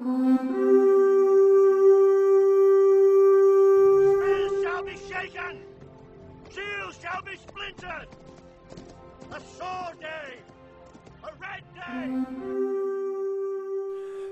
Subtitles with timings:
[0.00, 0.12] Spears
[4.62, 5.58] shall be shaken,
[6.54, 8.06] shields shall be splintered.
[9.32, 10.38] A sword day,
[11.24, 12.06] a red day.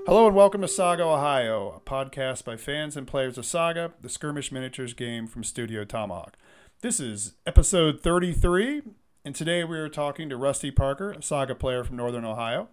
[0.05, 4.07] Hello and welcome to Saga Ohio, a podcast by fans and players of Saga, the
[4.07, 6.37] skirmish miniatures game from Studio Tomahawk.
[6.79, 8.83] This is episode 33,
[9.25, 12.69] and today we are talking to Rusty Parker, a Saga player from Northern Ohio.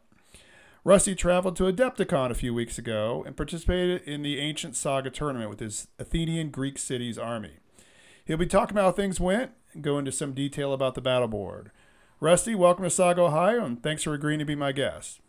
[0.87, 5.49] Rusty traveled to Adepticon a few weeks ago and participated in the Ancient Saga tournament
[5.49, 7.55] with his Athenian Greek cities army.
[8.27, 11.27] He'll be talking about how things went and go into some detail about the battle
[11.27, 11.71] board.
[12.21, 15.21] Rusty, welcome to Saga Ohio, and thanks for agreeing to be my guest.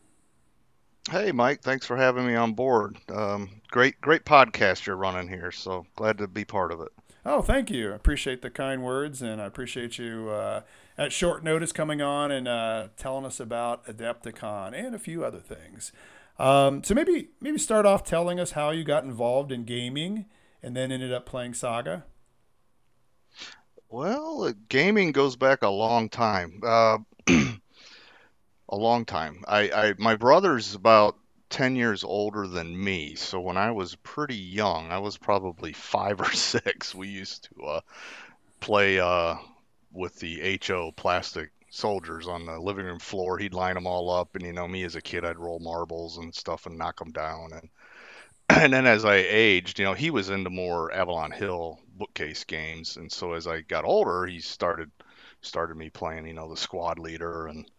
[1.09, 1.61] Hey, Mike.
[1.61, 2.97] Thanks for having me on board.
[3.07, 5.53] Um, great, great podcast you're running here.
[5.53, 6.89] So glad to be part of it.
[7.25, 7.93] Oh, thank you.
[7.93, 10.61] I appreciate the kind words, and I appreciate you uh,
[10.97, 15.39] at short notice coming on and uh, telling us about Adepticon and a few other
[15.39, 15.91] things.
[16.37, 20.25] Um, so maybe maybe start off telling us how you got involved in gaming
[20.61, 22.03] and then ended up playing Saga.
[23.89, 26.59] Well, uh, gaming goes back a long time.
[26.65, 29.43] Uh, a long time.
[29.47, 31.17] I, I, my brother's about
[31.49, 36.19] 10 years older than me, so when I was pretty young, I was probably five
[36.19, 37.81] or six, we used to uh,
[38.59, 39.35] play uh,
[39.95, 43.37] with the HO plastic soldiers on the living room floor.
[43.37, 46.17] He'd line them all up, and you know, me as a kid, I'd roll marbles
[46.17, 47.51] and stuff and knock them down.
[47.53, 47.69] And
[48.49, 52.97] and then as I aged, you know, he was into more Avalon Hill bookcase games,
[52.97, 54.91] and so as I got older, he started
[55.41, 57.69] started me playing, you know, the squad leader and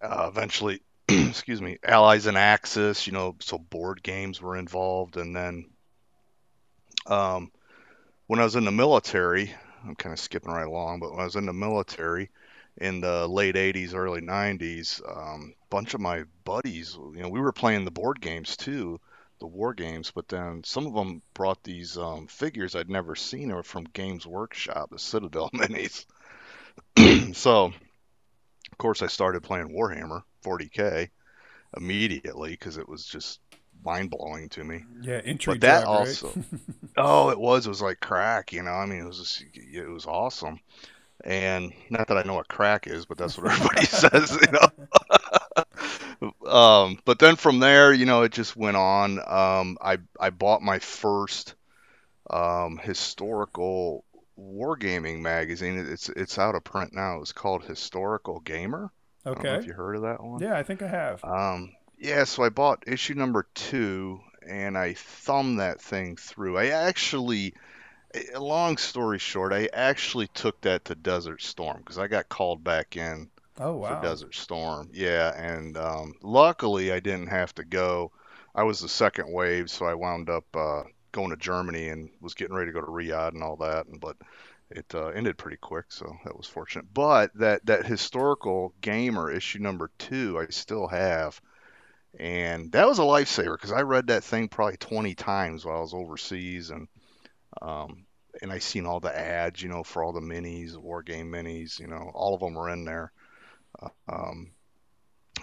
[0.00, 5.16] uh, eventually, excuse me, Allies and Axis, you know, so board games were involved.
[5.16, 5.66] And then
[7.06, 7.50] um,
[8.26, 9.54] when I was in the military,
[9.86, 12.30] I'm kind of skipping right along, but when I was in the military
[12.78, 17.40] in the late 80s, early 90s, a um, bunch of my buddies, you know, we
[17.40, 19.00] were playing the board games too,
[19.40, 23.54] the war games, but then some of them brought these um, figures I'd never seen.
[23.54, 26.06] Were from Games Workshop, the Citadel minis.
[27.34, 27.72] so
[28.72, 31.10] of course, I started playing Warhammer 40k
[31.76, 33.40] immediately because it was just
[33.84, 34.84] mind blowing to me.
[35.02, 35.54] Yeah, entry.
[35.54, 36.60] But that drug, also, right?
[36.96, 37.66] oh, it was.
[37.66, 38.52] It was like crack.
[38.52, 40.60] You know, I mean, it was just, it was awesome.
[41.22, 44.38] And not that I know what crack is, but that's what everybody says.
[44.40, 46.50] You know.
[46.50, 49.18] um, but then from there, you know, it just went on.
[49.18, 51.54] Um, I I bought my first
[52.30, 54.04] um, historical
[54.38, 55.78] wargaming magazine.
[55.78, 57.20] It's it's out of print now.
[57.20, 58.90] It's called Historical Gamer.
[59.24, 59.54] I okay.
[59.54, 60.42] if you heard of that one.
[60.42, 61.24] Yeah, I think I have.
[61.24, 66.58] Um, yeah, so I bought issue number two, and I thumbed that thing through.
[66.58, 67.54] I actually,
[68.34, 72.64] a long story short, I actually took that to Desert Storm because I got called
[72.64, 73.88] back in Oh wow.
[73.88, 74.90] for Desert Storm.
[74.92, 78.12] Yeah, and um, luckily I didn't have to go.
[78.54, 82.34] I was the second wave, so I wound up uh, going to Germany and was
[82.34, 83.86] getting ready to go to Riyadh and all that.
[83.86, 84.16] And but
[84.70, 86.92] it uh, ended pretty quick, so that was fortunate.
[86.92, 91.40] But that that historical gamer issue number two, I still have,
[92.18, 95.80] and that was a lifesaver because I read that thing probably 20 times while I
[95.80, 96.88] was overseas, and
[97.62, 98.06] um,
[98.42, 101.78] and I seen all the ads, you know, for all the minis, war game minis,
[101.78, 103.12] you know, all of them were in there.
[103.80, 104.50] Uh, um,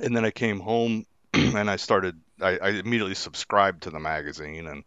[0.02, 2.20] and then I came home and I started.
[2.42, 4.84] I, I immediately subscribed to the magazine and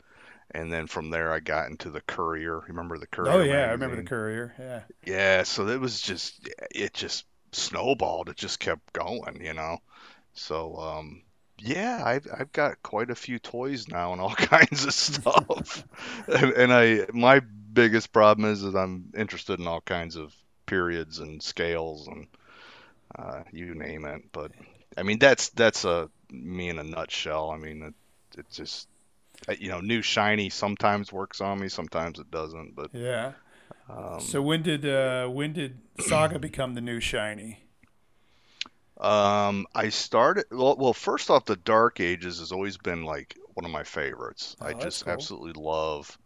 [0.51, 2.61] and then from there I got into the Courier.
[2.69, 3.33] Remember the Courier?
[3.33, 4.55] Oh yeah, I remember the courier.
[4.59, 4.81] Yeah.
[5.07, 8.29] Yeah, so it was just it just snowballed.
[8.29, 9.79] It just kept going, you know.
[10.35, 11.23] So um
[11.59, 15.85] yeah, I've I've got quite a few toys now and all kinds of stuff.
[16.29, 20.35] and, and I my biggest problem is that I'm interested in all kinds of
[20.67, 22.27] periods and scales and
[23.19, 24.23] uh, you name it.
[24.33, 24.53] But
[24.97, 27.51] I mean that's that's a me in a nutshell.
[27.51, 28.89] I mean it, it just
[29.59, 32.75] you know new shiny sometimes works on me, sometimes it doesn't.
[32.77, 33.33] But Yeah.
[33.89, 37.64] um, So when did uh, when did Saga become the new shiny?
[39.01, 40.93] Um, I started well, well.
[40.93, 44.57] First off, the Dark Ages has always been like one of my favorites.
[44.61, 45.13] Oh, I just cool.
[45.13, 46.17] absolutely love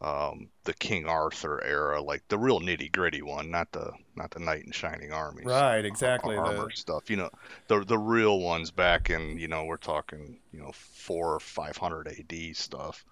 [0.00, 4.40] um, the King Arthur era, like the real nitty gritty one, not the not the
[4.40, 6.36] knight in shining armies Right, uh, exactly.
[6.36, 7.10] armor The stuff.
[7.10, 7.30] You know,
[7.68, 11.76] the the real ones back in you know we're talking you know four or five
[11.76, 12.54] hundred A.D.
[12.54, 13.04] stuff.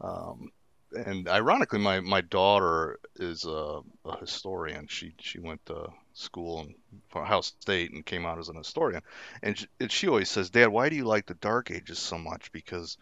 [0.00, 0.50] Um,
[0.96, 4.86] and ironically, my, my daughter is a, a historian.
[4.88, 6.74] She she went to school in
[7.14, 9.02] Ohio State and came out as an historian.
[9.42, 12.18] And she, and she always says, Dad, why do you like the Dark Ages so
[12.18, 12.50] much?
[12.52, 12.96] Because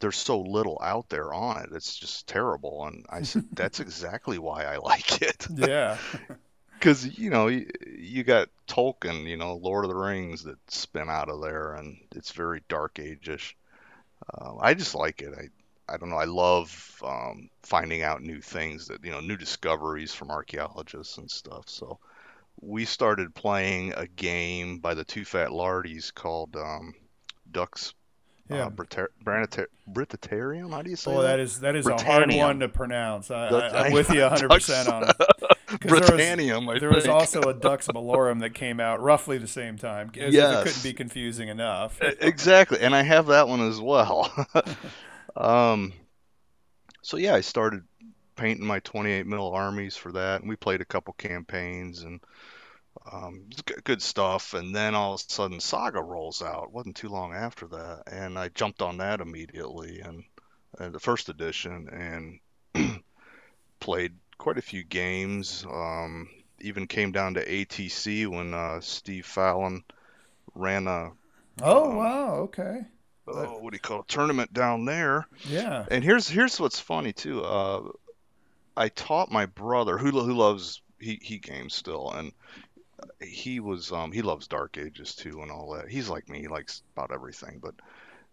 [0.00, 1.70] there's so little out there on it.
[1.72, 2.86] It's just terrible.
[2.86, 5.46] And I said, that's exactly why I like it.
[5.50, 5.98] yeah.
[6.78, 11.08] Because, you know, you, you got Tolkien, you know, Lord of the Rings that spin
[11.08, 13.56] out of there, and it's very Dark Age-ish.
[14.34, 15.32] uh, I just like it.
[15.38, 15.48] I
[15.88, 16.16] I don't know.
[16.16, 21.30] I love um, finding out new things that you know, new discoveries from archaeologists and
[21.30, 21.68] stuff.
[21.68, 21.98] So
[22.60, 26.94] we started playing a game by the Two Fat Lardies called um,
[27.50, 27.92] Dux
[28.48, 28.66] Yeah.
[28.66, 30.70] uh, Brita- Branita- Brititarium.
[30.70, 33.30] How do you say Boy, that is that is a hard one to pronounce.
[33.30, 35.16] I, I, I'm with you 100 percent on it.
[35.18, 36.68] 'Cause there was- Britannium.
[36.68, 40.10] I There was also a Dux Malorum that came out roughly the same time.
[40.18, 42.00] As if it couldn't be confusing enough.
[42.00, 44.32] exactly, and I have that one as well.
[45.36, 45.92] um,
[47.02, 47.82] so yeah, I started
[48.36, 52.20] painting my 28 mil armies for that, and we played a couple campaigns and
[53.10, 53.48] um,
[53.84, 54.54] good stuff.
[54.54, 56.72] And then all of a sudden, Saga rolls out.
[56.72, 60.24] wasn't too long after that, and I jumped on that immediately, and,
[60.78, 62.40] and the first edition,
[62.74, 63.00] and
[63.80, 65.64] played quite a few games.
[65.70, 66.28] Um,
[66.60, 69.84] even came down to ATC when uh, Steve Fallon
[70.54, 71.10] ran a
[71.60, 72.86] Oh Um, wow, okay,
[73.26, 75.26] oh, what do you call it, tournament down there.
[75.44, 77.42] yeah, And here's here's what's funny too.
[77.42, 77.82] Uh,
[78.76, 82.32] I taught my brother who who loves he he games still, and
[83.22, 85.88] he was um he loves Dark Ages too and all that.
[85.88, 87.60] He's like me, he likes about everything.
[87.62, 87.74] But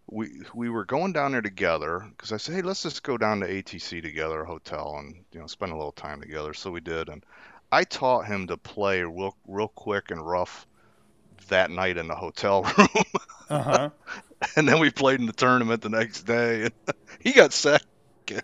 [0.07, 3.41] we we were going down there together because I said, hey, let's just go down
[3.41, 6.53] to ATC together, a hotel, and you know spend a little time together.
[6.53, 7.23] So we did, and
[7.71, 10.67] I taught him to play real real quick and rough
[11.49, 12.87] that night in the hotel room.
[13.49, 13.89] uh huh.
[14.55, 16.73] and then we played in the tournament the next day, and
[17.19, 17.85] he got second.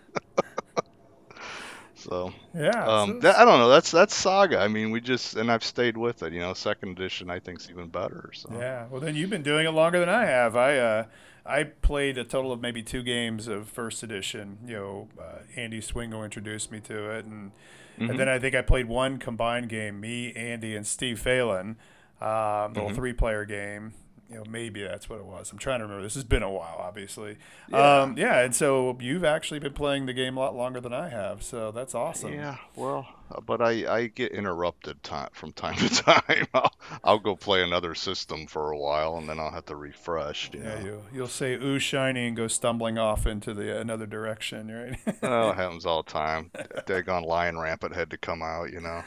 [1.94, 2.84] so Yeah.
[2.86, 3.68] um, that, I don't know.
[3.68, 4.58] That's that's Saga.
[4.58, 6.32] I mean, we just and I've stayed with it.
[6.32, 8.30] You know, second edition I think's even better.
[8.34, 10.56] So Yeah, well then you've been doing it longer than I have.
[10.56, 11.04] I uh,
[11.44, 14.58] I played a total of maybe two games of first edition.
[14.66, 17.52] You know, uh, Andy Swingo introduced me to it, and
[17.98, 18.10] Mhm.
[18.10, 19.98] and then I think I played one combined game.
[20.00, 21.76] Me, Andy, and Steve Phelan,
[22.20, 22.94] um, little Mhm.
[22.94, 23.94] three player game.
[24.30, 25.50] You know, maybe that's what it was.
[25.52, 26.02] I'm trying to remember.
[26.02, 27.36] This has been a while, obviously.
[27.66, 28.02] Yeah.
[28.02, 31.08] Um, yeah, and so you've actually been playing the game a lot longer than I
[31.08, 31.42] have.
[31.42, 32.32] So that's awesome.
[32.34, 36.46] Yeah, well, uh, but I, I get interrupted time from time to time.
[36.52, 36.72] I'll,
[37.02, 40.50] I'll go play another system for a while, and then I'll have to refresh.
[40.52, 44.06] You Yeah, know, you you'll say "ooh shiny" and go stumbling off into the another
[44.06, 44.98] direction, right?
[45.22, 46.50] oh, it happens all the time.
[46.86, 48.72] Daggone lion rampant had to come out.
[48.72, 49.04] You know.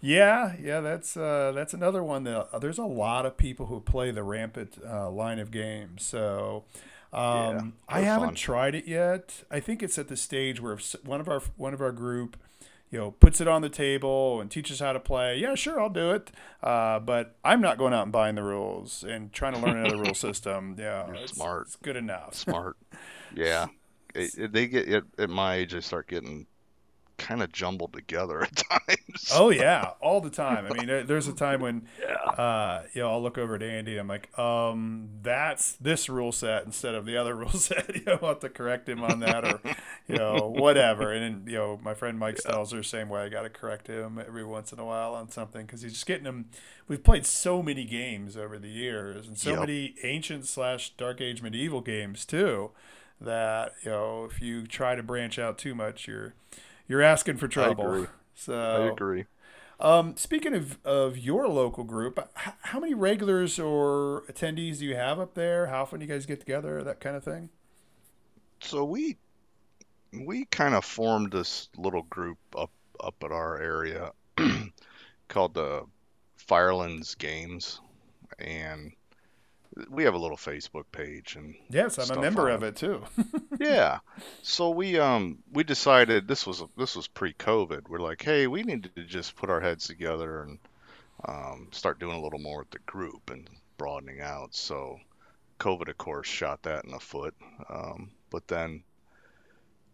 [0.00, 3.80] Yeah, yeah, that's uh, that's another one that uh, there's a lot of people who
[3.80, 6.04] play the rampant uh, line of games.
[6.04, 6.64] So
[7.12, 8.34] um, I haven't fun.
[8.36, 9.42] tried it yet.
[9.50, 12.36] I think it's at the stage where if one of our one of our group,
[12.92, 15.36] you know, puts it on the table and teaches how to play.
[15.38, 16.30] Yeah, sure, I'll do it.
[16.62, 19.98] Uh, but I'm not going out and buying the rules and trying to learn another
[19.98, 20.76] rule system.
[20.78, 21.66] Yeah, it's, smart.
[21.66, 22.34] It's good enough.
[22.34, 22.76] Smart.
[23.34, 23.66] Yeah.
[24.14, 26.46] It, it- they get at, at my age, they start getting
[27.18, 29.30] kind of jumbled together at times.
[29.34, 30.66] Oh yeah, all the time.
[30.66, 31.86] I mean, there's a time when,
[32.38, 36.32] uh, you know, I'll look over at Andy and I'm like, um, that's this rule
[36.32, 37.94] set instead of the other rule set.
[37.94, 39.60] you know, I'll have to correct him on that or,
[40.06, 41.12] you know, whatever.
[41.12, 43.22] And then, you know, my friend Mike Stelzer, same way.
[43.22, 46.06] I got to correct him every once in a while on something because he's just
[46.06, 46.46] getting them.
[46.86, 49.60] We've played so many games over the years and so Yep.
[49.60, 52.70] many ancient slash dark age medieval games too.
[53.20, 56.34] That you know, if you try to branch out too much, you're
[56.88, 57.84] you're asking for trouble.
[57.94, 58.06] I agree.
[58.34, 59.26] So I agree.
[59.80, 64.96] um, speaking of, of your local group, h- how many regulars or attendees do you
[64.96, 65.66] have up there?
[65.66, 66.82] How often do you guys get together?
[66.82, 67.50] That kind of thing.
[68.60, 69.18] So we
[70.12, 74.12] we kind of formed this little group up up at our area
[75.28, 75.84] called the
[76.36, 77.80] Firelands Games,
[78.38, 78.92] and
[79.90, 83.02] we have a little Facebook page and Yes, I'm a member of it too.
[83.60, 83.98] yeah.
[84.42, 87.88] So we um we decided this was this was pre-COVID.
[87.88, 90.58] We're like, hey, we need to just put our heads together and
[91.24, 94.54] um, start doing a little more with the group and broadening out.
[94.54, 94.98] So
[95.58, 97.34] COVID, of course, shot that in the foot.
[97.68, 98.82] Um, but then,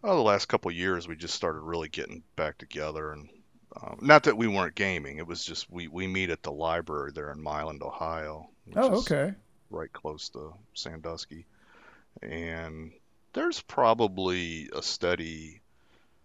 [0.02, 3.28] oh, the last couple of years, we just started really getting back together and.
[3.76, 7.10] Um, not that we weren't gaming, it was just we, we meet at the library
[7.12, 9.34] there in Milan, Ohio, oh, is okay.
[9.70, 11.46] Right close to Sandusky.
[12.22, 12.92] And
[13.32, 15.60] there's probably a steady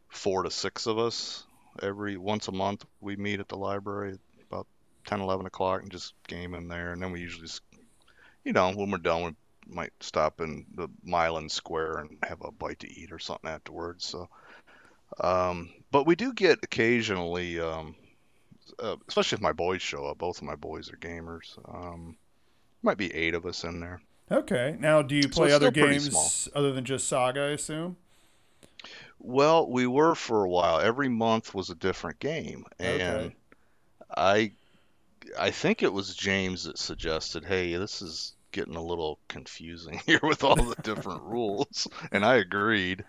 [0.10, 1.46] four to six of us
[1.82, 2.86] every once a month.
[3.02, 4.68] We meet at the library at about
[5.06, 6.94] 10, 11 o'clock and just game in there.
[6.94, 7.62] And then we usually just,
[8.44, 9.36] you know, when we're done,
[9.68, 13.50] we might stop in the Milan Square and have a bite to eat or something
[13.50, 14.06] afterwards.
[14.06, 14.30] So,
[15.20, 17.96] um, but we do get occasionally, um,
[18.78, 20.18] uh, especially if my boys show up.
[20.18, 21.58] Both of my boys are gamers.
[21.68, 22.18] Um,
[22.82, 24.02] might be eight of us in there.
[24.32, 24.78] Okay.
[24.80, 27.42] Now, do you play it's other games other than just Saga?
[27.42, 27.98] I assume.
[29.20, 30.80] Well, we were for a while.
[30.80, 33.36] Every month was a different game, and Okay.
[34.16, 34.52] I
[35.38, 40.20] I think it was James that suggested, "Hey, this is getting a little confusing here
[40.24, 43.04] with all the different rules, and I agreed.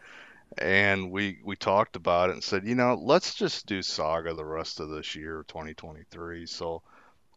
[0.59, 4.45] And we we talked about it and said, you know, let's just do Saga the
[4.45, 6.45] rest of this year, 2023.
[6.47, 6.83] So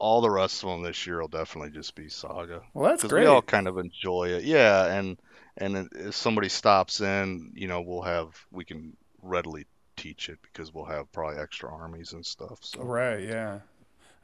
[0.03, 2.61] all the rest of them this year will definitely just be Saga.
[2.73, 3.21] Well, that's great.
[3.21, 4.43] we all kind of enjoy it.
[4.43, 5.17] Yeah, and
[5.57, 10.73] and if somebody stops in, you know, we'll have we can readily teach it because
[10.73, 12.59] we'll have probably extra armies and stuff.
[12.61, 13.59] So Right, yeah.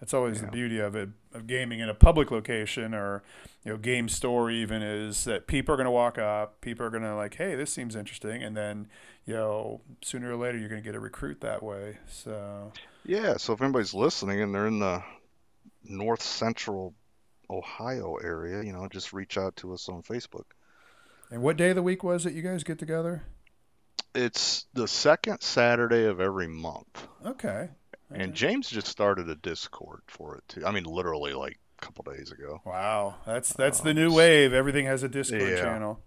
[0.01, 3.21] That's always the beauty of it of gaming in a public location or
[3.65, 6.89] you know game store even is that people are going to walk up, people are
[6.89, 8.87] going to like, "Hey, this seems interesting." And then,
[9.25, 11.97] you know, sooner or later you're going to get a recruit that way.
[12.07, 12.71] So,
[13.05, 15.03] yeah, so if anybody's listening and they're in the
[15.89, 16.93] north central
[17.49, 20.45] Ohio area, you know, just reach out to us on Facebook.
[21.31, 23.23] and what day of the week was it you guys get together?
[24.15, 27.07] It's the second Saturday of every month.
[27.25, 27.69] Okay.
[28.11, 30.65] And James just started a Discord for it too.
[30.65, 32.59] I mean, literally like a couple days ago.
[32.65, 34.51] Wow, that's that's the Um, new wave.
[34.53, 35.61] Everything has a Discord yeah.
[35.61, 35.99] channel.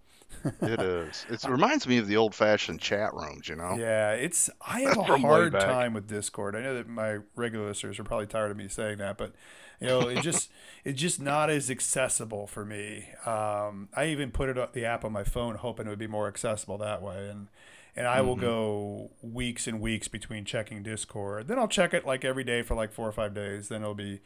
[0.61, 1.25] It is.
[1.29, 3.75] It reminds me of the old-fashioned chat rooms, you know.
[3.77, 6.55] Yeah, it's I have a hard time with Discord.
[6.55, 9.33] I know that my regular listeners are probably tired of me saying that, but
[9.79, 10.51] you know, it just
[10.83, 13.09] it's just not as accessible for me.
[13.25, 16.27] Um, I even put it the app on my phone, hoping it would be more
[16.27, 17.47] accessible that way, and
[17.95, 18.41] and I will Mhm.
[18.41, 21.47] go weeks and weeks between checking Discord.
[21.47, 23.69] Then I'll check it like every day for like four or five days.
[23.69, 24.21] Then it'll be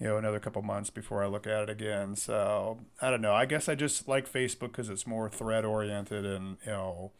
[0.00, 2.16] you know another couple months before I look at it again.
[2.16, 3.34] So I don't know.
[3.34, 7.12] I guess I just like Facebook because it's more thread oriented and you know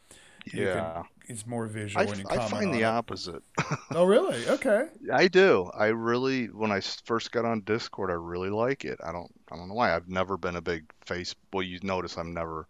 [0.47, 1.03] you can- Yeah.
[1.27, 2.85] it's more visual I, when you I find the it.
[2.85, 3.43] opposite.
[3.93, 4.47] Oh, really?
[4.49, 4.85] Okay.
[5.13, 5.69] I do.
[5.77, 8.99] I really, when I first got on Discord, I really like it.
[9.05, 9.95] I don't, I don't know why.
[9.95, 11.35] I've never been a big face.
[11.53, 12.69] Well, you notice I'm never,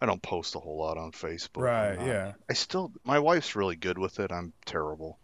[0.00, 1.60] I don't post a whole lot on Facebook.
[1.62, 2.00] Right.
[2.06, 2.32] Yeah.
[2.48, 4.32] I still, my wife's really good with it.
[4.32, 5.18] I'm terrible,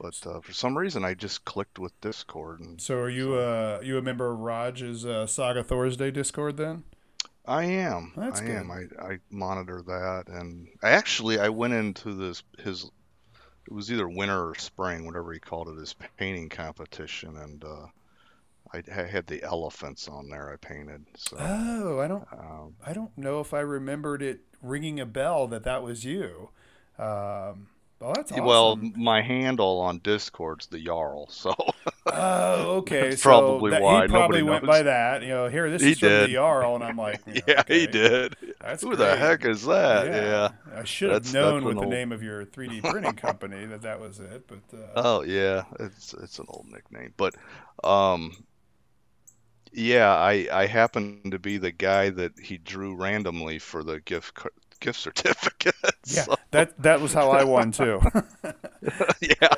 [0.00, 3.80] but uh, for some reason, I just clicked with Discord, and So, are you uh
[3.82, 6.84] you a member of Raj's uh, Saga Thursday Discord then?
[7.46, 8.12] I am.
[8.16, 8.56] That's I good.
[8.56, 8.70] am.
[8.70, 12.90] I, I monitor that, and I actually I went into this his.
[13.66, 17.86] It was either winter or spring, whatever he called it, his painting competition, and uh,
[18.72, 20.50] I, I had the elephants on there.
[20.52, 21.04] I painted.
[21.16, 25.46] So, Oh, I don't um, I don't know if I remembered it ringing a bell
[25.48, 26.50] that that was you.
[26.98, 27.68] Um,
[28.00, 28.44] well, that's awesome.
[28.44, 31.54] well, my handle on Discord's the Jarl, so
[32.06, 33.14] oh, okay.
[33.14, 34.64] That's so probably that, why he probably nobody went knows.
[34.64, 35.22] by that.
[35.22, 36.28] You know, here this He is from the did.
[36.28, 38.36] Jarl, and I'm like, you know, yeah, he did.
[38.60, 40.10] That's Who the heck is that?
[40.12, 40.50] Yeah.
[40.72, 44.00] I should have known with the old- name of your 3D printing company that that
[44.00, 47.34] was it, but uh, Oh yeah, it's it's an old nickname, but
[47.84, 48.44] um,
[49.72, 54.34] yeah, I I happen to be the guy that he drew randomly for the gift
[54.80, 56.14] gift certificates.
[56.16, 58.00] yeah, so, that that was how I won too.
[59.20, 59.48] yeah,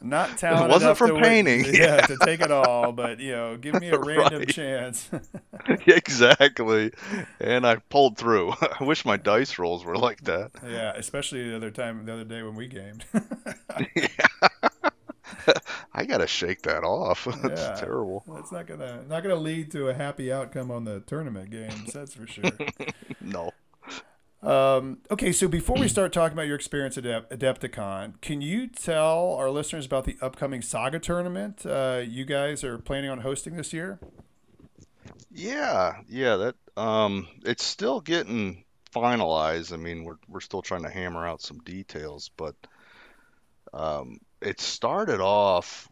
[0.00, 2.00] Not talented wasn't enough for to win- painting, yeah, yeah.
[2.02, 4.48] to take it all, but you know, give me a random Right.
[4.48, 5.08] chance.
[5.86, 6.92] exactly.
[7.40, 8.52] And I pulled through.
[8.80, 10.50] I wish my dice rolls were like that.
[10.66, 13.04] yeah, especially the other time, the other day when we gamed.
[13.94, 14.26] yeah.
[15.94, 17.26] I gotta shake that off.
[17.42, 17.74] That's Yeah.
[17.74, 18.24] terrible.
[18.28, 21.92] That's not gonna not gonna lead to a happy outcome on the tournament games.
[21.92, 22.50] That's for sure.
[23.20, 23.52] No.
[24.42, 29.34] Um, okay, so before we start talking about your experience at Adepticon, can you tell
[29.34, 33.72] our listeners about the upcoming Saga tournament uh, you guys are planning on hosting this
[33.72, 33.98] year?
[35.30, 38.64] Yeah, yeah, that um it's still getting
[38.94, 39.72] finalized.
[39.72, 42.54] I mean, we're we're still trying to hammer out some details, but
[43.72, 45.88] um it started off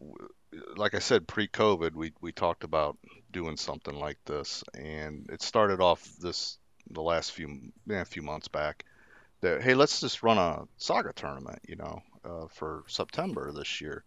[0.76, 2.98] like I said pre-COVID, we we talked about
[3.32, 6.58] doing something like this and it started off this
[6.90, 8.84] the last few a few months back
[9.40, 14.04] that hey, let's just run a saga tournament, you know, uh, for September this year.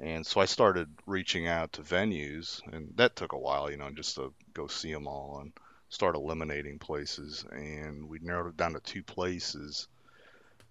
[0.00, 3.90] And so I started reaching out to venues, and that took a while, you know,
[3.90, 5.52] just to go see them all and
[5.88, 7.44] start eliminating places.
[7.50, 9.88] And we narrowed it down to two places,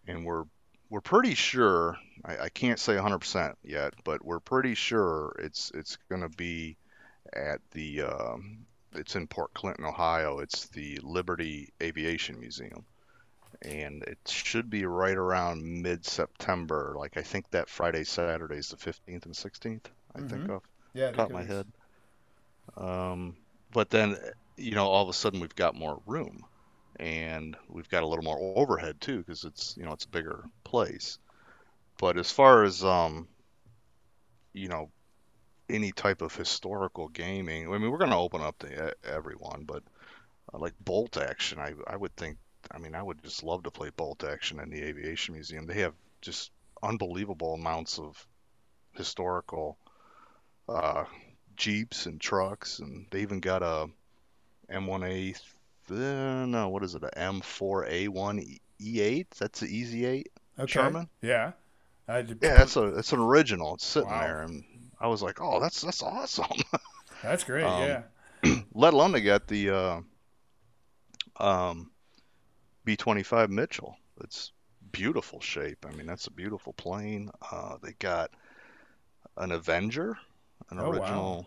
[0.07, 0.45] and we're
[0.89, 1.97] we're pretty sure.
[2.23, 6.77] I, I can't say 100% yet, but we're pretty sure it's it's going to be
[7.33, 8.03] at the.
[8.03, 8.65] Um,
[8.97, 10.39] it's in Port Clinton, Ohio.
[10.39, 12.85] It's the Liberty Aviation Museum
[13.63, 16.95] and it should be right around mid-September.
[16.97, 19.89] Like I think that Friday, Saturday is the 15th and 16th.
[20.15, 20.49] I think Mhm.
[20.49, 20.63] off
[20.93, 21.67] Yeah, top of my head.
[22.75, 23.37] Um,
[23.71, 24.17] but then,
[24.55, 26.45] you know, all of a sudden we've got more room,
[26.99, 30.45] and we've got a little more overhead too, because it's you know it's a bigger
[30.63, 31.19] place.
[31.99, 33.29] But as far as um,
[34.53, 34.91] you know,
[35.69, 39.83] any type of historical gaming, I mean, we're going to open up to everyone, but
[40.53, 42.37] uh, like bolt action, I I would think.
[42.71, 45.65] I mean, I would just love to play bolt action in the aviation museum.
[45.67, 46.51] They have just
[46.83, 48.27] unbelievable amounts of
[48.93, 49.77] historical
[50.69, 51.05] uh,
[51.55, 53.87] jeeps and trucks, and they even got a
[54.69, 55.35] M1A,
[55.91, 57.03] uh, no, what is it?
[57.03, 58.39] A M4A1
[58.79, 59.37] E8?
[59.39, 60.69] That's the Easy 8 Okay.
[60.69, 61.09] Sherman.
[61.21, 61.53] Yeah.
[62.41, 63.75] Yeah, that's a that's an original.
[63.75, 64.19] It's sitting Wow.
[64.19, 64.63] there, and
[64.99, 66.45] I was like, oh, that's that's awesome.
[67.23, 67.63] that's great.
[67.63, 68.03] um, yeah.
[68.73, 69.99] Let alone they got the uh,
[71.43, 71.91] um,
[72.85, 73.97] B25 Mitchell.
[74.23, 74.51] It's
[74.91, 75.85] beautiful shape.
[75.87, 77.29] I mean, that's a beautiful plane.
[77.51, 78.31] Uh, they got
[79.35, 80.17] an Avenger,
[80.69, 81.45] an Oh, wow.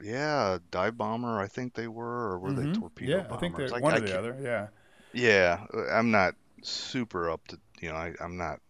[0.00, 1.40] Yeah, dive bomber.
[1.40, 2.72] I think they were, or were Mhm.
[2.72, 3.36] they torpedo Yeah, bombers?
[3.36, 4.38] I think they're I- one I or the can't- other.
[4.40, 4.68] Yeah.
[5.12, 8.60] Yeah, I'm not super up to, you know, I, I'm not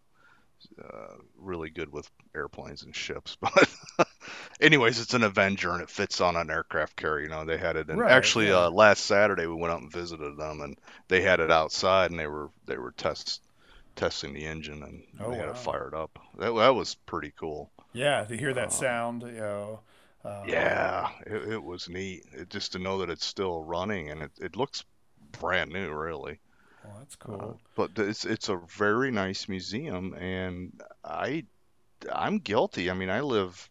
[0.83, 3.69] uh, really good with airplanes and ships, but
[4.61, 7.25] anyways, it's an Avenger and it fits on an aircraft carrier.
[7.25, 8.53] You know, they had it in Right, actually yeah.
[8.53, 12.19] uh, last Saturday we went out and visited them and they had it outside and
[12.21, 13.43] they were they were test
[13.97, 15.51] testing the engine and Oh, they had wow.
[15.51, 16.19] it fired up.
[16.39, 17.71] That that was pretty cool.
[17.93, 18.25] Yeah.
[18.25, 19.81] To hear that Uh, sound, you know.
[20.25, 22.25] Uh, Yeah, it, it was neat.
[22.33, 24.85] It, just to know that it's still running and it, it looks
[25.33, 26.41] brand new, really.
[26.83, 27.61] Well, that's Uh, cool.
[27.77, 31.47] but it's it's a very nice museum, and I
[32.13, 32.91] I'm guilty.
[32.91, 33.69] I mean, I live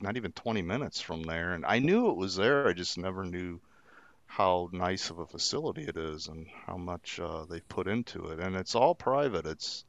[0.00, 2.68] not even 20 minutes from there, and I knew it was there.
[2.68, 3.60] I just never knew
[4.26, 8.38] how nice of a facility it is and how much uh, they put into it.
[8.38, 9.46] And it's all private.
[9.46, 9.84] It's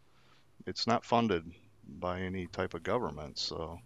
[0.66, 1.52] it's not funded
[1.88, 3.80] by any type of government, so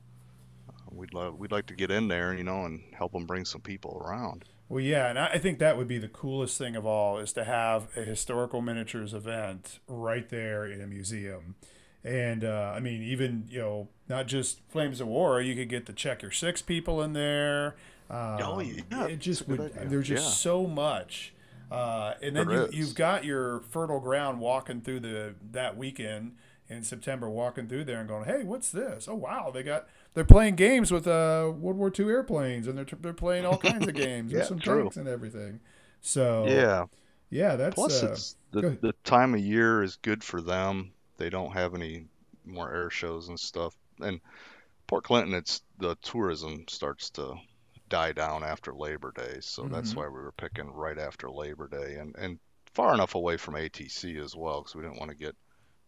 [0.70, 3.46] uh, we'd love we'd like to get in there, you know, and help them bring
[3.46, 4.46] some people around.
[4.70, 7.34] Well, yeah, and I I think that would be the coolest thing of all is
[7.34, 11.56] to have a historical miniatures event right there in a museum.
[12.04, 15.86] And uh, I mean, even you know, not just Flames of War, you could get
[15.86, 17.76] the Check Your Six people in there.
[18.10, 19.60] Um, Oh, yeah, it just that's a good would.
[19.60, 19.90] idea.
[19.90, 20.38] There's just Yeah.
[20.42, 21.34] so much,
[21.72, 26.36] uh, and then There you, you've got your fertile ground walking through the that weekend
[26.70, 29.08] in September, walking through there and going, "Hey, what's this?
[29.08, 32.88] Oh wow, they got they're playing games with uh, World War II airplanes, and they're
[33.00, 34.92] they're playing all kinds of games Yeah, with some true.
[34.92, 35.60] tanks and everything."
[36.02, 36.86] So Yeah.
[37.30, 40.93] yeah, that's Plus, uh, it's the the time of year is good for them.
[41.18, 42.06] They don't have any
[42.46, 43.76] more air shows and stuff.
[44.00, 44.20] And
[44.88, 47.36] Port Clinton, it's the tourism starts to
[47.90, 49.98] die down after Labor Day, so that's Mhm.
[49.98, 52.40] why we were picking right after Labor Day and and
[52.74, 55.36] far enough away from ATC as well, because we didn't want to get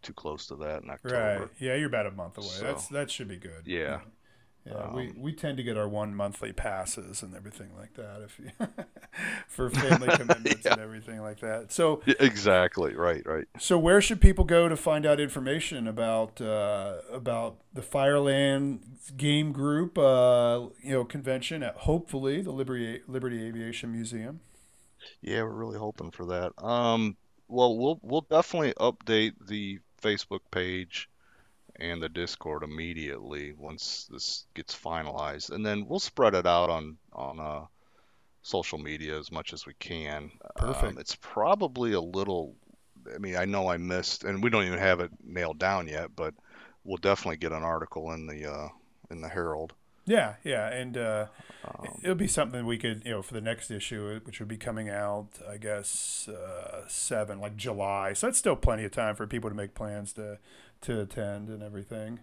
[0.04, 1.40] too close to that in October.
[1.40, 1.50] right.
[1.60, 2.48] Yeah, you're about a month away.
[2.48, 3.66] So, that's that should be good.
[3.66, 4.02] yeah.
[4.66, 8.22] Yeah, we, Um, we tend to get our one monthly passes and everything like that
[8.24, 8.50] if you,
[9.48, 11.72] for family commitments and everything like that.
[11.72, 12.96] So exactly.
[12.96, 13.26] Right.
[13.26, 13.48] Right.
[13.58, 18.82] So where should people go to find out information about uh, about the Fireland
[19.16, 24.42] Game Group, uh, you know, convention at hopefully the Liberty Liberty Aviation Museum?
[25.22, 26.54] Yeah, we're really hoping for that.
[26.64, 31.10] Um, well, we'll we'll definitely update the Facebook page
[31.80, 36.98] and the Discord immediately once this gets finalized, and then we'll spread it out on
[37.14, 37.66] on uh,
[38.42, 40.32] social media as much as we can.
[40.56, 40.94] Perfect.
[40.94, 42.56] Um, it's probably a little.
[43.14, 46.16] I mean, I know I missed, and we don't even have it nailed down yet,
[46.16, 46.34] but
[46.84, 48.70] we'll definitely get an article in the uh,
[49.12, 49.74] in the Herald.
[50.08, 51.26] Yeah, yeah, and uh,
[51.68, 54.58] Um, it'll be something we could, you know, for the next issue, which would be
[54.58, 58.14] coming out, I guess, uh, seven, like July.
[58.14, 60.38] So that's still plenty of time for people to make plans to
[60.86, 62.20] to attend and everything.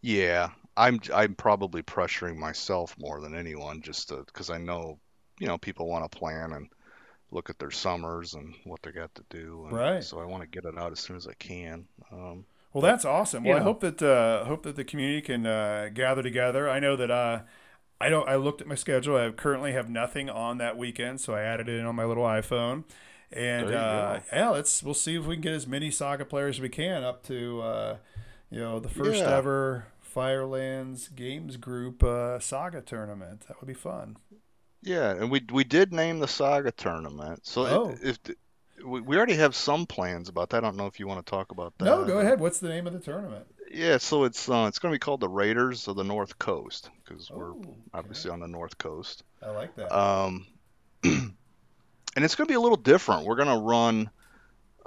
[0.00, 4.98] Yeah, I'm I'm probably pressuring myself more than anyone just because I know,
[5.38, 6.68] you know, people want to plan and
[7.30, 9.66] look at their summers and what they got to do.
[9.68, 10.04] And Right.
[10.04, 11.86] So I want to get it out as soon as I can.
[12.12, 13.44] Um, Well, that's awesome.
[13.44, 16.68] Well, I hope that uh, hope that the community can uh, gather together.
[16.68, 17.42] I know that uh,
[18.00, 18.28] I don't.
[18.28, 19.16] I looked at my schedule.
[19.16, 22.24] I currently have nothing on that weekend, so I added it in on my little
[22.24, 22.84] iPhone.
[23.32, 26.60] And uh, yeah, let's we'll see if we can get as many Saga players as
[26.60, 27.96] we can up to uh,
[28.50, 29.36] you know the first Yeah.
[29.36, 33.44] ever Firelands Games Group uh, Saga tournament.
[33.48, 34.16] That would be fun.
[34.82, 37.44] yeah, and we we did name the Saga tournament.
[37.46, 37.90] So Oh.
[38.02, 38.36] if, if
[38.84, 40.58] we, we already have some plans about that.
[40.58, 41.84] I don't know if you want to talk about that.
[41.84, 42.38] no, go ahead.
[42.40, 43.46] What's the name of the tournament?
[43.72, 46.90] Yeah, so it's uh, it's going to be called the Raiders of the North Coast
[47.04, 47.70] because we're Oh, okay.
[47.92, 49.24] obviously on the North Coast.
[49.42, 49.92] I like that.
[49.92, 50.46] Um,
[52.16, 53.26] and it's going to be a little different.
[53.26, 54.10] We're going to run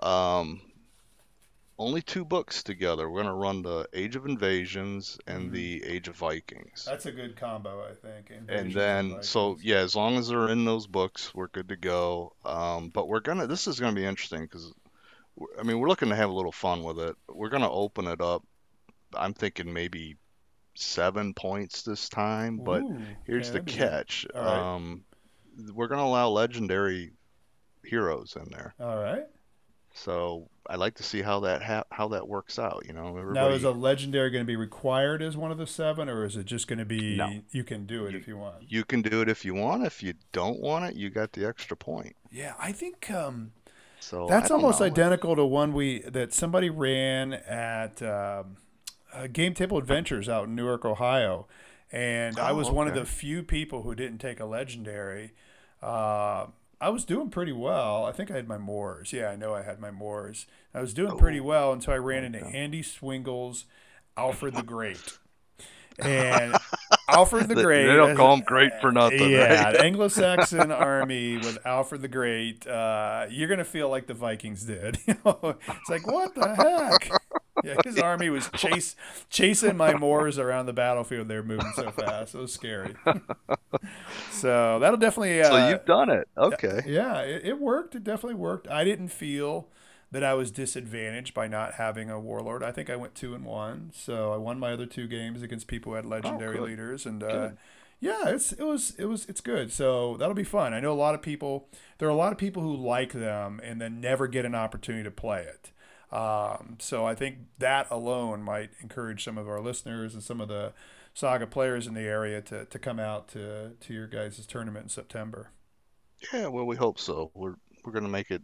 [0.01, 0.61] um,
[1.77, 3.09] only two books together.
[3.09, 5.53] We're going to run the Age of Invasions and Mhm.
[5.53, 6.83] the Age of Vikings.
[6.85, 8.29] That's a good combo, I think.
[8.31, 11.75] and Invasions then, so yeah, as long as they're in those books, we're good to
[11.77, 12.33] go.
[12.43, 13.47] Um, but we're gonna.
[13.47, 14.73] This is gonna be interesting because,
[15.57, 17.15] I mean, we're looking to have a little fun with it.
[17.29, 18.43] We're gonna open it up.
[19.13, 20.17] I'm thinking maybe
[20.75, 23.77] seven points this time, but Ooh, Here's the that'd be good.
[23.89, 24.25] catch.
[24.33, 24.75] Right.
[24.75, 25.03] Um,
[25.73, 27.11] we're gonna allow legendary
[27.83, 28.73] heroes in there.
[28.79, 29.25] All right.
[29.93, 32.83] So I'd like to see how that ha- how that works out.
[32.85, 36.07] You know, Now, is a legendary going to be required as one of the seven,
[36.07, 37.41] or is it just going to be No.
[37.51, 38.71] you can do it if you want?
[38.71, 39.83] you can do it if you want.
[39.85, 42.15] If you don't want it, you got the extra point.
[42.31, 43.51] Yeah, I think um,
[43.99, 44.85] So that's almost know.
[44.85, 48.57] identical to one we that somebody ran at um,
[49.11, 51.47] uh, Game Table Adventures out in Newark, Ohio,
[51.91, 55.33] and I Oh, was one of the few people who didn't take a legendary.
[55.81, 56.45] Uh,
[56.81, 58.05] I was doing pretty well.
[58.05, 59.11] I think I had my Moors.
[59.11, 60.45] Yeah, I know I had my Moors.
[60.73, 62.45] I was doing pretty Oh, well until I ran into.
[62.45, 63.65] Andy Swingles,
[64.17, 65.17] Alfred the Great.
[66.01, 66.55] And
[67.09, 67.85] Alfred the Great.
[67.87, 69.73] they don't call him great for nothing, Yeah, right?
[69.73, 72.65] the Anglo-Saxon army with Alfred the Great.
[72.65, 74.97] Uh, you're gonna feel like the Vikings did.
[75.07, 77.38] It's like what the heck?
[77.63, 78.95] Yeah, his army was chase
[79.29, 81.27] chasing my Moors around the battlefield.
[81.27, 82.35] They were moving so fast.
[82.35, 82.95] It was scary.
[84.31, 85.41] so that'll definitely.
[85.41, 86.27] Uh, So you've done it.
[86.37, 86.81] Okay.
[86.85, 87.95] yeah, it, it worked.
[87.95, 88.67] It definitely worked.
[88.67, 89.67] I didn't feel
[90.11, 92.63] that I was disadvantaged by not having a warlord.
[92.63, 95.67] I think I went two and one, so I won my other two games against
[95.67, 96.63] people who had legendary good.
[96.69, 97.49] leaders, and uh,
[97.99, 99.71] yeah, it's it was it was it's good.
[99.71, 100.73] So that'll be fun.
[100.73, 101.67] I know a lot of people.
[101.99, 105.03] There are a lot of people who like them and then never get an opportunity
[105.03, 105.71] to play it.
[106.11, 110.47] Um, so I think that alone might encourage some of our listeners and some of
[110.47, 110.73] the
[111.13, 114.89] saga players in the area to, to come out to, to your guys' tournament in
[114.89, 115.51] September.
[116.33, 116.47] Yeah.
[116.47, 117.31] Well, we hope so.
[117.33, 118.41] We're we're gonna make it,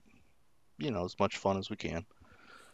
[0.78, 2.06] you know, as much fun as we can,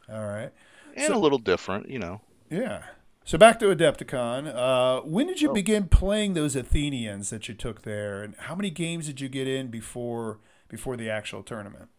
[0.10, 0.52] All right.
[0.96, 1.90] and So- a little different.
[1.90, 2.22] You know.
[2.50, 2.84] Yeah.
[3.24, 4.54] So back to Adepticon.
[4.54, 5.54] Uh, when did you Oh.
[5.54, 9.48] begin playing those Athenians that you took there, and how many games did you get
[9.48, 11.90] in before before the actual tournament?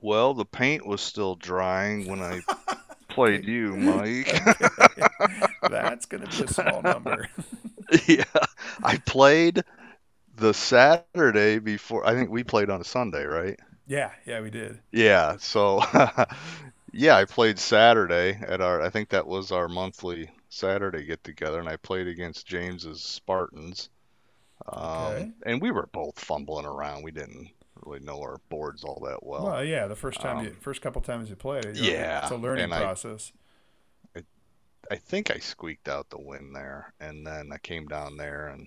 [0.00, 2.42] Well, the paint was still drying when I
[3.08, 4.32] played you, Mike.
[5.66, 7.28] That's going to be a small number.
[8.06, 8.24] yeah,
[8.82, 9.62] I played
[10.36, 12.06] the Saturday before.
[12.06, 13.58] I think we played on a Sunday, right?
[13.86, 14.80] yeah, yeah, we did.
[14.92, 15.36] Yeah.
[15.38, 15.80] So,
[16.92, 18.80] yeah, I played Saturday at our.
[18.82, 23.88] I think that was our monthly Saturday get together, and I played against James's Spartans.
[24.72, 25.32] Um, Okay.
[25.46, 27.04] and we were both fumbling around.
[27.04, 27.50] We didn't
[27.84, 29.44] really know our boards all that well.
[29.44, 32.30] Well, yeah, the first time, um, you, first couple times you played it, Yeah, it's
[32.30, 33.32] a learning I- process.
[34.90, 38.66] I think I squeaked out the win there, and then I came down there, and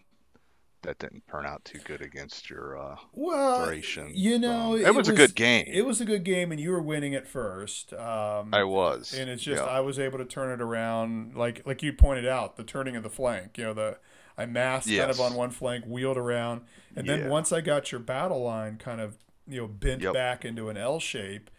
[0.84, 4.16] that didn't turn out too good against your uh, Well, Thracians.
[4.16, 5.66] you know, Um, it, was, a good game.
[5.68, 7.92] It was a good game, and you were winning at first.
[7.94, 9.14] Um, I was.
[9.14, 9.68] and it's just yeah.
[9.70, 13.04] I was able to turn it around, like like you pointed out, the turning of
[13.04, 13.58] the flank.
[13.58, 13.98] You know, the
[14.38, 16.62] I masked kind of on one flank, wheeled around,
[16.96, 19.18] and then once I got your battle line kind of
[19.48, 20.14] you know bent Yep.
[20.14, 21.50] back into an L shape,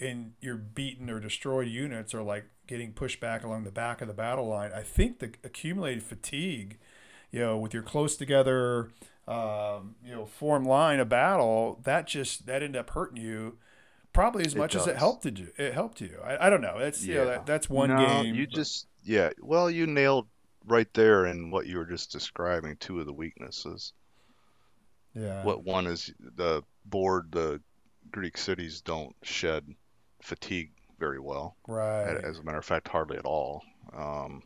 [0.00, 4.08] and your beaten or destroyed units are like getting pushed back along the back of
[4.08, 4.70] the battle line.
[4.74, 6.78] I think the accumulated fatigue,
[7.30, 8.90] you know, with your close together.
[9.26, 13.58] Um, you know, form line of battle that just that ended up hurting you
[14.14, 15.48] probably as It much as it helped you.
[15.58, 16.18] It helped you.
[16.24, 16.78] I, I don't know.
[16.78, 18.34] It's you know that, that's one no, game.
[18.34, 19.28] You but- just yeah.
[19.42, 20.28] Well, you nailed
[20.68, 22.76] right there in what you were just describing.
[22.76, 23.92] Two of the weaknesses.
[25.14, 25.42] yeah.
[25.44, 27.32] What one is the board.
[27.32, 27.60] The
[28.10, 29.64] Greek cities don't shed
[30.22, 31.56] fatigue very well.
[31.66, 32.16] right.
[32.24, 33.62] As a matter of fact, hardly at all.
[33.96, 34.42] Um,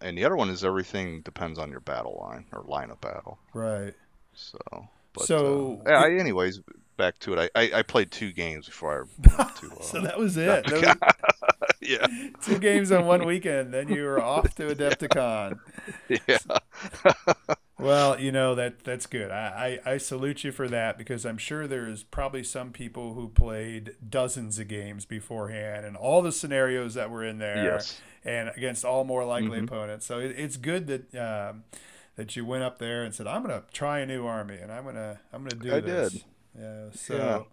[0.00, 3.38] and the other one is everything depends on your battle line or line of battle.
[3.54, 3.94] Right.
[4.34, 4.58] So,
[5.12, 6.60] but, So, uh, I, anyways,
[6.96, 7.50] back to it.
[7.54, 9.28] I, I, I played two games before I
[9.60, 9.70] to.
[9.78, 10.46] Uh, So that was it.
[10.46, 11.12] That was
[11.80, 12.06] yeah,
[12.40, 13.72] two games on one weekend.
[13.72, 15.58] Then you were off to Adepticon.
[16.28, 16.38] yeah,
[17.78, 19.30] Well, you know that that's good.
[19.30, 23.28] I, I, I salute you for that because I'm sure there's probably some people who
[23.28, 28.50] played dozens of games beforehand and all the scenarios that were in there yes, and
[28.56, 29.64] against all more likely Mhm.
[29.64, 30.06] opponents.
[30.06, 31.62] So it, it's good that um,
[32.16, 34.72] that you went up there and said, "I'm going to try a new army and
[34.72, 36.24] I'm going to I'm going to do I this." did.
[36.58, 36.90] Yeah.
[36.92, 37.46] So.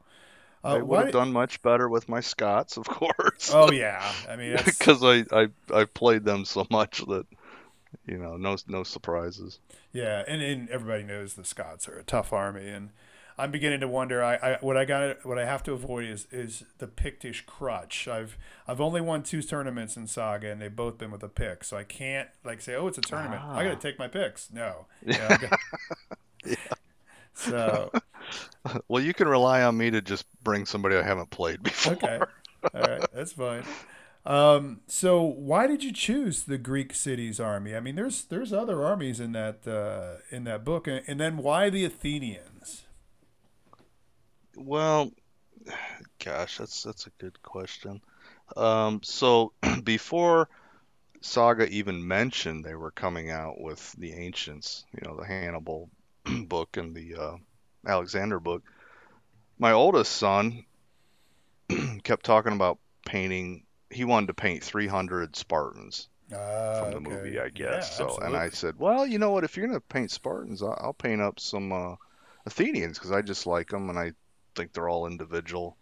[0.65, 0.71] Yeah.
[0.71, 3.51] Uh, I would have done much better with my Scots, of course.
[3.53, 7.25] Oh yeah, I mean, because I, I I played them so much that
[8.05, 9.59] you know no no surprises.
[9.93, 12.89] yeah, and, and everybody knows the Scots are a tough army, and
[13.37, 14.23] I'm beginning to wonder.
[14.23, 18.07] I, I what I got what I have to avoid is is the Pictish crutch.
[18.07, 21.65] I've I've only won two tournaments in Saga, and they've both been with a Pict,
[21.65, 23.41] so I can't like say, oh, it's a tournament.
[23.43, 23.79] I got to Ah.
[23.79, 24.49] take my Picts.
[24.53, 24.85] No.
[25.05, 25.59] You know, I got-
[27.35, 27.91] So
[28.87, 31.93] Well, you can rely on me to just bring somebody I haven't played before.
[31.93, 32.19] okay,
[32.73, 33.63] all right, that's fine.
[34.25, 37.75] Um, so why did you choose the Greek cities army?
[37.75, 41.37] I mean, there's there's other armies in that uh, in that book, and, and then
[41.37, 42.83] why the Athenians?
[44.55, 45.11] Well,
[46.23, 48.01] gosh, that's that's a good question.
[48.57, 50.49] Um, so before
[51.21, 55.89] Saga even mentioned they were coming out with the Ancients, you know, the Hannibal
[56.47, 57.37] book and the uh,
[57.87, 58.63] Alexander book,
[59.59, 60.65] my oldest son
[62.03, 63.65] kept talking about painting.
[63.89, 66.35] He wanted to paint 300 Spartans Uh,
[66.71, 66.99] from the okay.
[67.01, 67.89] movie, I Yeah, guess.
[67.89, 69.43] so, and I said, well, you know what?
[69.43, 71.95] If you're gonna paint Spartans, I'll, I'll paint up some uh,
[72.45, 74.13] Athenians because I just like them and I
[74.55, 75.77] think they're all individual.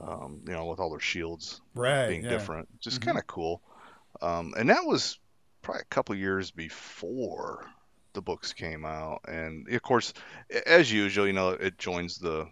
[0.00, 2.26] Um, you know, with all their shields right, being yeah.
[2.26, 3.00] different, just Mhm.
[3.00, 3.62] kind of cool.
[4.22, 5.18] Um, and that was
[5.62, 7.66] probably a couple years before
[8.12, 10.12] the books came out, and of course,
[10.66, 12.48] as usual, you know, it joins the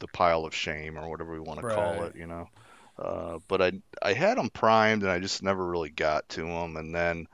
[0.00, 2.48] the pile of shame or whatever we want to call it, you know.
[2.98, 3.72] Uh, but I
[4.02, 6.76] I had them primed, and I just never really got to them.
[6.76, 7.26] And then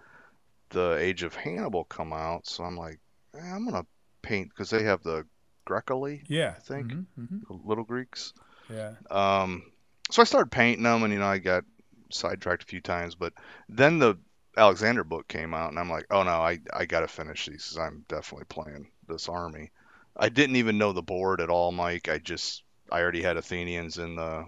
[0.71, 2.99] the Age of Hannibal come out, so I'm like,
[3.35, 3.87] eh, I'm gonna
[4.23, 5.27] paint because they have the
[5.67, 6.55] Graeculi, Yeah.
[6.57, 6.93] I think.
[6.93, 7.47] Mhm, mhm.
[7.47, 8.35] the Little Greeks.
[8.69, 8.93] Yeah.
[9.11, 9.71] Um,
[10.11, 11.65] so I started painting them, and you know, I got
[12.11, 13.15] sidetracked a few times.
[13.15, 13.33] But
[13.69, 14.19] then the
[14.57, 17.79] Alexander book came out, and I'm like, oh no, I I gotta finish these 'cause
[17.79, 19.71] I'm definitely playing this army.
[20.17, 22.09] I didn't even know the board at all, Mike.
[22.09, 24.47] I just I already had Athenians in the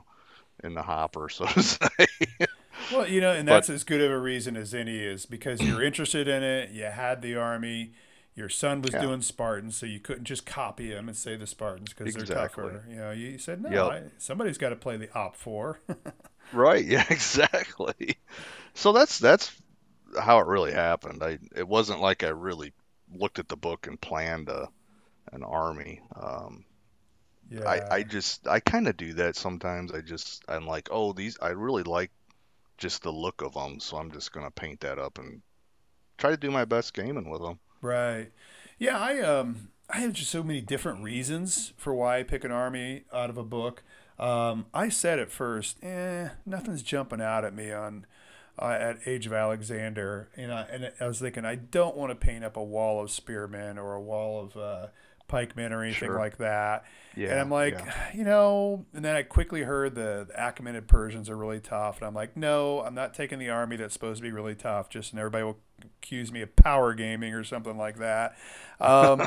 [0.65, 2.07] in the hopper, so to say.
[2.93, 5.61] Well, you know, and But- that's as good of a reason as any is because
[5.61, 6.71] you're interested in it.
[6.71, 7.93] You had the army.
[8.35, 9.01] Your son was Yeah.
[9.01, 12.85] doing Spartans, so you couldn't just copy him and say the Spartans because they're tougher.
[12.87, 13.71] You know, you said no.
[13.71, 13.85] Yep.
[13.91, 15.77] I, somebody's got to play the OPFOR.
[16.53, 18.17] Right, yeah, exactly.
[18.75, 19.51] So that's that's
[20.19, 21.23] how it really happened.
[21.23, 22.73] I it wasn't like I really
[23.13, 24.69] looked at the book and planned a
[25.33, 26.01] an army.
[26.15, 26.65] Um,
[27.51, 27.65] yeah.
[27.65, 29.93] I, I just I kind of do that sometimes.
[29.93, 32.11] I just I'm like, oh, these I really like
[32.79, 35.43] just the look of them, so I'm just gonna paint that up and
[36.19, 37.59] try to do my best gaming with them.
[37.81, 38.33] Right.
[38.79, 42.51] Yeah, I um I have just so many different reasons for why I pick an
[42.51, 43.83] army out of a book.
[44.19, 48.07] Um, I said at first, eh, nothing's jumping out at me on
[48.59, 52.17] uh, at Age of Alexander, and I and I was thinking I don't want to
[52.27, 54.87] paint up a wall of spearmen or a wall of uh,
[55.29, 56.19] pikemen or anything Sure.
[56.19, 56.85] like that.
[57.17, 57.95] Yeah, and I'm like, yeah.
[58.15, 62.07] you know, and then I quickly heard the, the Achaemenid Persians are really tough, and
[62.07, 64.89] I'm like, no, I'm not taking the army that's supposed to be really tough.
[64.91, 65.59] Just and everybody will
[66.03, 68.37] accuse me of power gaming or something like that.
[68.81, 69.27] Um,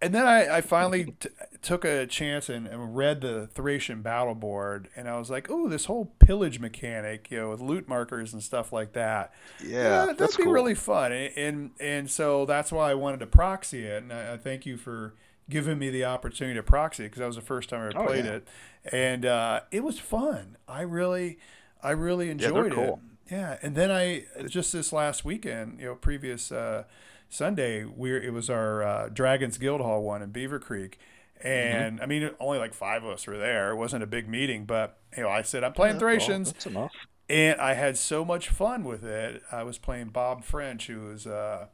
[0.00, 1.28] and then I, I finally t-
[1.62, 5.68] took a chance and, and read the Thracian battle board, and I was like, oh,
[5.68, 9.32] this whole pillage mechanic, you know, with loot markers and stuff like that.
[9.64, 10.52] yeah, that'd that's be cool.
[10.52, 14.34] really fun, and, and and so that's why I wanted to proxy it, and I,
[14.34, 15.14] I thank you for
[15.50, 17.98] giving me the opportunity to proxy it because that was the first time I ever
[17.98, 18.32] Oh, played yeah.
[18.32, 18.48] it,
[18.92, 20.56] and uh, it was fun.
[20.68, 21.38] I really,
[21.82, 22.72] I really enjoyed it.
[22.72, 23.00] cool.
[23.30, 26.84] Yeah, and then I just this last weekend, you know, previous uh,
[27.28, 30.94] Sunday, we it was our uh, Dragons Guildhall one in Beavercreek.
[30.94, 31.46] Mm-hmm.
[31.46, 33.70] And I mean, only like five of us were there.
[33.70, 36.52] It wasn't a big meeting, but you know, I said I'm playing Yeah, well, Thracians,
[36.52, 36.92] that's enough.
[37.28, 39.42] and I had so much fun with it.
[39.52, 41.66] I was playing Bob French, who was uh,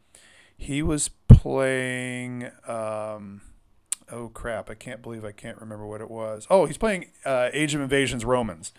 [0.56, 2.50] he was playing.
[2.66, 3.40] Um,
[4.10, 4.68] oh crap!
[4.68, 6.46] I can't believe I can't remember what it was.
[6.50, 8.72] Oh, he's playing uh, Age of Invasions Romans,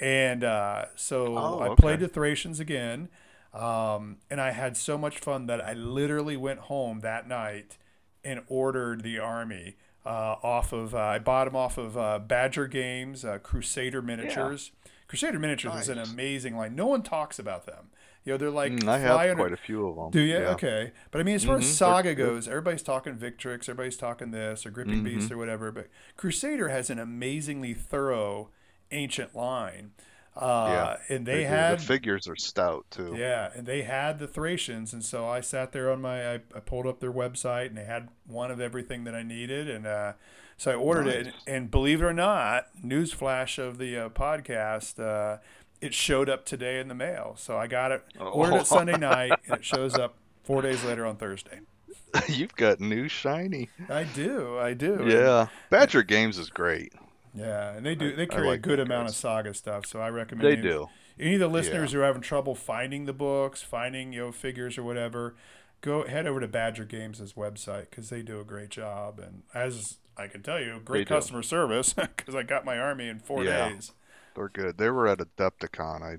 [0.00, 3.08] and uh, so Oh, I played the Thracians again,
[3.52, 7.78] um, and I had so much fun that I literally went home that night
[8.24, 9.76] and ordered the army.
[10.06, 14.72] Uh, off of, uh, I bought them off of uh, Badger Games, uh, Crusader Miniatures.
[15.08, 16.74] Crusader Miniatures is an amazing line.
[16.74, 17.90] No one talks about them.
[18.24, 20.10] You know, they're like Mm, I have under- quite a few of them.
[20.10, 20.34] do you?
[20.38, 20.50] Yeah.
[20.50, 20.92] Okay.
[21.10, 24.30] But I mean, as far Mhm, as they're Saga goes, everybody's talking Victrix, everybody's talking
[24.30, 25.04] this or Gripping Mm-hmm.
[25.18, 25.70] Beast or whatever.
[25.72, 28.50] But Crusader has an amazingly thorough
[28.92, 29.92] ancient line.
[30.36, 31.46] Uh, yeah, and they, do.
[31.48, 33.14] had the figures are stout too.
[33.18, 36.60] yeah, and they had the Thracians, and so I sat there on my, I, I
[36.64, 40.12] pulled up their website, and they had one of everything that I needed, and uh,
[40.56, 41.24] so I ordered it.
[41.26, 41.34] Nice.
[41.46, 45.38] And believe it or not, newsflash of the uh, podcast, uh,
[45.80, 47.34] it showed up today in the mail.
[47.36, 48.60] So I got it, ordered Oh.
[48.60, 50.14] it Sunday night, and it shows up
[50.44, 51.60] four days later on Thursday.
[52.28, 53.68] You've got new shiny.
[53.88, 55.04] I do, I do.
[55.08, 56.92] Yeah, Badger Games is great.
[57.34, 58.10] Yeah, and they do.
[58.12, 59.12] I- They carry a good amount guys.
[59.12, 60.88] of saga stuff, so I recommend They any- do.
[61.18, 64.78] Any of the listeners who are having trouble finding the books, finding you know figures
[64.78, 65.34] or whatever,
[65.82, 69.18] go head over to Badger Games' website because they do a great job.
[69.18, 71.14] And as I can tell you, great do.
[71.14, 73.68] customer service because I got my army in four Yeah.
[73.68, 73.92] days.
[74.34, 74.78] They're good.
[74.78, 76.02] They were at Adepticon.
[76.02, 76.16] I,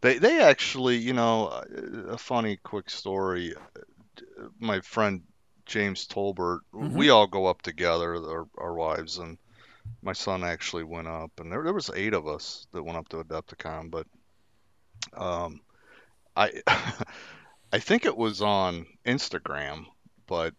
[0.00, 1.62] they they actually, you know,
[2.08, 3.54] a funny quick story.
[4.58, 5.22] My friend
[5.66, 6.96] James Tolbert, Mm-hmm.
[6.96, 9.36] we all go up together, our, our wives, and
[10.02, 13.08] my son actually went up, and there there was eight of us that went up
[13.08, 14.06] to Adepticon, but
[15.16, 15.60] um,
[16.36, 16.62] I
[17.72, 19.86] I think it was on Instagram,
[20.26, 20.54] but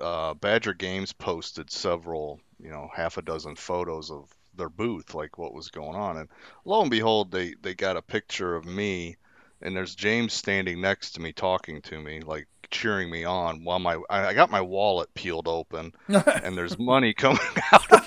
[0.00, 5.38] uh, Badger Games posted several, you know, half a dozen photos of their booth, like
[5.38, 6.28] what was going on, and
[6.64, 9.16] lo and behold, they they got a picture of me,
[9.62, 13.78] and there's James standing next to me talking to me, like cheering me on, while
[13.78, 17.40] my I got my wallet peeled open, and there's money coming
[17.72, 17.97] out.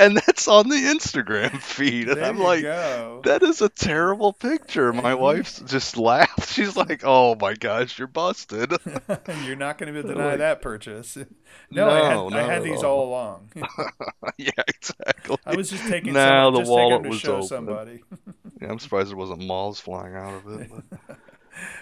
[0.00, 2.08] And that's on the Instagram feed.
[2.08, 3.20] And There I'm like, go.
[3.24, 4.92] that is a terrible picture.
[4.92, 5.20] My mm-hmm.
[5.22, 6.48] wife just laughed.
[6.52, 8.72] She's like, oh my gosh, you're busted.
[9.44, 11.16] You're not going to deny Like- that purchase.
[11.72, 13.08] No, I had, No, I had these all.
[13.08, 13.50] along.
[14.36, 15.36] yeah, exactly.
[15.46, 17.46] I was just taking Now some, the wallet was show open.
[17.48, 18.02] somebody.
[18.60, 20.70] Yeah, I'm surprised there wasn't malls flying out of it.
[20.70, 21.18] But,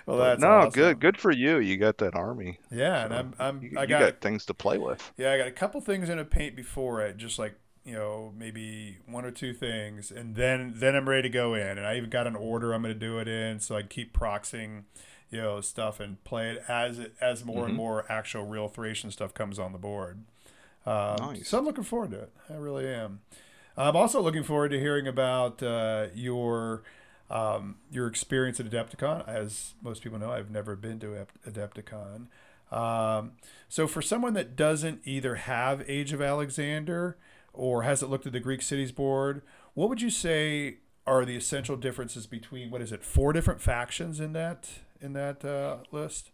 [0.06, 0.70] Well, that's no, awesome.
[0.70, 1.58] good, good for you.
[1.58, 2.58] You got that army.
[2.70, 5.12] Yeah, and I'm, I'm You, I you got, got things to play with.
[5.16, 7.54] yeah, I got a couple things in a paint before it, just like
[7.88, 11.78] you know maybe one or two things, and then then I'm ready to go in,
[11.78, 14.12] and I even got an order I'm going to do it in, so I keep
[14.16, 14.82] proxying,
[15.30, 17.78] you know, stuff and play it as it as more and Mhm.
[17.78, 20.24] more actual real Thracian stuff comes on the board.
[20.86, 21.48] Um, Nice.
[21.48, 22.32] So I'm looking forward to it.
[22.50, 23.20] I really am.
[23.76, 26.82] I'm also looking forward to hearing about uh, your
[27.30, 29.26] um, your experience at Adepticon.
[29.28, 32.26] As most people know, I've never been to Adepticon.
[32.70, 33.32] Um,
[33.68, 37.16] so for someone that doesn't either have Age of Alexander
[37.58, 39.42] or has it looked at the Greek cities board,
[39.74, 44.20] what would you say are the essential differences between what is it, four different factions
[44.20, 44.68] in that
[45.00, 46.30] in that uh, list?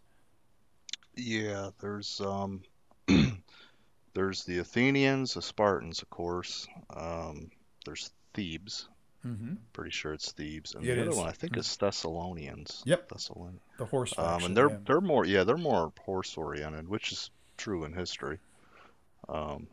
[1.15, 2.61] Yeah, there's um,
[4.13, 6.67] there's the Athenians, the Spartans, of course.
[6.95, 7.49] Um,
[7.85, 8.87] there's Thebes.
[9.25, 9.53] Mm-hmm.
[9.73, 11.17] Pretty sure it's Thebes, and it the other is.
[11.17, 12.83] one I think is Thessalonians.
[12.85, 13.09] Yep.
[13.09, 13.53] Thessalon.
[13.77, 14.45] The horse Um, faction.
[14.47, 14.77] and they're yeah.
[14.85, 18.37] they're more yeah they're more horse oriented, which is true in history.
[19.27, 19.67] Um,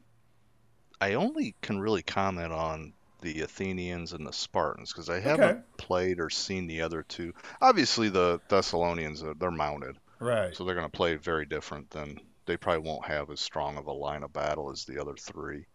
[1.02, 5.60] I only can really comment on the Athenians and the Spartans because I haven't Okay.
[5.76, 7.34] played or seen the other two.
[7.60, 10.54] Obviously, the Thessalonians they're mounted, right.
[10.54, 13.86] so they're going to play very different than they probably won't have as strong of
[13.86, 15.66] a line of battle as the other three.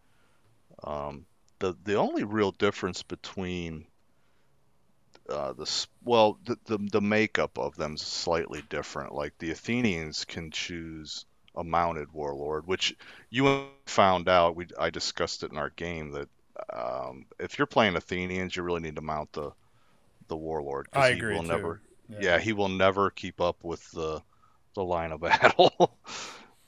[0.83, 1.25] Um,
[1.59, 3.85] the the only real difference between
[5.29, 9.13] uh, the well the, the the makeup of them is slightly different.
[9.13, 11.25] Like the Athenians can choose
[11.57, 12.95] a mounted warlord, which
[13.29, 14.55] you found out.
[14.55, 16.29] We I discussed it in our game that
[16.73, 19.51] um, if you're playing Athenians, you really need to mount the
[20.27, 20.87] the warlord.
[20.93, 21.47] I he agree will too.
[21.49, 21.81] never
[22.19, 24.21] yeah, he will never keep up with the
[24.75, 25.97] the line of battle.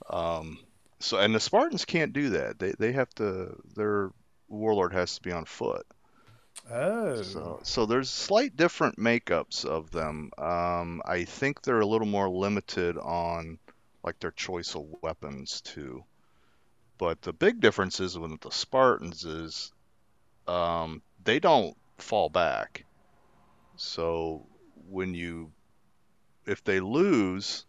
[0.09, 0.59] um,
[0.99, 2.59] so and the Spartans can't do that.
[2.59, 4.11] They they have to their
[4.47, 5.85] warlord has to be on foot.
[6.71, 7.21] Oh.
[7.21, 10.31] So so there's slight different makeups of them.
[10.37, 13.59] Um, I think they're a little more limited on
[14.09, 16.03] like their choice of weapons too.
[16.97, 19.71] But the big difference is with the Spartans is
[20.47, 22.85] um, they don't fall back.
[23.75, 24.47] So
[24.89, 25.51] when you
[26.47, 27.67] if they lose,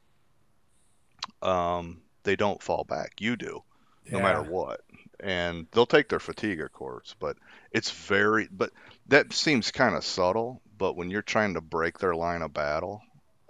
[1.42, 3.20] um, they don't fall back.
[3.20, 3.62] You do
[4.10, 4.80] no matter what.
[5.22, 7.36] And they'll take their fatigue, of course, but
[7.70, 8.70] it's very, but
[9.08, 10.62] that seems kind of subtle.
[10.78, 13.02] But when you're trying to break their line of battle,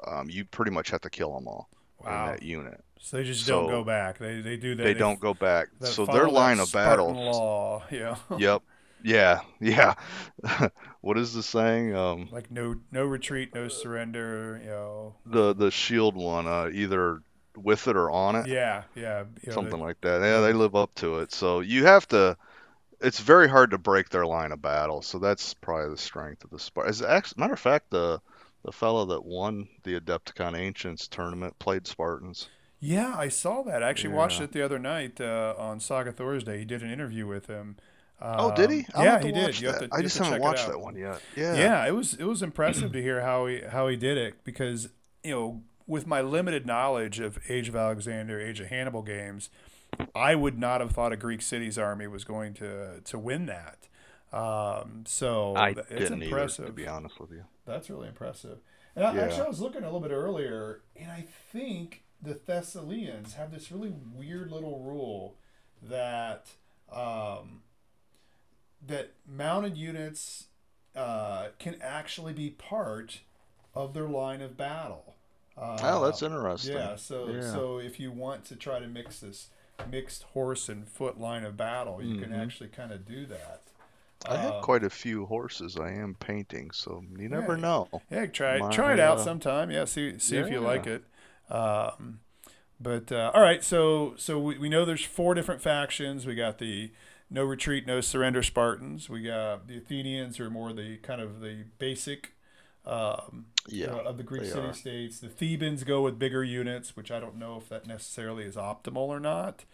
[0.05, 1.68] um, you pretty much have to kill them all
[2.05, 2.25] Wow.
[2.27, 2.85] in that unit.
[2.99, 4.19] So they just So- don't go back.
[4.19, 4.83] They they do that.
[4.83, 5.69] They don't go back.
[5.83, 7.13] So their line of battle.
[7.13, 7.83] Law.
[7.91, 8.17] Yeah.
[8.37, 8.63] Yep.
[9.03, 9.41] Yeah.
[9.61, 9.95] Yeah.
[11.01, 11.95] what is the saying?
[11.97, 14.61] Um, like no no retreat, no surrender.
[14.63, 15.15] You know.
[15.27, 17.23] the the shield one, uh, either
[17.57, 18.47] with it or on it.
[18.47, 18.83] Yeah.
[18.95, 19.25] Yeah.
[19.43, 20.21] you know, something they- like that.
[20.23, 21.33] Yeah, they live up to it.
[21.33, 22.37] So you have to.
[23.03, 25.01] It's very hard to break their line of battle.
[25.01, 27.01] So that's probably the strength of the Spartans.
[27.01, 28.21] As a matter of fact, the
[28.64, 32.49] the fellow that won the Adepticon Ancients tournament played Spartans.
[32.79, 33.83] Yeah, I saw that.
[33.83, 36.59] I actually watched it the other night uh, on Saga Thursday.
[36.59, 37.77] He did an interview with him.
[38.23, 38.79] oh, did he?
[38.81, 39.53] Um, I'll yeah, he did.
[39.55, 41.20] To- I just have haven't watched that one yet.
[41.37, 41.55] Yeah.
[41.55, 44.88] Yeah, it was it was impressive to hear how he how he did it because
[45.23, 49.51] you know with my limited knowledge of Age of Alexander, Age of Hannibal games,
[50.14, 53.88] I would not have thought a Greek city's army was going to to win that.
[54.33, 56.66] Um, so I it's didn't either, impressive.
[56.66, 57.44] to be honest with you.
[57.70, 58.59] That's really impressive.
[58.96, 59.20] And I, Yeah.
[59.22, 63.70] actually, I was looking a little bit earlier, and I think the Thessalians have this
[63.72, 65.37] really weird little rule
[65.83, 66.48] that
[66.92, 67.62] um,
[68.87, 70.46] that mounted units
[70.96, 73.20] uh, can actually be part
[73.74, 75.14] of their line of battle.
[75.56, 76.74] Uh, oh, that's interesting.
[76.76, 76.96] yeah.
[76.96, 77.40] So Yeah.
[77.52, 79.48] so if you want to try to mix this
[79.88, 82.42] mixed horse and foot line of battle, you can Mhm.
[82.42, 83.62] actually kind of do that.
[84.26, 87.59] I have Um, quite a few horses I am painting, so you never Yeah.
[87.59, 87.88] know.
[88.11, 88.59] Yeah, try it.
[88.59, 89.70] My, Try it out uh, sometime.
[89.70, 90.61] Yeah, see see if you Yeah.
[90.61, 91.04] like it.
[91.48, 92.20] Um,
[92.80, 96.27] but uh, all right, so so we, we know there's four different factions.
[96.27, 96.92] We got the
[97.31, 99.10] no retreat, no surrender Spartans.
[99.10, 102.35] We got the Athenians, who are more the kind of the basic
[102.87, 103.87] um, Yeah.
[103.88, 104.73] uh, of the Greek city are.
[104.73, 105.21] states.
[105.21, 108.96] The Thebans go with bigger units, which I don't know if that necessarily is optimal
[109.08, 109.64] or not.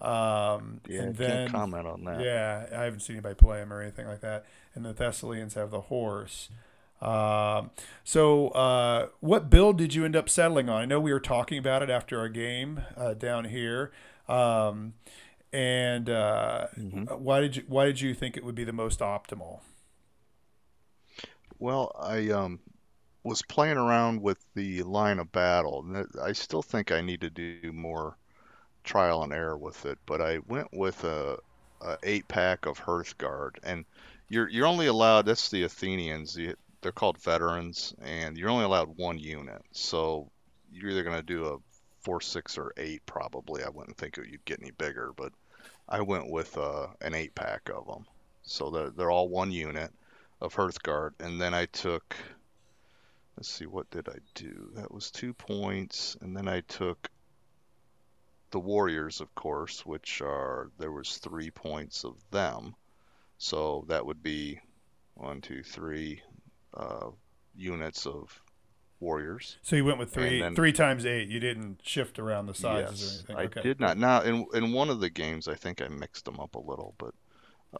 [0.00, 2.28] Um, Yeah, and then can't comment on that.
[2.28, 4.44] yeah, I haven't seen anybody play him or anything like that.
[4.74, 6.48] And the Thessalians have the horse.
[7.00, 7.70] Um,
[8.04, 10.82] so, uh, what build did you end up settling on?
[10.82, 13.92] I know we were talking about it after our game uh, down here.
[14.28, 14.94] Um,
[15.52, 17.06] And uh, Mhm.
[17.08, 19.60] why did you why did you think it would be the most optimal?
[21.58, 22.60] Well, I um
[23.24, 27.30] was playing around with the line of battle, and I still think I need to
[27.30, 28.18] do more
[28.84, 29.98] trial and error with it.
[30.06, 31.38] But I went with a,
[31.80, 33.84] a eight pack of Hearthguard, and
[34.28, 35.26] you're you're only allowed.
[35.26, 36.34] That's the Athenians.
[36.34, 39.62] The, they're called veterans, and you're only allowed one unit.
[39.72, 40.30] So
[40.70, 41.56] you're either gonna do a
[42.02, 43.04] four, six, or eight.
[43.06, 43.64] Probably.
[43.64, 45.32] I wouldn't think you'd get any bigger, but
[45.88, 48.04] I went with uh, an eight pack of them.
[48.42, 49.92] So they're they're all one unit
[50.40, 52.14] of Hearthguard, and then I took.
[53.36, 54.70] Let's see, what did I do?
[54.76, 57.10] That was two points, and then I took
[58.54, 62.76] the Warriors, of course, which are there was three points of them,
[63.36, 64.60] so that would be
[65.14, 66.22] one, two, three
[66.72, 67.10] uh,
[67.56, 68.40] units of
[69.00, 69.58] Warriors.
[69.62, 71.28] So you went with three then- three times eight.
[71.28, 73.36] You didn't shift around the sizes or Yes, anything.
[73.36, 73.62] I okay.
[73.62, 73.98] did not.
[73.98, 76.94] Now, in in one of the games, I think I mixed them up a little,
[76.96, 77.14] but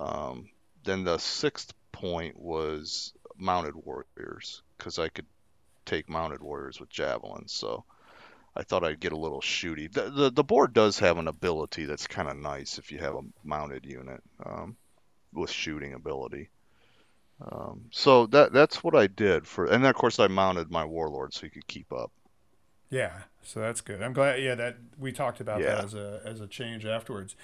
[0.00, 0.50] um,
[0.82, 5.26] then the sixth point was mounted warriors because I could
[5.86, 7.52] take mounted warriors with javelins.
[7.52, 7.84] So
[8.56, 9.92] I thought I'd get a little shooty.
[9.92, 13.14] The the, the board does have an ability that's kind of nice if you have
[13.16, 14.76] a mounted unit um,
[15.32, 16.50] with shooting ability.
[17.40, 20.84] Um, so that that's what I did for, and then of course I mounted my
[20.84, 22.12] warlord so he could keep up.
[22.90, 24.02] Yeah, so that's good.
[24.02, 24.42] I'm glad.
[24.42, 25.64] Yeah, that we talked about Yeah.
[25.64, 27.34] that as a as a change afterwards.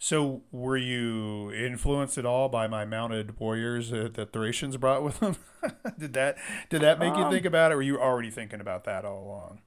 [0.00, 5.18] So, were you influenced at all by my mounted warriors that the Thracians brought with
[5.20, 5.36] them?
[5.98, 6.36] did that
[6.70, 7.74] did that make you Um, think about it?
[7.74, 9.60] Or were you already thinking about that all along?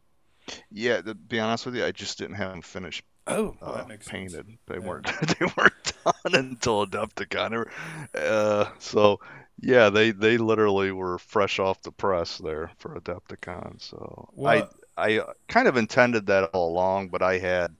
[0.72, 3.86] Yeah, to be honest with you, I just didn't have them finished Oh, well, uh,
[3.86, 4.40] makes sense.
[4.40, 4.58] painted.
[4.68, 4.90] They Yeah.
[4.90, 5.06] weren't
[5.40, 7.70] they weren't done until Adepticon.
[8.16, 9.20] Uh, so
[9.62, 13.82] yeah, they they literally were fresh off the press there for Adepticon.
[13.82, 14.66] So I
[14.98, 17.76] I kind of intended that all along, but I had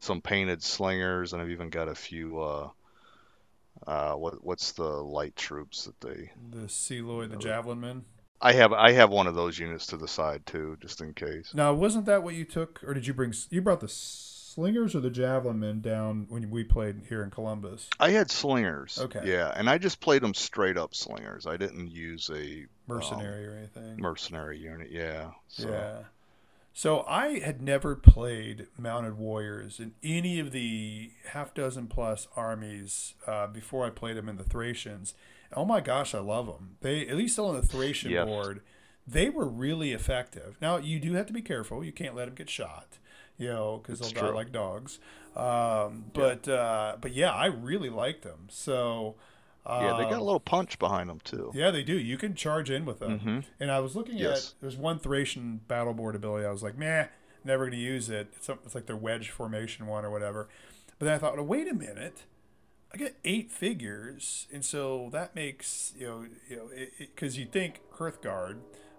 [0.00, 2.40] some painted slingers, and I've even got a few.
[2.40, 2.70] Uh,
[3.86, 6.30] uh, what what's the light troops that they?
[6.50, 8.04] the Psiloi, the Javelin Men.
[8.44, 11.52] I have I have one of those units to the side too, just in case.
[11.54, 13.32] Now, wasn't that what you took, or did you bring?
[13.50, 17.88] You brought the Slingers or the Javelin Men down when we played here in Columbus?
[17.98, 18.98] I had slingers.
[19.00, 19.22] Okay.
[19.24, 21.46] Yeah, and I just played them straight up slingers.
[21.46, 23.96] I didn't use a Mercenary or anything?
[23.98, 24.92] mercenary unit.
[24.92, 25.30] Yeah.
[25.48, 25.96] So, Yeah.
[26.76, 33.14] So I had never played mounted warriors in any of the half dozen plus armies
[33.28, 35.14] uh, before I played them in the Thracians.
[35.56, 36.76] Oh my gosh, I love them.
[36.80, 38.26] They at least still on the Thracian Yes.
[38.26, 38.60] board,
[39.06, 40.56] they were really effective.
[40.60, 41.84] Now you do have to be careful.
[41.84, 42.98] You can't let them get shot,
[43.38, 44.98] you know, because they'll It's die like dogs.
[45.36, 48.46] Um, but uh, but yeah, I really liked them.
[48.48, 49.16] So.
[49.66, 51.50] Yeah, they got um, a little punch behind them too.
[51.54, 51.98] yeah, they do.
[51.98, 53.18] You can charge in with them.
[53.18, 53.44] Mhm.
[53.58, 54.48] And I was looking Yes.
[54.50, 56.44] at there's one Thracian battle board ability.
[56.44, 57.06] I was like, meh,
[57.44, 58.28] never going to use it.
[58.36, 60.48] It's, it's like their wedge formation one or whatever.
[60.98, 62.24] But then I thought, oh, wait a minute.
[62.94, 67.80] I get eight figures, and so that makes you know you know because you think
[67.98, 68.58] Hearthguard,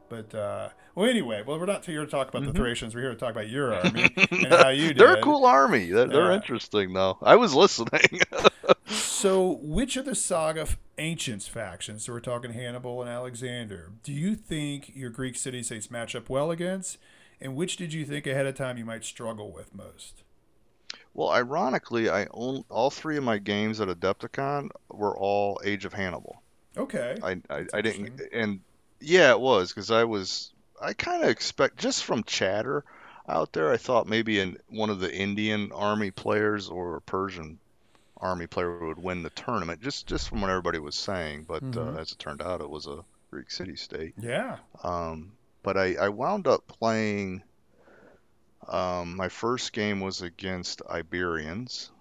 [0.09, 2.93] but uh, well anyway, well we're not here to talk about the Thracians.
[2.93, 4.97] We're here to talk about your army and how you did.
[4.97, 4.99] Mm-hmm.
[4.99, 5.91] They're a cool army.
[5.91, 7.17] They're, they're interesting though.
[7.21, 8.21] I was listening.
[8.87, 10.67] So, which of the saga
[10.99, 15.89] ancients factions, so we're talking Hannibal and Alexander, do you think your Greek city states
[15.89, 16.99] match up well against?
[17.41, 20.21] And which did you think ahead of time you might struggle with most?
[21.15, 25.93] Well, ironically, I own all three of my games at Adepticon were all Age of
[25.93, 26.41] Hannibal.
[26.77, 27.15] Okay.
[27.23, 28.59] I I, I didn't and
[28.99, 30.51] yeah, it was because I was
[30.81, 32.83] I kind of expect just from chatter
[33.27, 33.71] out there.
[33.71, 37.59] I thought maybe in one of the Indian army players or a Persian
[38.17, 39.81] army player would win the tournament.
[39.81, 41.95] Just just from what everybody was saying, but Mhm.
[41.95, 44.13] uh, as it turned out, it was a Greek city state.
[44.19, 44.57] Yeah.
[44.83, 45.31] Um,
[45.63, 47.41] but I, I wound up playing.
[48.67, 51.91] Um, my first game was against Iberians,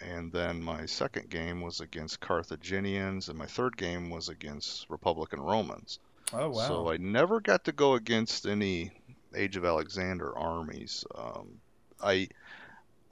[0.00, 5.40] and then my second game was against Carthaginians, and my third game was against Republican
[5.40, 5.98] Romans.
[6.32, 6.68] Oh, wow.
[6.68, 8.92] So I never got to go against any
[9.34, 11.04] Age of Alexander armies.
[11.14, 11.60] Um,
[12.02, 12.28] I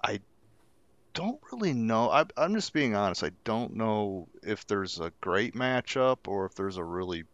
[0.03, 0.21] I
[1.15, 2.11] don't really know.
[2.11, 3.25] I, I'm just being honest.
[3.25, 7.25] I don't know if there's a great matchup or if there's a really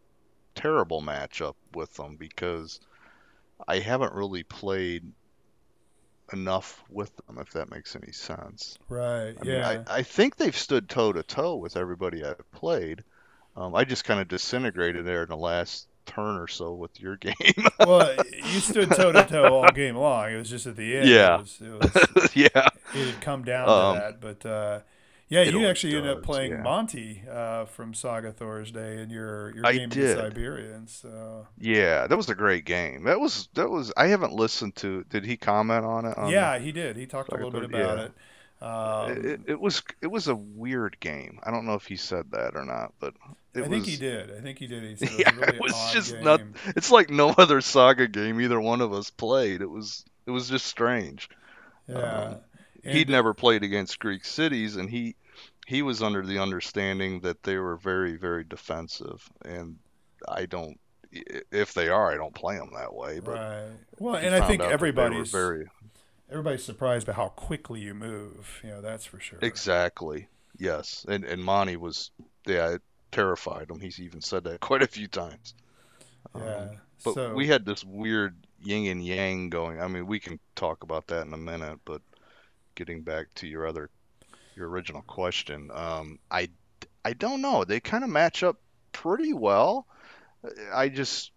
[0.54, 2.80] terrible matchup with them because
[3.66, 5.12] I haven't really played
[6.34, 8.78] enough with them, if that makes any sense.
[8.88, 9.34] right.
[9.40, 9.82] I mean, yeah.
[9.86, 13.02] I, I think they've stood toe to toe with everybody I've played.
[13.56, 17.16] Um, I just kind of disintegrated there in the last turn or so with your
[17.28, 17.34] game.
[17.80, 20.30] well, you stood toe to toe all game long.
[20.32, 21.08] It was just at the end.
[21.08, 21.36] Yeah.
[21.36, 22.68] It, was, it, was, yeah.
[22.94, 24.20] it had come down Um, to that.
[24.20, 24.80] But uh,
[25.28, 26.62] yeah, it you actually ended up playing yeah.
[26.62, 30.18] Monty uh, from Saga Thursday in your, your I game did.
[30.18, 30.90] Iberians.
[30.90, 31.46] So.
[31.58, 33.04] Yeah, that was a great game.
[33.04, 33.92] That was that was.
[33.96, 35.04] I haven't listened to.
[35.04, 36.16] Did he comment on it?
[36.18, 36.96] On, Yeah, he did.
[36.96, 38.04] He talked a Saga little bit about yeah.
[38.06, 38.12] it.
[38.60, 41.38] Um, it, it was it was a weird game.
[41.42, 43.14] I don't know if he said that or not, but
[43.54, 43.68] it I was.
[43.68, 44.30] think he did.
[44.30, 44.82] I think he did.
[44.84, 46.22] He said it was Yeah, a really it was just game.
[46.22, 46.40] not.
[46.76, 49.60] It's like no other Saga game either one of us played.
[49.62, 51.28] It was it was just strange.
[51.88, 51.96] Yeah.
[51.96, 52.36] um,
[52.84, 55.16] And- He'd never played against Greek cities, and he
[55.66, 59.76] he was under the understanding that they were very very defensive, and
[60.28, 60.78] I don't.
[61.52, 63.20] If they are, I don't play them that way.
[63.20, 63.70] But Right.
[64.00, 65.66] Well, and I think out that they were everybody's very
[66.30, 68.60] everybody's surprised by how quickly you move.
[68.64, 69.38] You know, that's for sure.
[69.40, 70.28] exactly
[70.58, 72.10] yes, and and Monty was
[72.46, 72.82] yeah it
[73.12, 73.80] terrified him.
[73.80, 75.54] He's even said that quite a few times.
[76.36, 76.42] Yeah.
[76.42, 76.68] Um,
[77.04, 79.80] But so we had this weird yin and yang going.
[79.80, 82.02] I mean, we can talk about that in a minute, but
[82.74, 83.90] getting back to your other,
[84.56, 86.48] your original question, um, I,
[87.04, 87.64] I don't know.
[87.64, 88.60] They kind of match up
[88.92, 89.86] pretty well.
[90.72, 91.32] I just,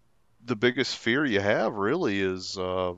[0.45, 2.93] the biggest fear you have really is uh,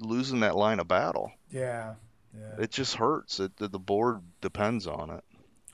[0.00, 1.32] losing that line of battle.
[1.50, 1.94] yeah.
[2.36, 2.64] Yeah.
[2.64, 3.38] It just hurts.
[3.38, 5.22] It, the, the board depends on it.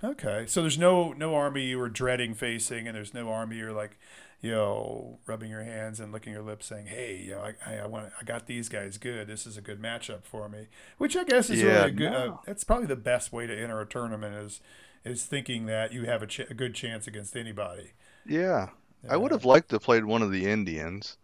[0.04, 3.72] Okay, so there's no no army you were dreading facing, and there's no army you're
[3.72, 3.98] like,
[4.40, 7.78] you know, rubbing your hands and licking your lips, saying, "Hey, you know, I I,
[7.80, 9.26] I want I got these guys good.
[9.26, 10.68] This is a good matchup for me."
[10.98, 12.12] Which I guess is Yeah, really a good.
[12.12, 14.60] Uh, that's probably the best way to enter a tournament is
[15.04, 17.92] is thinking that you have a, ch- a good chance against anybody.
[18.26, 18.70] Yeah.
[19.08, 21.16] I would have liked to have played one of the Indians.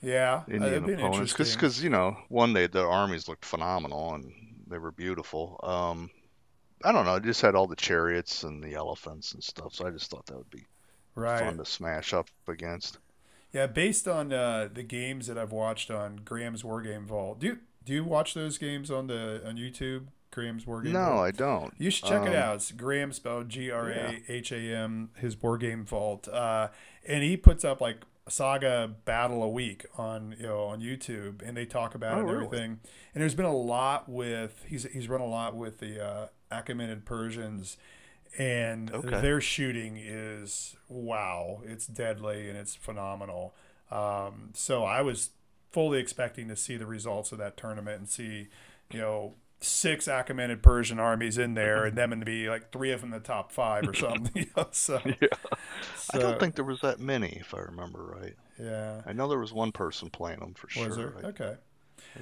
[0.00, 4.32] Yeah, uh, Indian opponents because you know one they the armies looked phenomenal and
[4.66, 6.10] they were beautiful um
[6.84, 9.86] i don't know it just had all the chariots and the elephants and stuff so
[9.86, 10.66] i just thought that would be
[11.14, 11.40] right.
[11.40, 12.98] fun to smash up against
[13.52, 17.38] Yeah, based on uh, the games that I've watched on Graham's War Game Vault.
[17.40, 20.06] Do you do you watch those games on the on YouTube?
[20.30, 20.92] Graham's War Game.
[20.94, 21.20] no Vault?
[21.26, 22.54] i don't You should check it Um, out.
[22.56, 25.10] It's Graham spelled G R A H A M.
[25.16, 26.68] His board game vault, uh,
[27.06, 27.98] and he puts up like
[28.28, 32.20] Saga Battle a week on you know on YouTube, and they talk about Oh, it
[32.22, 32.46] and really?
[32.46, 32.80] everything.
[33.14, 37.04] And there's been a lot with he's he's run a lot with the uh, Achaemenid
[37.04, 37.76] Persians,
[38.38, 39.20] and Okay.
[39.20, 41.62] their shooting is wow.
[41.64, 43.54] It's deadly and it's phenomenal.
[43.90, 45.30] Um, so I was
[45.72, 48.48] fully expecting to see the results of that tournament and see,
[48.92, 53.00] you know, six Achaemenid Persian armies in there, and them to be like three of
[53.00, 54.30] them in the top five or something.
[54.34, 55.28] you know, so, yeah
[55.96, 59.00] so i don't think there was that many if i remember right yeah.
[59.06, 61.14] i know there was one person playing them for Was sure there?
[61.24, 61.54] I- Okay.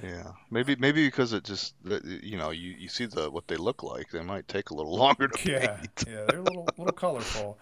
[0.02, 3.56] Yeah maybe maybe because it just that- you know you, you see the what they
[3.56, 6.72] look like they might take a little longer to Yeah, paint yeah, they're a little
[6.76, 7.58] little colorful.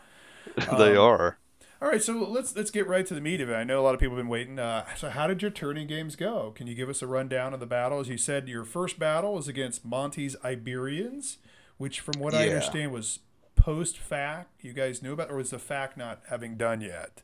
[0.78, 1.38] they Um, are
[1.82, 3.54] All right, so let's let's get right to the meat of it.
[3.54, 4.58] I know a lot of people have been waiting.
[4.58, 6.52] Uh, so, how did your turning games go?
[6.54, 8.08] Can you give us a rundown of the battles?
[8.08, 11.38] You said your first battle was against Monty's Iberians,
[11.78, 13.20] which, from what I understand, was
[13.56, 14.44] post FAQ.
[14.60, 17.22] You guys knew about, or was the FAQ not having done yet?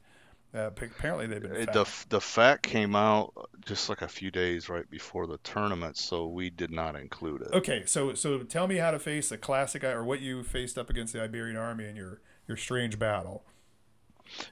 [0.55, 1.53] Uh, apparently, they've been.
[1.53, 1.73] FAQ.
[1.73, 3.33] the the FAQ came out
[3.65, 7.53] just like a few days right before the tournament, so we did not include it.
[7.53, 10.89] Okay, so so tell me how to face a classic or what you faced up
[10.89, 13.45] against the Iberian army in your your strange battle.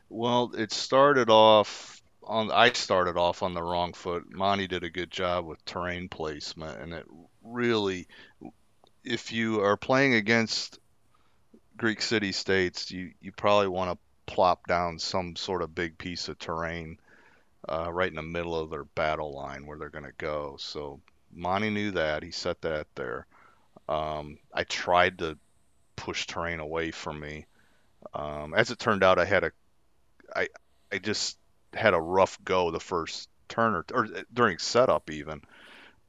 [0.08, 4.30] Well, it started off on I started off on the wrong foot.
[4.30, 7.06] Monty did a good job with terrain placement, and it
[7.42, 8.06] really,
[9.04, 10.78] if you are playing against
[11.76, 16.28] Greek city states, you you probably want to plop down some sort of big piece
[16.28, 16.98] of terrain
[17.68, 20.56] uh, right in the middle of their battle line where they're going to go.
[20.58, 21.00] So
[21.32, 22.22] Monty knew that.
[22.22, 23.26] He set that there.
[23.88, 25.38] Um, I tried to
[25.96, 27.46] push terrain away from me.
[28.12, 29.52] Um, as it turned out, I had a,
[30.34, 30.48] I,
[30.92, 31.38] I just
[31.72, 35.40] had a rough go the first turn or, or during setup even.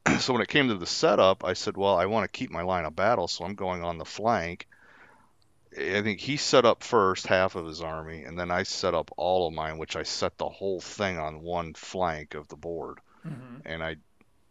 [0.20, 2.62] so when it came to the setup, I said, well, I want to keep my
[2.62, 4.68] line of battle, so I'm going on the flank.
[5.78, 9.12] I think he set up first half of his army, and then I set up
[9.18, 13.00] all of mine, which I set the whole thing on one flank of the board.
[13.28, 13.58] Mm-hmm.
[13.66, 13.98] And I,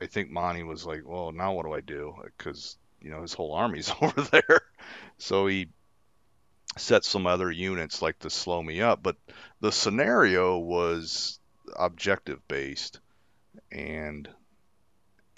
[0.01, 2.15] I think Monty was like, well, now what do I do?
[2.37, 4.63] Because you know his whole army's over there.
[5.19, 5.69] So he
[6.77, 9.03] set some other units like to slow me up.
[9.03, 9.17] But
[9.61, 11.39] the scenario was
[11.77, 13.01] objective based,
[13.73, 14.29] and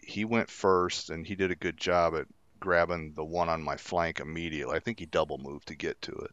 [0.03, 2.27] he went first, and he did a good job at
[2.61, 4.77] grabbing the one on my flank immediately.
[4.77, 6.31] I think he double moved to get to it.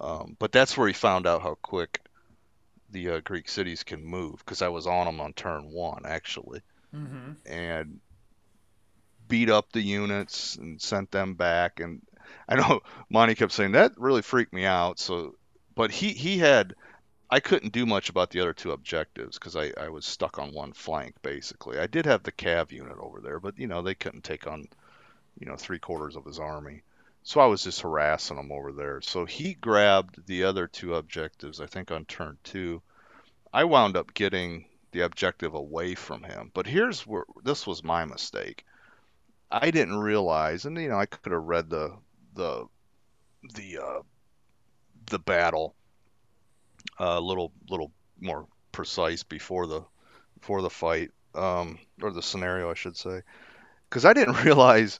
[0.00, 2.00] Um, but that's where he found out how quick
[2.90, 6.62] the uh, Greek cities can move because I was on them on turn one actually,
[6.94, 7.32] Mm-hmm.
[7.46, 8.00] and
[9.28, 11.80] beat up the units and sent them back.
[11.80, 12.02] And
[12.48, 12.80] I know
[13.10, 14.98] Monty kept saying that really freaked me out.
[14.98, 15.34] So,
[15.74, 16.74] but he he had
[17.30, 20.52] I couldn't do much about the other two objectives because I, I was stuck on
[20.52, 21.78] one flank basically.
[21.78, 24.66] I did have the cav unit over there, but you know they couldn't take on
[25.38, 26.82] you know three quarters of his army.
[27.24, 29.00] So I was just harassing him over there.
[29.00, 32.82] So he grabbed the other two objectives, I think on turn two.
[33.52, 36.50] I wound up getting the objective away from him.
[36.52, 38.64] But here's where this was my mistake.
[39.50, 41.96] I didn't realize, and you know, I could have read the
[42.34, 42.66] the
[43.54, 44.02] the uh,
[45.06, 45.74] the battle
[46.98, 49.84] a little little more precise before the
[50.38, 53.22] before the fight um, or the scenario, I should say,
[53.88, 54.98] because I didn't realize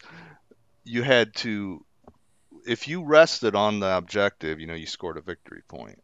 [0.85, 1.85] you had to
[2.67, 6.01] if you rested on the objective, you know, you scored a victory point.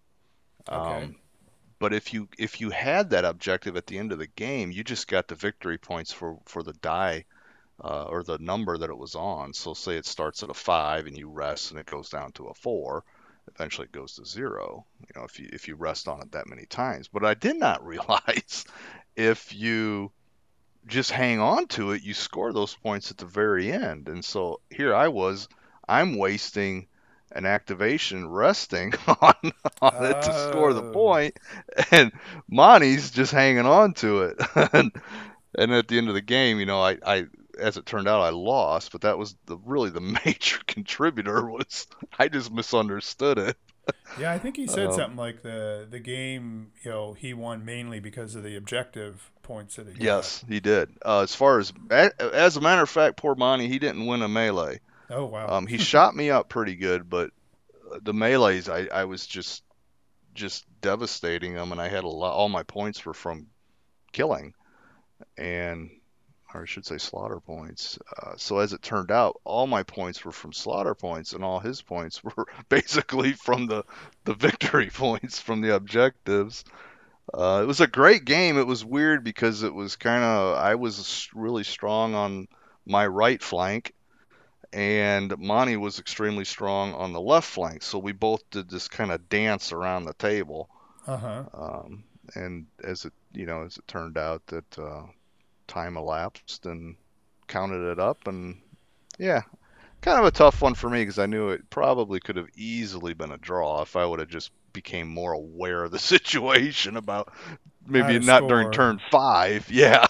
[0.68, 1.04] Okay.
[1.04, 1.16] Um,
[1.78, 4.82] but if you if you had that objective at the end of the game, you
[4.82, 7.24] just got the victory points for for the die
[7.82, 9.52] uh, or the number that it was on.
[9.54, 12.46] So say it starts at a five and you rest and it goes down to
[12.46, 13.04] a four,
[13.54, 14.86] eventually it goes to zero.
[15.00, 17.08] You know, if you if you rest on it that many times.
[17.08, 18.64] But I did not realize
[19.14, 20.10] if you
[20.86, 24.08] just hang on to it, you score those points at the very end.
[24.08, 25.48] And so here I was,
[25.88, 26.88] I'm wasting
[27.32, 29.34] an activation resting on,
[29.82, 30.84] on it to score the Oh.
[30.84, 31.36] point,
[31.90, 32.12] and
[32.48, 34.36] Monty's just hanging on to it.
[34.72, 34.92] and,
[35.58, 37.26] and at the end of the game, you know, I, I
[37.58, 41.86] as it turned out, I lost, but that was the really the major contributor was
[42.18, 43.56] I just misunderstood it.
[44.14, 47.64] Yeah, I think he said Um, something like the the game, you know, he won
[47.64, 50.02] mainly because of the objective points that he got.
[50.02, 50.90] Yes, he did.
[51.04, 54.28] Uh, as far as as a matter of fact, poor Monty, he didn't win a
[54.28, 54.80] melee.
[55.10, 55.48] Oh wow.
[55.48, 57.30] Um, he shot me up pretty good, but
[58.02, 59.64] the melees, I, I was just
[60.34, 62.34] just devastating them, and I had a lot.
[62.34, 63.46] All my points were from
[64.12, 64.52] killing,
[65.36, 65.90] and
[66.54, 67.98] or I should say slaughter points.
[68.16, 71.58] Uh, so as it turned out, all my points were from slaughter points, and all
[71.58, 73.84] his points were basically from the
[74.24, 76.64] the victory points from the objectives.
[77.32, 78.58] Uh, it was a great game.
[78.58, 82.48] It was weird because it was kind of I was really strong on
[82.86, 83.92] my right flank,
[84.72, 87.82] and Monty was extremely strong on the left flank.
[87.82, 90.68] So we both did this kind of dance around the table.
[91.06, 91.44] Uh huh.
[91.54, 92.04] Um,
[92.34, 95.02] and as it you know as it turned out that uh,
[95.66, 96.96] time elapsed and
[97.46, 98.60] counted it up and
[99.18, 99.42] yeah
[100.00, 103.14] kind of a tough one for me because i knew it probably could have easily
[103.14, 107.32] been a draw if i would have just became more aware of the situation about
[107.86, 110.06] maybe not during turn five yeah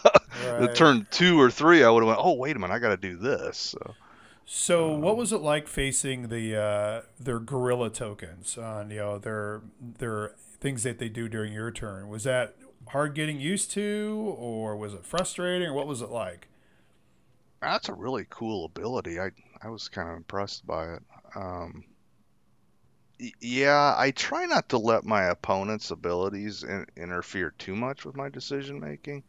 [0.56, 2.88] the turn two or three i would have went oh wait a minute i got
[2.90, 3.96] to do this so,
[4.46, 9.18] So, what Um, was it like facing the uh, their guerrilla tokens on you know
[9.18, 9.62] their
[9.98, 12.08] their things that they do during your turn?
[12.08, 12.56] Was that
[12.88, 16.48] hard getting used to, or was it frustrating, or what was it like?
[17.60, 19.20] That's a really cool ability.
[19.20, 19.30] I
[19.62, 21.02] I was kind of impressed by it.
[21.36, 21.84] Um,
[23.40, 28.28] yeah, I try not to let my opponent's abilities in, interfere too much with my
[28.28, 29.24] decision making.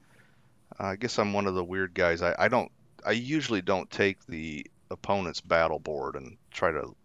[0.80, 2.22] Uh, I guess I'm one of the weird guys.
[2.22, 2.72] I, I don't.
[3.06, 6.96] I usually don't take the opponent's battle board and try to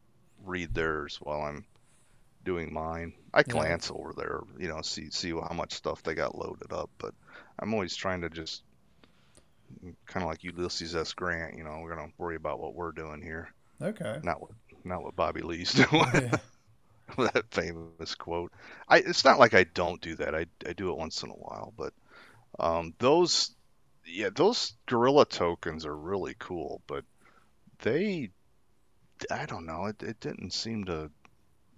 [0.44, 1.66] read theirs while I'm
[2.44, 3.14] doing mine.
[3.34, 3.52] I Yeah.
[3.52, 7.14] glance over there, you know, see see how much stuff they got loaded up, but
[7.58, 8.62] I'm always trying to just
[10.06, 11.12] kind of like Ulysses S.
[11.12, 13.48] Grant, you know, we're gonna worry about what we're doing here,
[13.80, 14.22] Okay.
[14.22, 14.52] not what
[14.84, 16.06] not what Bobby Lee's doing.
[16.12, 16.38] Yeah.
[17.18, 18.52] that famous quote.
[18.88, 20.34] I it's not like I don't do that.
[20.34, 21.92] I I do it once in a while, but
[22.60, 23.54] um, those
[24.06, 27.04] yeah those guerrilla tokens are really cool, but
[27.80, 28.30] they
[29.30, 31.10] I don't know it it didn't seem to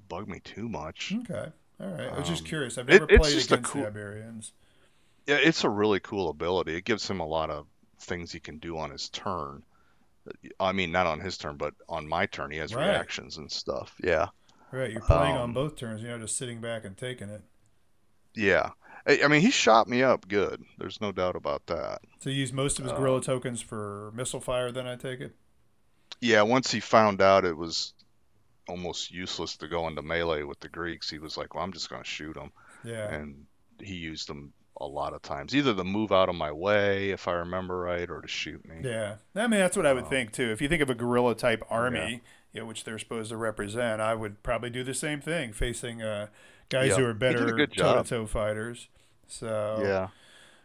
[0.09, 1.21] bug me too much.
[1.23, 1.53] Okay.
[1.81, 2.13] All right.
[2.13, 2.79] I was just Um, curious.
[2.79, 4.53] I've never it's played against cool- the Iberians.
[5.27, 6.75] Yeah, it's a really cool ability.
[6.77, 7.67] It gives him a lot of
[8.01, 9.63] things he can do on his turn.
[10.61, 12.77] I mean, not on his turn, but on my turn, he has Right.
[12.77, 13.95] reactions and stuff.
[14.03, 14.29] Yeah,
[14.73, 14.91] Right.
[14.91, 16.03] You're playing on Um, both turns.
[16.03, 17.43] You're not just sitting back and taking it.
[18.35, 18.71] yeah.
[19.09, 20.65] I, I mean, he shot me up good.
[20.79, 22.01] There's no doubt about that.
[22.19, 24.73] So you use most of his Um, guerrilla tokens for missile fire.
[24.73, 25.37] Then I take it.
[26.21, 27.95] Yeah, once he found out it was
[28.69, 31.89] almost useless to go into melee with the Greeks, he was like, "Well, I'm just
[31.89, 32.51] going to shoot them,"
[32.85, 33.13] Yeah.
[33.15, 33.47] and
[33.81, 37.29] he used them a lot of times, either to move out of my way, if
[37.29, 38.81] I remember right, or to shoot me.
[38.83, 40.51] Yeah, I mean that's what I would Um, think too.
[40.51, 42.23] If you think of a guerrilla type army,
[42.57, 46.03] you know, which they're supposed to represent, I would probably do the same thing, facing
[46.03, 46.29] uh,
[46.69, 48.89] guys Yeah, who are he did a better good toe-to-toe fighters.
[49.29, 50.09] So Yeah,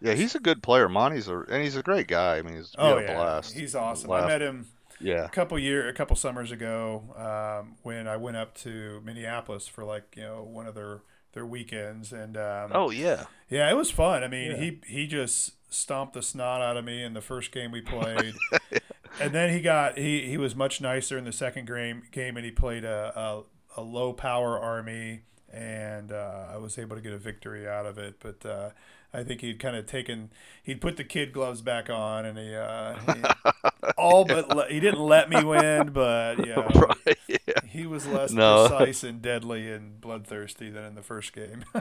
[0.02, 0.90] yeah, he's a good player.
[0.90, 2.38] Monty's a and he's a great guy.
[2.38, 3.54] I mean, he's oh had a yeah, blast.
[3.54, 4.10] he's awesome.
[4.10, 4.26] Laughed.
[4.26, 4.68] I met him
[5.00, 9.68] Yeah, a couple year, a couple summers ago um, when I went up to Minneapolis
[9.68, 11.02] for like you know one of their
[11.34, 13.26] their weekends, and um, Oh yeah.
[13.50, 14.24] Yeah, it was fun.
[14.24, 14.58] I mean, Yeah.
[14.58, 18.36] he he just stomped the snot out of me in the first game we played,
[19.20, 22.46] and then he got he he was much nicer in the second game game, and
[22.46, 23.12] he played a
[23.78, 27.86] a, a low power army, and uh, I was able to get a victory out
[27.86, 28.16] of it.
[28.20, 28.70] But uh,
[29.14, 30.32] I think he'd kind of taken
[30.64, 34.80] he'd put the kid gloves back on, and he, uh, he all but le- he
[34.80, 36.68] didn't let me win, but yeah.
[36.76, 37.18] right.
[37.28, 37.38] Yeah.
[37.68, 38.68] He was less No.
[38.70, 41.64] precise and deadly and bloodthirsty than in the first game.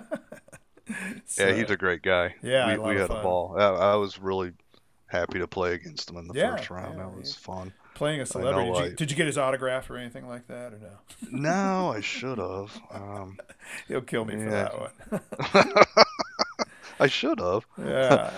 [1.38, 2.34] yeah, he's a great guy.
[2.42, 3.18] Yeah, we, we had fun.
[3.18, 3.56] a ball.
[3.58, 4.52] I, I was really
[5.11, 6.96] happy to play against him in the Yeah, first round.
[6.98, 7.54] yeah, that was yeah.
[7.54, 7.72] fun.
[7.94, 8.72] Playing a celebrity.
[8.72, 10.98] Did you, did you get his autograph or anything like that, or no?
[11.30, 12.80] No, I should have.
[12.92, 13.38] Um,
[13.88, 15.20] He'll kill me for that one.
[17.00, 17.66] I should have.
[17.78, 18.30] yeah,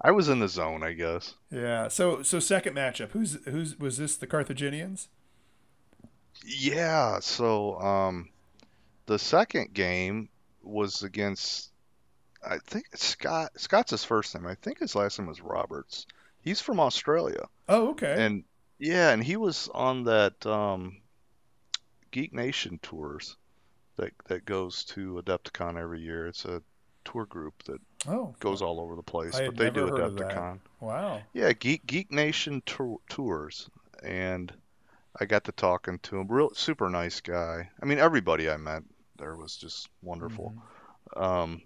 [0.00, 1.34] I was in the zone, I guess.
[1.50, 1.88] yeah.
[1.88, 3.10] So, so second matchup.
[3.10, 4.16] Who's who's was this?
[4.16, 5.08] The Carthaginians?
[6.46, 8.30] Yeah, so um,
[9.06, 10.28] the second game
[10.62, 11.70] was against,
[12.46, 13.50] I think Scott.
[13.56, 14.46] Scott's his first name.
[14.46, 16.06] I think his last name was Roberts.
[16.42, 18.24] He's from Australia, Oh, okay.
[18.24, 18.44] and
[18.78, 21.00] yeah, and he was on that um,
[22.10, 23.36] Geek Nation tours
[23.96, 26.26] that that goes to Adepticon every year.
[26.26, 26.62] It's a
[27.04, 29.86] tour group that oh, goes all over the place, I but they do.
[29.86, 30.60] Adepticon.
[30.80, 31.22] wow.
[31.34, 33.68] Yeah, Geek Geek Nation tour, tours,
[34.02, 34.52] and
[35.18, 36.28] I got to talking to him.
[36.28, 37.68] Real super nice guy.
[37.82, 38.82] I mean, everybody I met
[39.18, 40.54] there was just wonderful.
[41.14, 41.22] Mhm.
[41.22, 41.62] Um,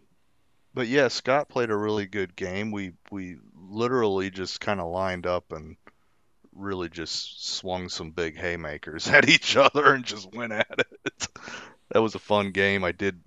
[0.74, 2.70] but yeah, Scott played a really good game.
[2.70, 5.76] We we literally just kind of lined up and
[6.54, 11.28] really just swung some big haymakers at each other and just went at it.
[11.90, 12.82] That was a fun game.
[12.82, 13.20] I did.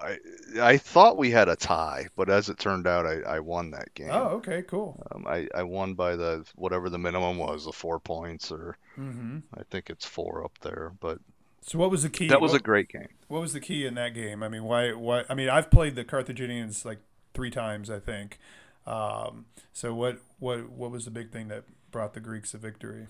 [0.00, 0.18] I
[0.60, 3.94] I thought we had a tie, but as it turned out, I, I won that
[3.94, 4.10] game.
[4.12, 5.00] Oh, okay, cool.
[5.12, 9.38] Um, I, I won by the whatever the minimum was, the four points, or hmm
[9.56, 10.92] I think it's four up there.
[11.00, 11.18] But
[11.60, 12.28] So, what was the key?
[12.28, 13.08] that was what, a great game.
[13.28, 14.42] what was the key in that game?
[14.42, 14.92] I mean, why?
[14.92, 15.24] Why?
[15.28, 17.00] I mean, I've played the Carthaginians like
[17.34, 18.38] three times, I think.
[18.86, 20.20] Um, so, what?
[20.38, 20.70] What?
[20.70, 23.08] What was the big thing that brought the Greeks a victory?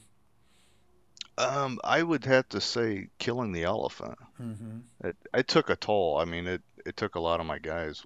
[1.38, 4.18] Um, I would have to say killing the elephant.
[4.36, 6.18] hmm It, it took a toll.
[6.18, 8.04] I mean, it, it took a lot of my guys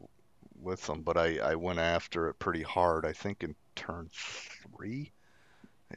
[0.61, 3.07] with them, but I, I went after it pretty hard.
[3.07, 5.12] I think in turn three,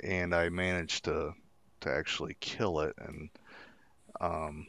[0.03, 1.33] and I managed to
[1.81, 2.95] to actually kill it.
[2.97, 3.29] And
[4.21, 4.67] um,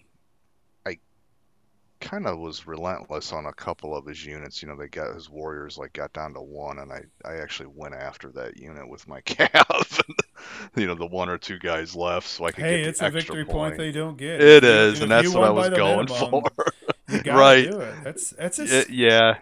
[0.87, 0.99] I
[2.01, 4.63] kind of was relentless on a couple of his units.
[4.63, 7.71] You know, they got his warriors like got down to one, and I I actually
[7.75, 10.01] went after that unit with my cav.
[10.77, 13.09] you know, the one or two guys left, so I could Hey, get it's a
[13.09, 13.45] victory point.
[13.45, 14.41] point they don't get.
[14.41, 16.51] It If is, if and that's what I was going minimum, for.
[17.25, 17.71] Right.
[17.81, 18.03] it.
[18.03, 19.39] That's that's a, Y- yeah,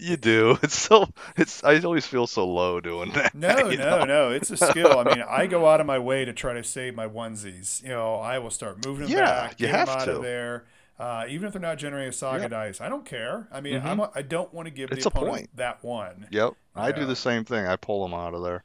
[0.00, 0.58] you do.
[0.62, 1.62] It's so it's.
[1.64, 3.34] I always feel so low doing that.
[3.34, 4.04] No, no, know?
[4.04, 4.30] no.
[4.30, 4.98] It's a skill.
[4.98, 7.82] I mean, I go out of my way to try to save my onesies.
[7.82, 10.16] You know, I will start moving them Yeah, back, you get 'em have out to.
[10.16, 10.64] of there.
[10.98, 12.48] Uh, even if they're not generating a saga Yeah.
[12.48, 13.48] dice, I don't care.
[13.50, 13.84] I mean, Mhm.
[13.86, 15.56] I'm a, I don't want to give It's the opponent point.
[15.56, 16.26] that one.
[16.30, 17.66] Yep, I do the same thing.
[17.66, 18.64] I pull them out of there.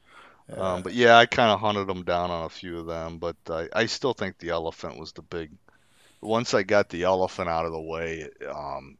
[0.50, 0.56] Yeah.
[0.74, 3.36] Um, but yeah, I kind of hunted them down on a few of them, but
[3.48, 5.50] I, I still think the elephant was the big.
[6.20, 8.98] Once I got the elephant out of the way, um,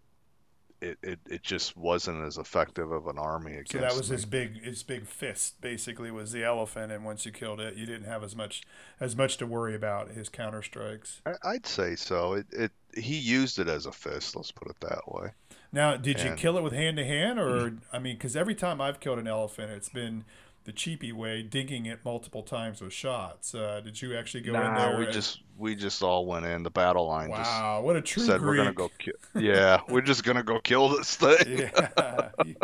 [0.81, 4.17] it, it, it just wasn't as effective of an army against so that was me.
[4.17, 7.87] his big his big fist basically was the elephant, and once you killed it, you
[7.87, 8.63] didn't have as much
[9.01, 11.21] as much to worry about his counter strikes.
[11.43, 12.35] I'd say so.
[12.35, 14.37] It, it he used it as a fist.
[14.37, 15.31] Let's put it that way.
[15.73, 18.81] Now, did you kill it with hand to hand, or I mean, because every time
[18.81, 20.25] I've killed an elephant, it's been
[20.67, 23.55] the cheapy way, digging it multiple times with shots.
[23.55, 24.99] Uh, did you actually go in Nah, there?
[24.99, 26.63] we and- just we just all went in.
[26.65, 29.15] The battle line just wow, what a true said we're gonna go kill.
[29.35, 31.59] Yeah, we're just gonna go kill this thing.
[31.61, 32.57] Yeah, you,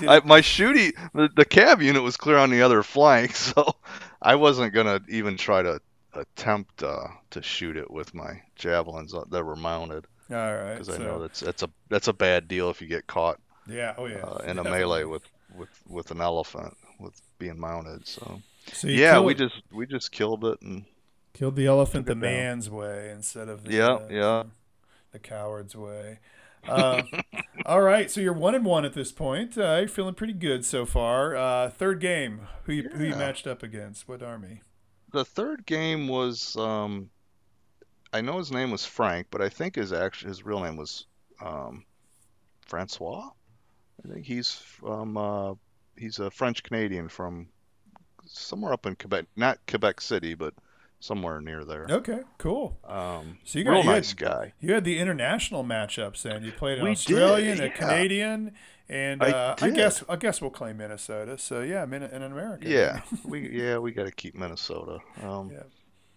[0.00, 0.08] you.
[0.08, 3.74] I, my shooty, the, the cav unit was clear on the other flank, so
[4.22, 5.80] I wasn't gonna even try to
[6.14, 10.74] attempt uh, to shoot it with my javelins that were mounted all right.
[10.74, 13.40] because I so, know that's that's a that's a bad deal if you get caught
[13.66, 13.94] yeah.
[13.96, 14.18] Oh yeah.
[14.18, 15.22] uh, in a melee with,
[15.56, 18.06] with with an elephant with being mounted.
[18.06, 18.42] So
[18.72, 20.84] So yeah, killed, we just we just killed it and
[21.34, 22.20] killed the elephant the it down.
[22.20, 24.44] man's way instead of the Yeah, uh, yeah.
[25.12, 26.20] the coward's way.
[26.66, 27.02] Uh,
[27.66, 29.58] all right, so you're one and one at this point.
[29.58, 31.34] Uh, you're feeling pretty good so far.
[31.36, 34.08] Uh, third game, who you, who you matched up against?
[34.08, 34.62] What army?
[35.12, 37.10] the third game was um
[38.12, 41.06] I know his name was Frank, but I think his actual his real name was
[41.40, 41.84] um
[42.66, 43.30] Francois.
[44.04, 45.54] I think he's from uh
[45.96, 47.48] he's a French Canadian from
[48.26, 50.54] somewhere up in Quebec, not Quebec City, but
[51.00, 51.86] somewhere near there.
[51.90, 52.78] Okay, cool.
[52.84, 54.52] Um So you got- real you had- nice guy.
[54.60, 56.44] You had the international matchups then.
[56.44, 57.74] You played an We Australian, did, a.
[57.74, 58.52] Canadian,
[58.88, 61.38] and I uh, I guess I guess we'll claim Minnesota.
[61.38, 62.70] So yeah, Min- and an American.
[62.70, 64.98] Yeah, we yeah, we got to keep Minnesota.
[65.22, 65.62] Um Yeah.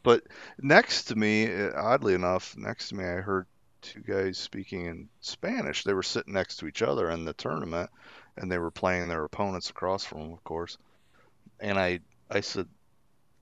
[0.03, 0.21] But
[0.61, 3.47] next to me, uh, oddly enough, next to me, I heard
[3.81, 5.83] two guys speaking in Spanish.
[5.83, 7.89] They were sitting next to each other in the tournament,
[8.37, 10.77] and they were playing their opponents across from them, of course.
[11.59, 12.67] And I, I said,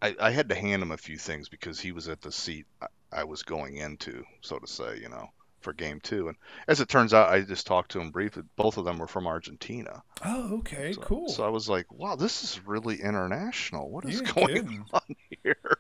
[0.02, 2.66] I, I had to hand him a few things because he was at the seat
[2.82, 5.30] I, I was going into, so to say, you know,
[5.62, 6.28] for game two.
[6.28, 6.38] And
[6.68, 8.44] as it turns out, I just talked to him briefly.
[8.56, 10.04] Both of them were from Argentina.
[10.26, 11.30] Oh, okay, So, cool.
[11.30, 13.90] So I was like, wow, this is really international.
[13.90, 14.86] What is You ain't going kidding.
[14.94, 15.78] on here?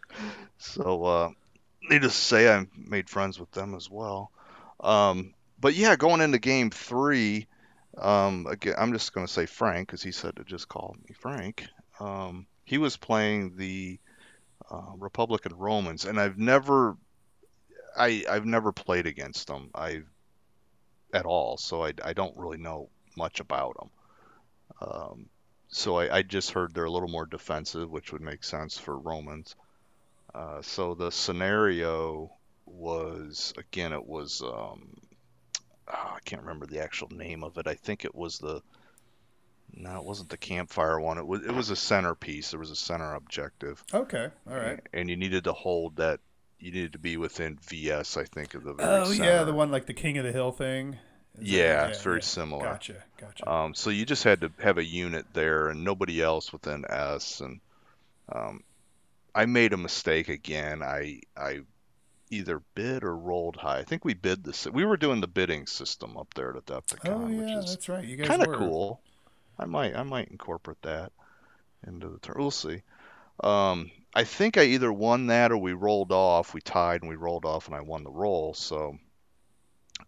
[0.57, 1.29] So, uh,
[1.89, 4.31] needless to say, I made friends with them as well.
[4.79, 7.47] Um, but yeah, going into game three,
[7.97, 11.13] um, again, I'm just going to say Frank because he said to just call me
[11.13, 11.65] Frank.
[11.99, 13.99] Um, he was playing the
[14.71, 16.97] uh, Republican Romans, and I've never,
[17.95, 19.69] I I've never played against them.
[19.75, 20.01] I
[21.13, 23.89] at all, so I I don't really know much about them.
[24.81, 25.29] Um,
[25.67, 28.97] so I, I just heard they're a little more defensive, which would make sense for
[28.97, 29.55] Romans.
[30.33, 32.31] Uh, so the scenario
[32.65, 34.95] was again, it was um,
[35.87, 37.67] oh, I can't remember the actual name of it.
[37.67, 38.61] I think it was the
[39.75, 41.17] no, it wasn't the campfire one.
[41.17, 42.51] It was it was a centerpiece.
[42.51, 44.79] There was a center objective, Okay, all right.
[44.93, 46.19] and you needed to hold that.
[46.59, 49.85] You needed to be within VS, I think, of the Oh yeah, the one like
[49.85, 50.97] the King of the Hill thing.
[51.39, 52.63] Yeah, it's very similar.
[52.63, 53.49] Gotcha, gotcha.
[53.51, 57.41] Um, so you just had to have a unit there and nobody else within S.
[57.41, 57.59] And
[58.31, 58.63] um,
[59.33, 60.83] I made a mistake again.
[60.83, 61.61] I I
[62.33, 63.79] either bid or rolled high.
[63.79, 64.71] I think we bid the.
[64.71, 67.89] We were doing the bidding system up there at Adepticon, oh yeah, which is that's
[67.89, 68.03] right.
[68.03, 69.01] You guys kind of cool.
[69.57, 71.11] I might I might incorporate that
[71.85, 72.35] into the turn.
[72.37, 72.81] We'll see.
[73.43, 76.53] Um, I think I either won that or we rolled off.
[76.53, 78.53] We tied and we rolled off, and I won the roll.
[78.53, 78.97] So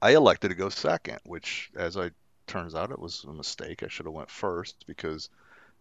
[0.01, 2.11] I elected to go second, which, as I
[2.47, 3.83] turns out, it was a mistake.
[3.83, 5.29] I should have went first because,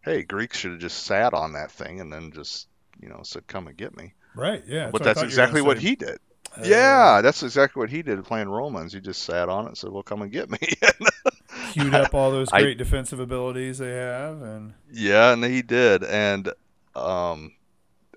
[0.03, 2.69] hey, Greeks should have just sat on that thing and then just
[3.01, 4.63] you know said, "Come and get me." Right.
[4.67, 4.91] Yeah.
[4.91, 5.89] but that's thought you were exactly what say.
[5.89, 6.19] he did.
[6.63, 8.93] Yeah, that's exactly what he did playing Romans.
[8.93, 10.59] He just sat on it and said, "Well, come and get me."
[11.73, 16.05] queued up all those I- great defensive abilities they have, and Yeah, and he did.
[16.05, 16.51] And
[16.95, 17.53] um,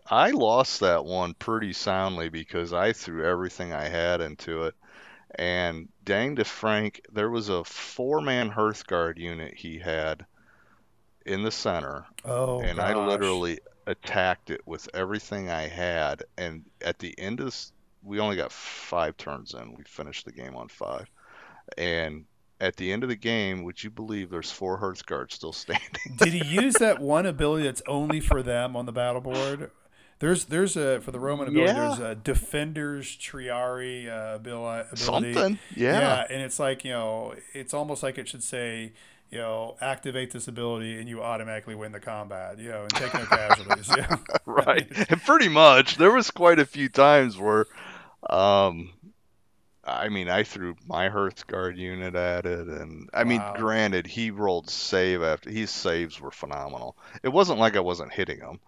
[0.10, 4.76] I lost that one pretty soundly because I threw everything I had into it.
[5.36, 10.26] And dang to Frank, there was a four-man Hearthguard unit he had
[11.26, 16.24] in the center, oh, and I literally attacked it with everything I had.
[16.38, 17.54] And at the end of
[18.08, 19.74] we only got five turns in.
[19.76, 21.10] We finished the game on five.
[21.78, 22.26] And
[22.60, 25.88] at the end of the game, would you believe there's four Hearthguards still standing?
[26.18, 29.72] Did he use that one ability that's only for them on the battle board?
[30.20, 31.74] There's there's a for the Roman ability.
[31.74, 31.96] Yeah.
[31.96, 34.96] There's a defenders triarii uh, abil- ability.
[35.34, 35.60] Something.
[35.76, 36.26] Yeah.
[36.30, 38.94] and it's like you know, it's almost like it should say,
[39.30, 42.58] you know, activate this ability and you automatically win the combat.
[42.58, 43.92] You know, and take no casualties.
[43.96, 44.16] Yeah.
[44.48, 44.88] right.
[45.08, 47.68] And pretty much, there was quite a few times where,
[48.30, 48.92] um,
[49.84, 54.70] I mean, I threw my Hearthguard unit at it, and I mean, granted, he rolled
[54.70, 56.98] save after his saves were phenomenal.
[57.24, 58.60] It wasn't like I wasn't hitting him.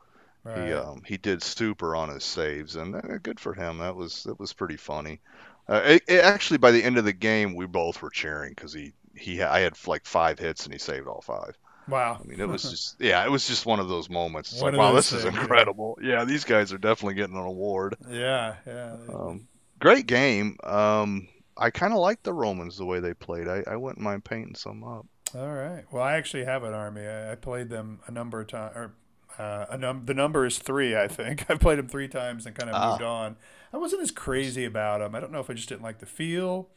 [0.44, 0.68] Right.
[0.68, 3.80] He um he did super on his saves, and uh, good for him.
[3.80, 5.22] That was that was pretty funny.
[5.68, 8.74] Uh, it, it actually by the end of the game, we both were cheering because
[8.74, 11.58] he he I had like five hits and he saved all five.
[11.88, 12.22] wow.
[12.24, 14.54] I mean, it was just yeah, it was just one of those moments.
[14.54, 15.42] It's One like wow, this is things, yeah.
[15.42, 15.98] incredible.
[16.02, 16.26] Yeah.
[16.26, 17.98] these guys are definitely getting an award.
[18.10, 18.58] yeah.
[18.66, 18.98] Yeah.
[19.10, 19.49] Um,
[19.80, 20.58] great game.
[20.64, 21.28] Um,
[21.58, 23.48] I kind of like the Romans the way they played.
[23.48, 25.06] I, I wouldn't mind painting some up.
[25.36, 25.84] All right.
[25.92, 27.06] Well, I actually have an army.
[27.06, 28.74] I, I played them a number of times.
[28.76, 28.94] Or
[29.38, 31.46] uh, a num- the number is three, I think.
[31.50, 32.92] I played them three times and kind of Ah.
[32.92, 33.36] moved on.
[33.74, 35.14] I wasn't as crazy about them.
[35.16, 36.70] I don't know if I just didn't like the feel,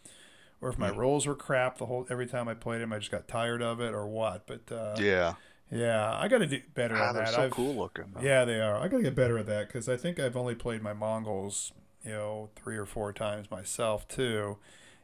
[0.60, 2.92] or if my rolls were crap the whole every time I played them.
[2.92, 4.46] I just got tired of it, or what.
[4.46, 5.34] But uh, yeah.
[5.70, 7.32] Yeah, I got to do better ah, at they're that.
[7.34, 8.04] so I've- cool looking.
[8.14, 8.20] though.
[8.20, 8.76] Yeah, they are.
[8.76, 11.72] I got to get better at that because I think I've only played my Mongols,
[12.04, 14.58] you know, three or four times myself too,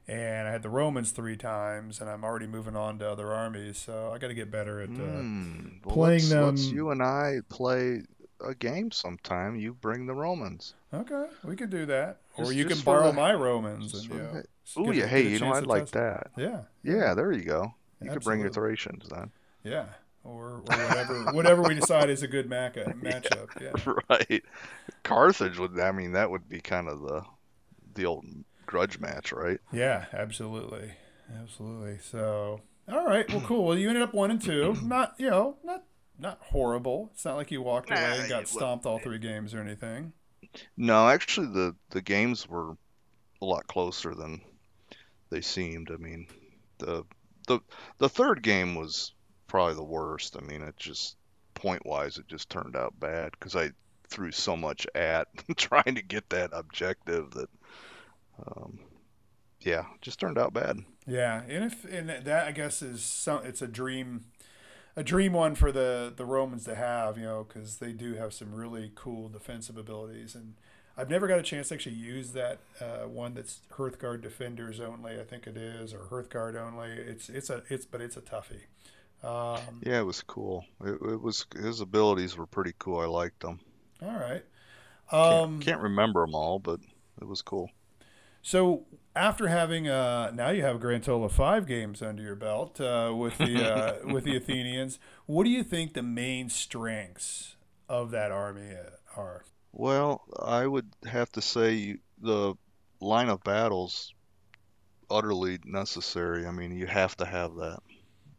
[0.06, 3.78] and I had the Romans three times, and I'm already moving on to other armies.
[3.78, 4.90] So I got to get better at.
[4.90, 4.92] Uh.
[5.84, 8.02] Well, playing let's, let's them- you and I play
[8.44, 9.56] a game sometime.
[9.56, 10.74] You bring the Romans.
[10.94, 14.42] Okay, we could do that, or you can borrow the- my Romans and you know.
[14.76, 16.30] Oh yeah, hey, you know I'd like that.
[16.36, 17.74] Yeah, Yeah, there you go.
[18.02, 19.30] You could bring your Thracians then.
[19.64, 19.86] yeah,
[20.24, 23.48] or, or whatever whatever we decide is a good mac- matchup.
[23.60, 23.92] Yeah.
[24.10, 24.44] right.
[25.08, 25.78] Carthage would.
[25.80, 27.22] I mean, that would be kind of the
[27.94, 28.26] the old
[28.66, 29.58] grudge match, right?
[29.72, 30.92] Yeah, absolutely,
[31.40, 31.98] absolutely.
[31.98, 33.64] So, all right, well, cool.
[33.64, 34.76] Well, you ended up one and two.
[34.82, 35.84] Not, you know, not
[36.18, 37.10] not horrible.
[37.14, 40.12] It's not like you walked away and got stomped all three games or anything.
[40.76, 42.76] No, actually, the the games were
[43.40, 44.42] a lot closer than
[45.30, 45.90] they seemed.
[45.90, 46.26] I mean,
[46.78, 47.04] the
[47.46, 47.60] the
[47.96, 49.14] the third game was
[49.46, 50.36] probably the worst.
[50.36, 51.16] I mean, it just
[51.54, 53.70] point wise, it just turned out bad because I
[54.08, 57.48] threw so much at trying to get that objective that,
[58.46, 58.78] um,
[59.60, 60.78] yeah, just turned out bad.
[61.06, 63.44] Yeah, and if and that I guess is some.
[63.44, 64.26] It's a dream,
[64.94, 67.16] a dream one for the the Romans to have.
[67.16, 70.54] You know, because they do have some really cool defensive abilities, and
[70.98, 75.18] I've never got a chance to actually use that uh, one that's Hearthguard defenders only.
[75.18, 76.90] I think it is, or Hearthguard only.
[76.90, 78.66] It's it's a it's but it's a toughie.
[79.22, 80.64] Um, Yeah, it was cool.
[80.84, 82.98] It, it was his abilities were pretty cool.
[83.00, 83.60] I liked them.
[84.02, 84.44] All right.
[85.10, 86.80] Can't, Um, can't remember them all, but
[87.20, 87.70] it was cool.
[88.42, 88.86] So
[89.16, 92.80] after having uh, now you have a grand total of five games under your belt
[92.80, 94.98] uh, with the uh, with the Athenians.
[95.26, 97.56] What do you think the main strengths
[97.88, 98.74] of that army
[99.16, 99.44] are?
[99.72, 102.54] Well, I would have to say the
[103.00, 104.12] line of battles
[105.10, 106.46] utterly necessary.
[106.46, 107.80] I mean, you have to have that.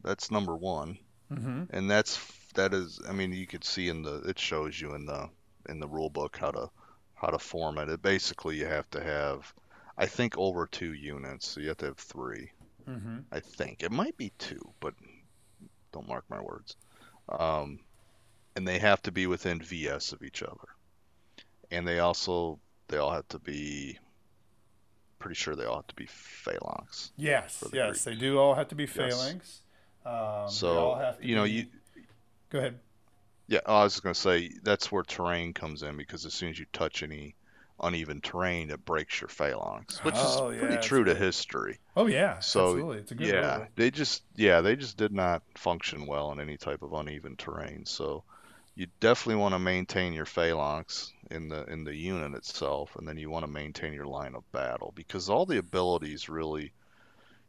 [0.03, 0.97] That's number one,
[1.31, 1.63] Mm-hmm.
[1.69, 2.19] and that's
[2.55, 2.99] that is.
[3.07, 5.29] I mean, you could see in the it shows you in the
[5.69, 6.69] in the rule book how to
[7.15, 7.89] how to form it.
[7.89, 9.53] It basically you have to have,
[9.97, 11.47] I think, over two units.
[11.47, 12.49] So you have to have three.
[12.87, 13.17] Mm-hmm.
[13.31, 14.93] I think it might be two, but
[15.91, 16.75] don't mark my words.
[17.27, 17.79] Um,
[18.55, 20.67] and they have to be within VS of each other,
[21.71, 23.97] and they also they all have to be.
[25.19, 27.11] Pretty sure they all have to be phalanx.
[27.17, 28.03] Yes, the yes, Greeks.
[28.05, 28.93] they do all have to be Yes.
[28.93, 29.61] phalanx.
[30.05, 31.65] Um, they all So have to you know be- you
[32.49, 32.79] go ahead.
[33.49, 36.59] Yeah, I was just gonna say that's where terrain comes in because as soon as
[36.59, 37.35] you touch any
[37.81, 41.17] uneven terrain, it breaks your phalanx, which Oh, is pretty true to good.
[41.17, 41.79] history.
[41.95, 42.99] Oh yeah, So, absolutely.
[42.99, 46.57] It's a good yeah, they just yeah they just did not function well in any
[46.57, 47.85] type of uneven terrain.
[47.85, 48.23] So
[48.75, 53.17] you definitely want to maintain your phalanx in the in the unit itself, and then
[53.17, 56.71] you want to maintain your line of battle because all the abilities really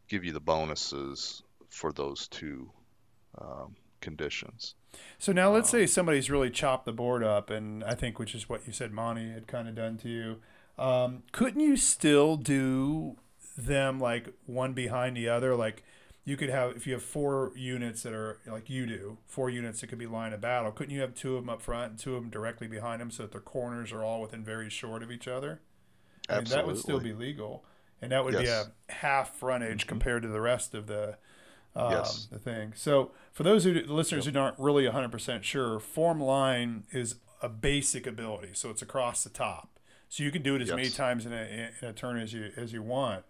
[0.08, 2.70] give you the bonuses for those two
[3.38, 4.74] um, conditions.
[5.18, 8.34] So now let's Um, say somebody's really chopped the board up, and I think which
[8.34, 10.40] is what you said Monty had kind of done to you.
[10.78, 13.16] Um, couldn't you still do
[13.56, 15.54] them like one behind the other?
[15.54, 15.84] Like
[16.24, 19.80] you could have if you have four units that are like you do, four units
[19.80, 20.72] that could be line of battle.
[20.72, 23.10] Couldn't you have two of them up front and two of them directly behind them
[23.10, 25.60] so that their corners are all within very short of each other?
[26.28, 27.64] I mean, that would still be legal,
[28.00, 28.42] and that would Yes.
[28.42, 29.88] be a half frontage Mhm.
[29.88, 31.18] compared to the rest of the
[31.76, 32.26] um, Yes.
[32.30, 32.72] the thing.
[32.74, 37.48] So for those who the listeners who aren't really 100% sure, form line is a
[37.48, 39.78] basic ability, so it's across the top.
[40.08, 42.50] So you can do it as many times in a, in a turn as you
[42.56, 43.24] as you want,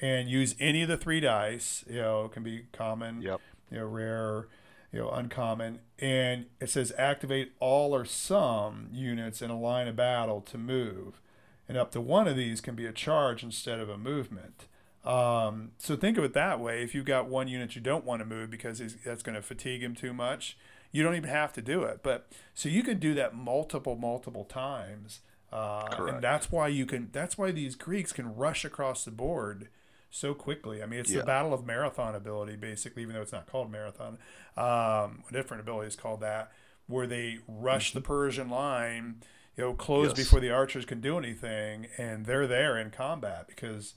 [0.00, 1.84] and use any of the three dice.
[1.88, 3.40] You know, it can be common, Yep.
[3.70, 4.48] you know, rare,
[4.90, 9.96] you know, uncommon, and it says activate all or some units in a line of
[9.96, 11.20] battle to move,
[11.68, 14.66] and up to one of these can be a charge instead of a movement.
[15.04, 16.82] Um, so think of it that way.
[16.82, 19.82] If you've got one unit you don't want to move because that's going to fatigue
[19.82, 20.56] him too much,
[20.92, 22.00] you don't even have to do it.
[22.02, 25.20] But so you can do that multiple, multiple times,
[25.52, 27.10] uh, and that's why you can.
[27.12, 29.68] That's why these Greeks can rush across the board
[30.10, 30.82] so quickly.
[30.82, 31.20] I mean, it's Yeah.
[31.20, 34.18] the battle of marathon ability, basically, even though it's not called marathon.
[34.56, 36.52] Um, a different ability is called that,
[36.86, 39.16] where they rush the Persian line,
[39.56, 40.18] you know, close Mm-hmm.
[40.18, 40.26] Yes.
[40.28, 43.94] before the archers can do anything, and they're there in combat because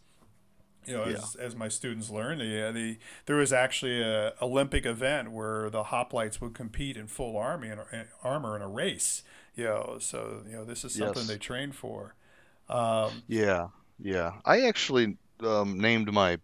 [0.88, 5.32] you know, as, as my students learn, the, the there was actually a Olympic event
[5.32, 7.82] where the hoplites would compete in full army and
[8.24, 9.24] armor in a race.
[9.56, 11.28] You know, so you know this is something Yes.
[11.28, 12.16] they train for.
[12.70, 13.70] Um, Yeah,
[14.00, 14.40] yeah.
[14.46, 16.40] I actually um, named my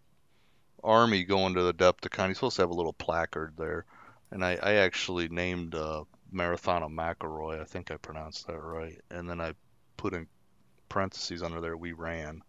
[0.84, 2.28] army going to the Adepticon.
[2.28, 3.86] He's supposed to have a little placard there,
[4.30, 7.60] and I, I actually named uh, Marathon of McElroy.
[7.60, 9.00] I think I pronounced that right.
[9.10, 9.54] And then I
[9.96, 10.28] put in
[10.88, 12.42] parentheses under there, "We ran."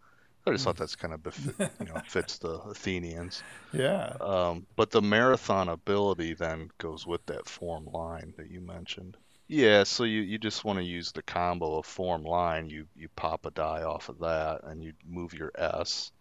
[0.48, 3.44] I just thought that's kind of bef- you know fits the Athenians.
[3.74, 9.18] yeah, Um, but the marathon ability then goes with that form line that you mentioned.
[9.48, 12.70] Yeah, so you, you just want to use the combo of form line.
[12.70, 16.12] You you pop a die off of that, and you move your S,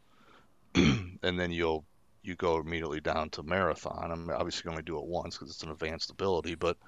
[0.75, 1.87] and then you'll
[2.23, 4.11] you go immediately down to marathon.
[4.13, 6.79] I'm obviously going to do it once because it's an advanced ability, but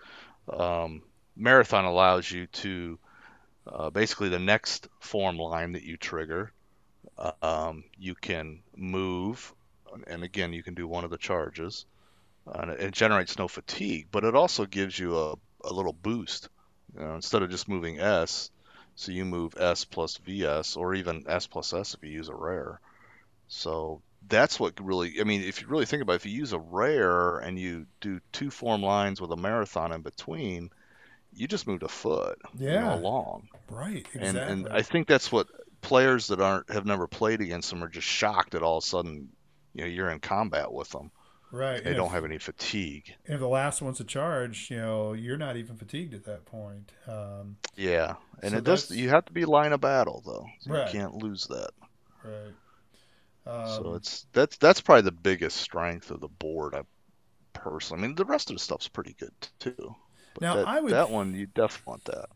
[0.52, 1.02] um,
[1.36, 2.98] marathon allows you to
[3.66, 6.52] uh, basically the next form line that you trigger.
[7.18, 9.54] Um, you can move
[10.06, 11.86] and again you can do one of the charges
[12.46, 16.48] and it, generates no fatigue but it also gives you a, a little boost
[16.94, 18.50] you know, instead of just moving s
[18.96, 22.34] so you move s plus vs or even s plus s if you use a
[22.34, 22.80] rare
[23.48, 26.52] so that's what really i mean if you really think about it if you use
[26.52, 30.70] a rare and you do two form lines with a marathon in between
[31.32, 32.94] you just moved a foot you know, Yeah.
[32.94, 34.20] along right, exactly.
[34.20, 35.48] and and I think that's what
[35.86, 38.86] players that aren't have never played against them are just shocked that all of a
[38.86, 39.28] sudden
[39.74, 41.10] you know you're in combat with them.
[41.50, 41.82] right.
[41.82, 43.14] They and don't if, have any fatigue.
[43.24, 46.92] if the last one's a charge, you know, you're not even fatigued at that point.
[47.06, 48.90] Um, Yeah, and So it does.
[48.90, 50.46] You have to be line of battle though.
[50.60, 50.92] So Right.
[50.92, 51.70] You can't lose that.
[52.24, 52.54] right.
[53.46, 56.74] Um, so it's that's that's probably the biggest strength of the board.
[56.74, 56.82] I
[57.54, 59.94] personally, I mean, the rest of the stuff's pretty good too.
[60.34, 62.26] But Now, that, I would- that one you definitely want that.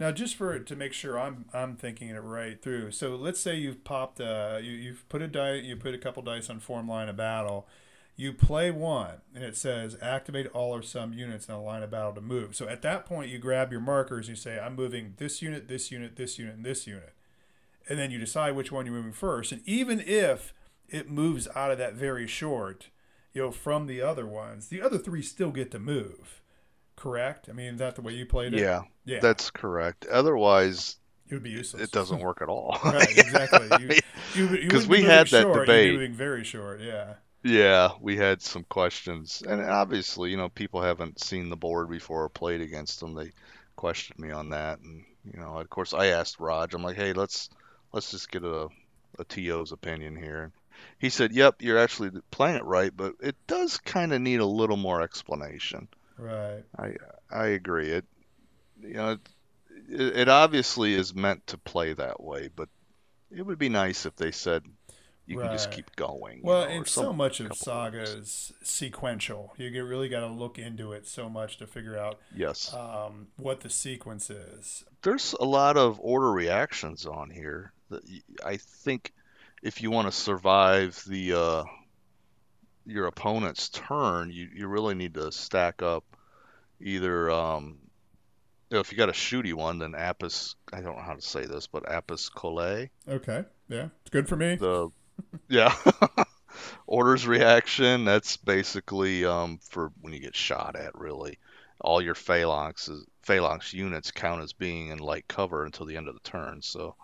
[0.00, 2.90] Now, just for to make sure I'm I'm thinking it right through.
[2.92, 6.22] So let's say you've popped uh you you've put a die you put a couple
[6.22, 7.68] dice on form line of battle.
[8.16, 11.90] You play one, and it says activate all or some units in a line of
[11.90, 12.54] battle to move.
[12.56, 14.28] So at that point, you grab your markers.
[14.28, 17.14] And you say I'm moving this unit, this unit, this unit, and this unit.
[17.88, 19.52] and then you decide which one you're moving first.
[19.52, 20.54] And even if
[20.88, 22.88] it moves out of that very short,
[23.32, 26.39] you know, from the other ones, the other three still get to move.
[27.00, 27.48] Correct?
[27.48, 28.60] I mean, is that the way you played it?
[28.60, 29.20] Yeah, Yeah.
[29.20, 30.04] that's correct.
[30.06, 30.96] Otherwise,
[31.30, 31.82] it would be useless.
[31.82, 32.78] it doesn't work at all.
[32.84, 34.00] right, exactly.
[34.36, 35.92] You, you, you 'Cause we had that short, debate.
[35.94, 37.14] moving very short, yeah.
[37.42, 42.24] Yeah, we had some questions, and obviously, you know, people haven't seen the board before
[42.24, 43.14] or played against them.
[43.14, 43.30] They
[43.76, 46.74] questioned me on that, and you know, of course, I asked Raj.
[46.74, 47.48] I'm like, hey, let's
[47.94, 48.68] let's just get a
[49.18, 50.52] a TO's opinion here.
[50.98, 54.46] He said, yep, you're actually playing it right, but it does kind of need a
[54.46, 55.88] little more explanation.
[56.20, 56.64] Right.
[56.78, 56.96] I
[57.30, 57.90] I agree.
[57.90, 58.04] It,
[58.82, 59.18] you know,
[59.88, 62.68] it, it obviously is meant to play that way, but
[63.30, 64.64] it would be nice if they said
[65.26, 66.38] you can just keep going.
[66.38, 69.52] you Well, know, or and so much of Saga is sequential.
[69.56, 72.74] You get, really got to look into it so much to figure out Yes.
[72.74, 74.84] um, what the sequence is.
[75.02, 78.02] there's a lot of order reactions on here that
[78.44, 79.12] I think
[79.62, 81.64] if you want to survive the uh,
[82.90, 86.04] your opponent's turn, you, you really need to stack up
[86.80, 87.78] either um,
[88.70, 91.22] you know, if you got a shooty one, then Apis I don't know how to
[91.22, 93.44] say this, but Apis Colle, Okay.
[93.68, 93.88] Yeah.
[94.02, 94.56] It's good for me.
[94.56, 94.90] the
[95.48, 95.74] yeah
[96.86, 98.04] orders reaction.
[98.04, 100.96] That's basically um, for when you get shot at.
[100.98, 101.38] Really,
[101.80, 102.88] all your phalanx
[103.22, 106.62] phalanx units count as being in light cover until the end of the turn.
[106.62, 106.94] So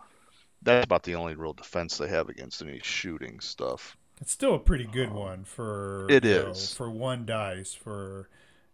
[0.62, 3.96] that's about the only real defense they have against any shooting stuff.
[4.20, 6.74] It's still a pretty good one for It you know, is.
[6.74, 8.28] for one dice for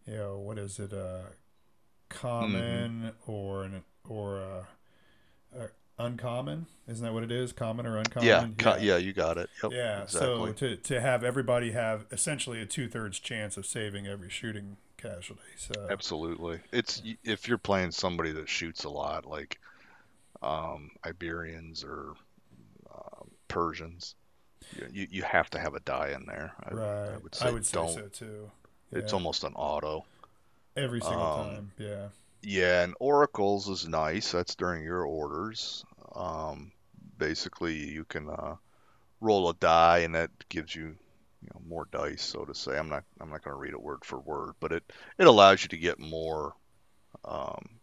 [0.06, 1.22] you know what is it uh
[2.08, 4.64] common or an or uh,
[5.58, 5.68] uh,
[5.98, 9.50] uncommon isn't that what it is common or uncommon yeah, co- yeah, you got it.
[9.62, 10.50] Yep, Yeah, exactly.
[10.50, 14.76] so to, to have everybody have essentially a two thirds chance of saving every shooting
[14.98, 15.42] casualty.
[15.56, 16.60] So Absolutely.
[16.72, 19.58] It's if you're playing somebody that shoots a lot, like
[20.42, 22.14] um, Iberians or
[22.92, 24.14] um, Persians,
[24.92, 26.52] you, you have to have a die in there.
[26.64, 27.88] I, right, I would say don't.
[27.88, 28.50] so too.
[28.92, 30.04] It's almost an auto.
[30.76, 31.72] every single um, time.
[31.78, 32.08] Yeah,
[32.42, 34.32] Yeah, and oracles is nice.
[34.32, 35.84] That's during your orders.
[36.14, 36.72] Um,
[37.18, 38.56] basically, you can uh,
[39.20, 40.94] roll a die, and that gives you,
[41.40, 42.76] you know, more dice, so to say.
[42.78, 45.62] I'm not I'm not going to read it word for word, but it it allows
[45.62, 46.54] you to get more
[47.24, 47.80] um,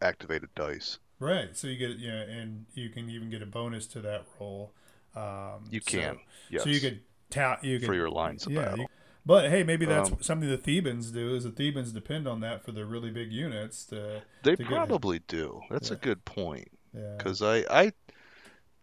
[0.00, 0.98] activated dice.
[1.18, 1.56] right.
[1.56, 4.72] So you get yeah, and you can even get a bonus to that roll.
[5.16, 6.18] Um, You so- can,
[6.50, 7.00] yes, So you could
[7.30, 8.62] tap you for your lines of yeah.
[8.62, 8.78] battle.
[8.80, 8.86] you-
[9.24, 11.34] but hey, maybe that's Um, something the Thebans do.
[11.34, 14.68] Is the Thebans depend on that for their really big units to They to get-
[14.68, 15.62] probably do.
[15.70, 16.68] That's a good point.
[16.94, 17.16] yeah.
[17.18, 17.92] because I I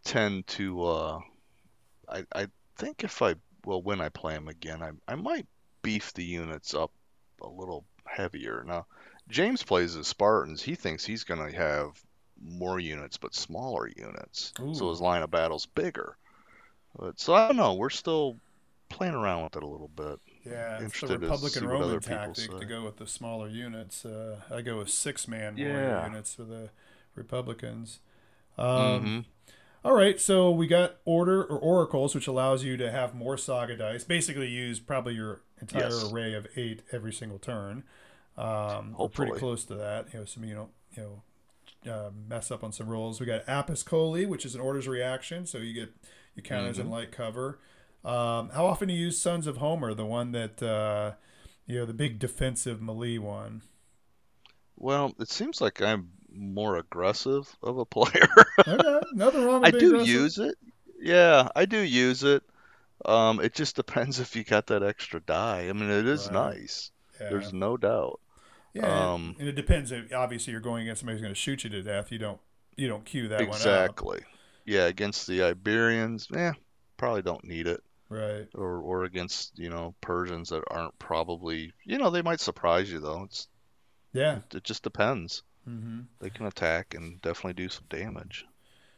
[0.04, 1.20] tend to uh
[2.10, 5.48] I I think if I well when I play them again I I might
[5.82, 6.92] beef the units up
[7.42, 8.64] a little heavier.
[8.66, 8.86] Now
[9.30, 10.62] James plays as Spartans.
[10.62, 12.04] He thinks he's going to have
[12.42, 16.18] more units but smaller units, so his line of battle's bigger.
[16.98, 17.74] But so I don't know.
[17.74, 18.38] We're still
[18.90, 20.20] playing around with it a little bit.
[20.46, 22.98] Yeah, it's the interested to Republican see what Roman other people tactic to go with
[22.98, 24.06] the smaller units.
[24.06, 26.06] Uh, I go with six man Yeah.
[26.06, 26.70] units for the
[27.16, 28.00] Republicans.
[28.58, 29.26] Um, Mhm.
[29.86, 33.78] all right, so we got order or oracles, which allows you to have more saga
[33.78, 34.04] dice.
[34.04, 36.04] Basically, use probably your entire Yes.
[36.04, 37.84] array of eight every single turn.
[38.38, 40.14] Um, we're pretty close to that.
[40.14, 43.20] You know, some you know you know uh, mess up on some rolls.
[43.20, 45.94] We got Apis Coli, which is an orders reaction, so you get
[46.36, 46.94] you count as in Mm-hmm.
[46.94, 47.60] light cover.
[48.04, 51.14] Um, how often do you use Sons of Homer, the one that uh,
[51.66, 53.62] you know the big defensive melee one?
[54.78, 58.28] Well, it seems like I'm more aggressive of a player.
[58.68, 60.08] Okay, nothing wrong I do aggressive.
[60.08, 60.56] use it.
[61.00, 62.44] Yeah, I do use it.
[63.06, 65.68] Um, it just depends if you got that extra die.
[65.70, 66.56] I mean, it is Right.
[66.56, 66.92] nice.
[67.22, 67.30] Yeah.
[67.30, 68.20] There's no doubt.
[68.74, 69.94] Yeah, and- Um, and it depends.
[70.14, 72.12] Obviously, you're going against somebody who's going to shoot you to death.
[72.12, 72.40] You don't
[72.76, 74.22] you don't cue that one up, exactly.
[74.66, 76.54] Yeah, against the Iberians, yeah,
[76.98, 77.84] probably don't need it.
[78.10, 78.48] right?
[78.56, 83.00] Or or against you know Persians that aren't probably you know they might surprise you
[83.00, 83.24] though.
[83.24, 83.48] It's
[84.14, 84.40] Yeah.
[84.54, 85.44] it just depends.
[85.66, 88.46] hmm They can attack and definitely do some damage.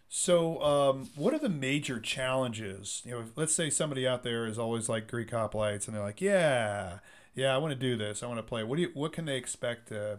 [0.08, 3.02] So, um, what are the major challenges?
[3.06, 6.22] You know, let's say somebody out there is always like Greek hoplites, and they're like,
[6.22, 7.00] "Yeah,
[7.34, 8.22] yeah, I want to do this.
[8.22, 8.92] I want to play." What do you?
[8.94, 9.92] What can they expect?
[9.92, 10.18] Uh,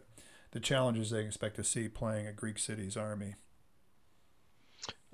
[0.53, 3.35] the challenges they expect to see playing a Greek city's army.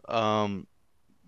[0.09, 0.67] Um,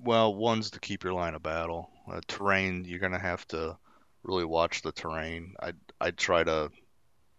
[0.02, 1.90] well, one's to keep your line of battle.
[2.10, 3.76] Uh, terrain, you're gonna have to
[4.22, 5.54] really watch the terrain.
[5.60, 6.70] I'd I'd try to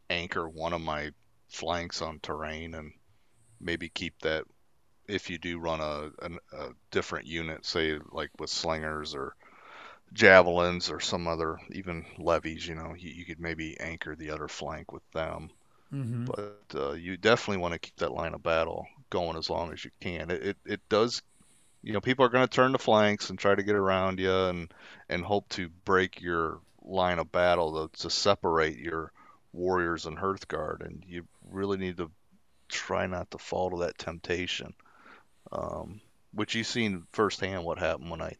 [0.10, 1.12] anchor one of my
[1.50, 2.94] flanks on terrain and
[3.60, 4.46] maybe keep that
[5.08, 9.36] if you do run a, an, a different unit, say like with slingers or
[10.14, 14.48] javelins or some other even levies, you know, you, you could maybe anchor the other
[14.48, 15.50] flank with them.
[15.94, 16.26] Mm-hmm.
[16.26, 19.84] But uh, you definitely want to keep that line of battle going as long as
[19.86, 20.30] you can.
[20.30, 21.22] It it, it does.
[21.82, 24.32] You know, people are going to turn the flanks and try to get around you
[24.34, 24.74] and
[25.08, 29.12] and hope to break your line of battle to, to separate your
[29.54, 32.12] warriors and Hearthguard, and you really need to
[32.68, 34.74] try not to fall to that temptation.
[35.52, 36.02] Um,
[36.34, 38.36] which you've seen firsthand what happened when I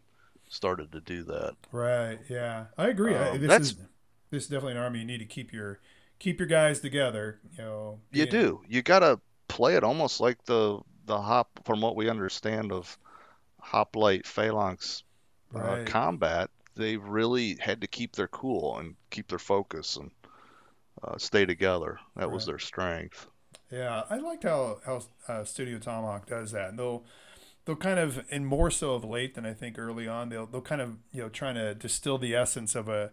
[0.50, 1.54] started to do that.
[1.72, 2.20] Right.
[2.30, 3.16] Yeah, I agree.
[3.16, 3.78] I, Um, this that's- is
[4.32, 5.80] this is definitely an army you need to keep your
[6.20, 7.40] keep your guys together.
[7.58, 8.00] You know.
[8.12, 8.62] You do.
[8.68, 12.98] You gotta play it almost like the the hop, from what we understand of
[13.62, 15.04] hoplite phalanx
[15.56, 15.86] uh, Right.
[15.86, 16.52] combat.
[16.76, 20.12] They really had to keep their cool and keep their focus and
[21.04, 22.00] uh, stay together.
[22.18, 23.28] That was their strength.
[23.72, 26.70] Yeah, I liked how how uh, Studio Tomahawk does that.
[26.70, 27.04] And they'll
[27.66, 30.62] they'll kind of, and more so of late than I think early on, they'll they'll
[30.62, 33.12] kind of you know trying to distill the essence of a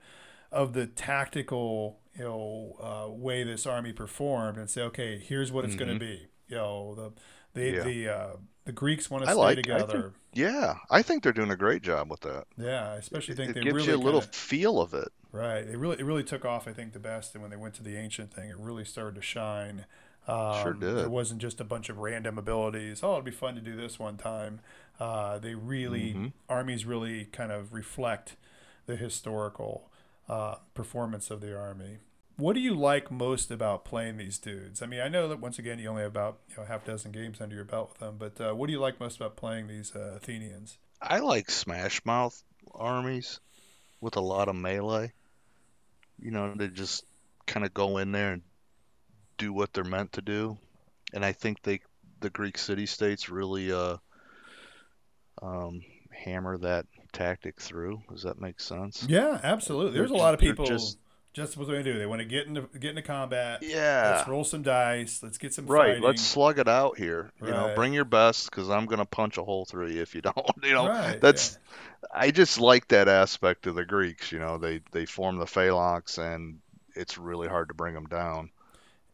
[0.52, 5.64] of the tactical you know uh, way this army performed and say, okay, here's what
[5.64, 6.28] it's going to be.
[6.48, 7.12] You know, the
[7.54, 7.76] the Mm-hmm.
[7.76, 7.82] Yeah.
[7.84, 10.00] the uh, the Greeks want to I stay like- I together.
[10.02, 12.44] think- Yeah, I think they're doing a great job with that.
[12.56, 15.08] yeah, I especially think it they gives really you a little kinda- feel of it.
[15.32, 15.64] Right.
[15.66, 16.68] It really it really took off.
[16.68, 19.14] I think the best, and when they went to the ancient thing, it really started
[19.16, 19.86] to shine.
[20.28, 20.98] Um, Sure did.
[20.98, 23.00] It wasn't just a bunch of random abilities.
[23.02, 24.60] Oh, it'd be fun to do this one time.
[25.00, 26.32] Uh, they really Mhm.
[26.48, 28.36] armies really kind of reflect
[28.86, 29.90] the historical
[30.28, 31.98] uh, performance of the army.
[32.36, 34.82] What do you like most about playing these dudes?
[34.82, 37.12] I mean, I know that once again you only have about you know half dozen
[37.12, 39.68] games under your belt with them, but uh, what do you like most about playing
[39.68, 40.78] these uh, Athenians?
[41.00, 42.42] I like Smash Mouth
[42.74, 43.40] armies
[44.00, 45.12] with a lot of melee.
[46.20, 47.04] You know, they just
[47.46, 48.42] kind of go in there and
[49.38, 50.56] do what they're meant to do.
[51.12, 51.80] And I think they,
[52.20, 53.96] the Greek city states, really uh,
[55.42, 58.02] um, hammer that tactic through.
[58.10, 59.04] Does that make sense?
[59.08, 59.98] Yeah, absolutely.
[59.98, 60.98] There's a lot of people just-
[61.34, 61.98] just what they do.
[61.98, 63.62] They want to get into get into combat.
[63.62, 64.16] Yeah.
[64.16, 65.22] Let's roll some dice.
[65.22, 65.88] Let's get some Right.
[65.92, 66.02] fighting.
[66.02, 67.30] Let's slug it out here.
[67.40, 70.20] You know, bring your best because I'm gonna punch a hole through you if you
[70.20, 70.36] don't.
[70.62, 71.58] You know, Right, that's
[72.12, 74.30] I just like that aspect of the Greeks.
[74.30, 76.58] You know, they they form the phalanx and
[76.94, 78.50] it's really hard to bring them down.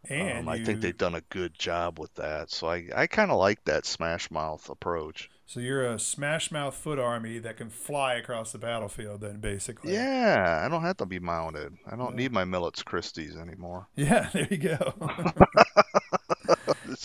[0.09, 0.17] Yeah.
[0.17, 2.51] and um, I you- think they've done a good job with that.
[2.51, 5.31] So I I kind of like that smash mouth approach.
[5.47, 9.95] So you're a smash mouth foot army that can fly across the battlefield, Then basically.
[9.95, 11.73] Yeah, I don't have to be mounted.
[11.91, 12.17] I don't Yeah.
[12.17, 13.89] need my Milites Christies anymore.
[13.97, 14.29] Yeah.
[14.33, 14.77] There you go.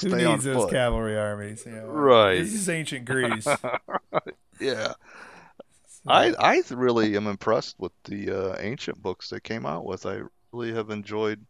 [0.02, 0.72] Who needs those foot.
[0.72, 1.64] cavalry armies?
[1.66, 2.40] You know, Right.
[2.40, 3.48] This is ancient Greece.
[4.60, 4.94] Yeah.
[5.88, 10.06] So- I I really am impressed with the uh, ancient books they came out with.
[10.06, 10.22] I
[10.52, 11.46] really have enjoyed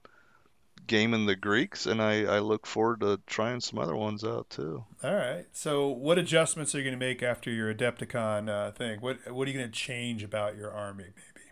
[0.87, 4.85] gaming the Greeks, and I, I look forward to trying some other ones out too.
[5.03, 5.45] All right.
[5.51, 9.01] So, what adjustments are you going to make after your Adepticon uh, thing?
[9.01, 11.45] What What are you going to change about your army, maybe?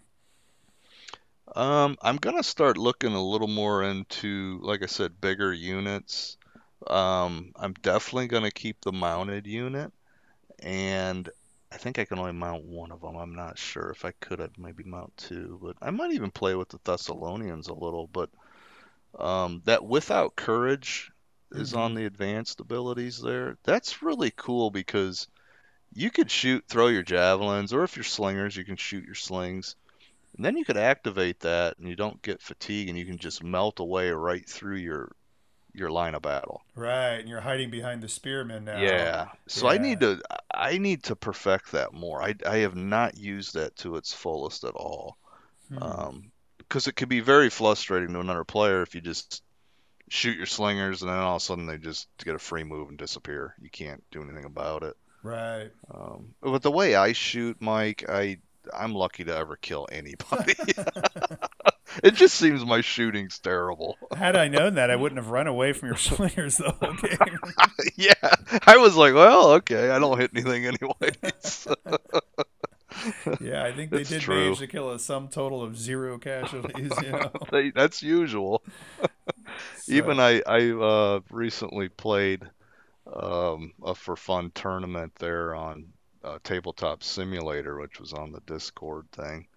[1.56, 6.38] Um, I'm gonna start looking a little more into, like I said, bigger units.
[6.88, 9.92] Um, I'm definitely gonna keep the mounted unit,
[10.60, 11.30] and
[11.72, 13.18] I think I can only mount one of them.
[13.18, 16.56] I'm not sure if I could, I'd maybe mount two, but I might even play
[16.56, 18.08] with the Thessalonians a little.
[18.08, 18.30] But
[19.18, 21.12] um, that without courage
[21.52, 23.58] is on the advanced abilities there.
[23.64, 25.28] That's really cool because
[25.94, 29.76] you could shoot, throw your javelins, or if you're slingers, you can shoot your slings.
[30.36, 33.44] And then you could activate that and you don't get fatigue and you can just
[33.44, 35.12] melt away right through your
[35.74, 36.62] your line of battle.
[36.76, 38.82] Right, and you're hiding behind the spearmen now.
[38.82, 39.30] Yeah.
[39.48, 40.22] So I need to
[40.54, 42.22] I need to perfect that more.
[42.22, 45.18] I I have not used that to its fullest at all.
[45.70, 45.84] Hmm.
[45.84, 46.31] Um
[46.72, 49.44] because it could be very frustrating to another player if you just
[50.08, 52.88] shoot your slingers and then all of a sudden they just get a free move
[52.88, 53.54] and disappear.
[53.62, 54.96] You can't do anything about it.
[55.22, 55.70] right.
[55.94, 58.38] Um, but the way I shoot, Mike, I
[58.74, 60.54] I'm lucky to ever kill anybody.
[62.04, 63.98] it just seems my shooting's terrible.
[64.16, 67.54] Had I known that, I wouldn't have run away from your slingers the whole game.
[67.98, 71.68] yeah, I was like, well, okay, I don't hit anything anyways.
[73.42, 74.36] yeah, I think they It's did true.
[74.44, 76.92] manage to kill a sum total of zero casualties.
[77.04, 78.64] You know, They- That's usual.
[79.76, 82.44] So- Even I I uh, recently played
[83.12, 85.88] um, a for fun tournament there on
[86.24, 89.48] uh, Tabletop Simulator, which was on the Discord thing.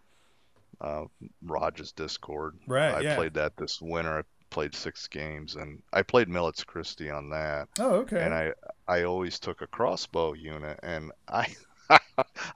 [0.81, 1.05] Uh,
[1.45, 2.57] Raj's Discord.
[2.67, 3.15] Right, I yeah.
[3.15, 4.19] played that this winter.
[4.19, 7.69] I played six games, and I played Milites Christi on that.
[7.79, 8.21] Oh, okay.
[8.21, 8.53] And I
[8.89, 11.55] I always took a crossbow unit, and I.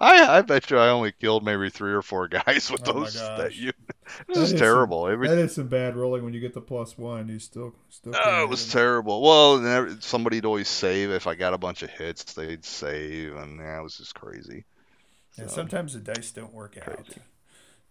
[0.01, 3.15] I I bet you I only killed maybe three or four guys with Oh those
[3.37, 3.57] that gosh.
[3.57, 3.77] unit.
[4.27, 5.07] This That is is terrible.
[5.09, 7.29] Every, that is some bad rolling when you get the plus one.
[7.29, 8.15] You still still.
[8.15, 8.71] Oh, it was hit 'em.
[8.71, 9.23] terrible.
[9.23, 12.33] Well, somebody'd always save if I got a bunch of hits.
[12.35, 14.65] They'd save, and yeah, was just crazy.
[15.37, 17.09] Yeah, So, sometimes the dice don't work out.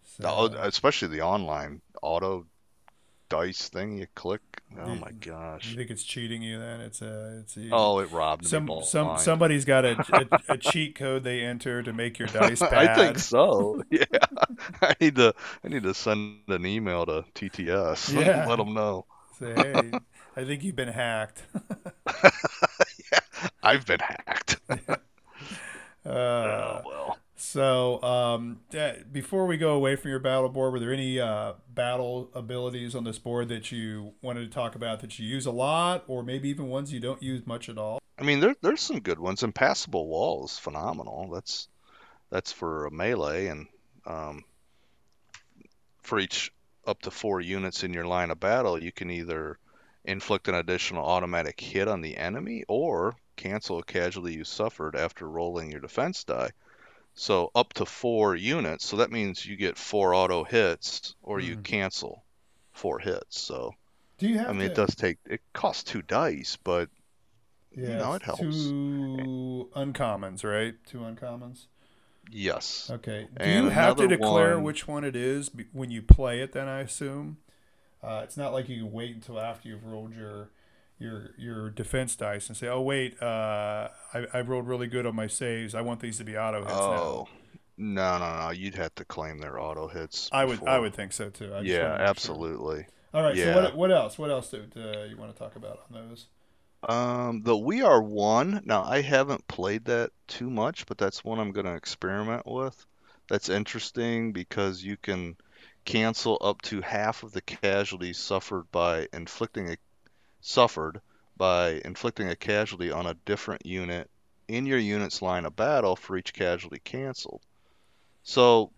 [0.03, 2.45] So, the- oh, especially the online auto
[3.29, 4.41] dice thing you click.
[4.79, 4.99] Oh Yeah.
[4.99, 5.69] my gosh.
[5.69, 6.59] You think it's cheating you?
[6.59, 8.49] Then it's a it's a, Oh, it robbed me.
[8.49, 8.85] some blind.
[8.85, 12.73] some somebody's got a, a, a cheat code they enter to make your dice bad.
[12.73, 13.81] I think so.
[13.91, 14.05] Yeah,
[14.81, 15.33] I need to.
[15.63, 18.13] I need to send an email to TTS.
[18.13, 18.45] Yeah.
[18.45, 19.05] Let them know.
[19.39, 19.91] Say, hey,
[20.35, 21.43] I think you've been hacked.
[23.63, 24.59] I've been hacked.
[26.05, 27.17] Uh, oh well.
[27.39, 28.61] So, um,
[29.11, 33.03] before we go away from your battle board, were there any uh, battle abilities on
[33.03, 36.49] this board that you wanted to talk about that you use a lot, or maybe
[36.49, 37.99] even ones you don't use much at all?
[38.17, 39.43] I mean, there, there's some good ones.
[39.43, 41.29] Impassable Wall is phenomenal.
[41.31, 41.67] That's
[42.31, 43.67] that's for melee, and
[44.07, 44.43] um,
[46.01, 46.51] for each
[46.87, 49.59] up to four units in your line of battle, you can either
[50.05, 55.29] inflict an additional automatic hit on the enemy or cancel a casualty you suffered after
[55.29, 56.49] rolling your defense die.
[57.17, 58.85] So up to four units.
[58.85, 61.63] So that means you get four auto hits, or you Mhm.
[61.63, 62.23] cancel
[62.73, 63.41] four hits.
[63.41, 63.73] So
[64.17, 65.17] Do you have I mean, to, it does take.
[65.25, 66.89] It costs two dice, but
[67.75, 68.39] Yeah, know, it helps.
[68.41, 70.75] Two uncommons, right?
[70.85, 71.67] Two uncommons.
[72.31, 72.89] yes.
[72.89, 73.27] Okay.
[73.37, 76.51] Do And you have to declare one- which one it is when you play it?
[76.53, 77.37] Then I assume
[78.03, 80.49] uh, it's not like you can wait until after you've rolled your
[80.99, 85.15] your your defense dice and say, "Oh wait, uh, I, I rolled really good on
[85.15, 85.75] my saves.
[85.75, 87.27] I want these to be auto hits Oh,
[87.77, 88.49] no, no, no.
[88.51, 90.31] You'd have to claim their auto hits.
[90.31, 91.53] now." I would I would think so too.
[91.53, 92.39] I Yeah, wanna make sure.
[92.39, 92.87] absolutely.
[93.13, 93.37] All right.
[93.39, 94.17] So what what else?
[94.17, 96.27] What else do, do you want to talk about on those?
[96.89, 98.61] Um, the We Are One.
[98.65, 102.83] Now, I haven't played that too much, but that's one I'm going to experiment with.
[103.29, 105.37] That's interesting because you can
[105.85, 109.77] cancel up to half of the casualties suffered by inflicting a
[110.47, 111.01] suffered
[111.35, 114.09] by inflicting a casualty on a different unit
[114.47, 117.41] in your unit's line of battle for each casualty canceled.
[118.23, 118.71] So,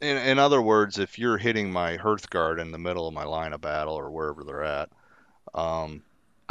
[0.00, 3.52] in, in other words, if you're hitting my Hearthguard in the middle of my line
[3.52, 4.88] of battle or wherever they're at,
[5.54, 6.02] um,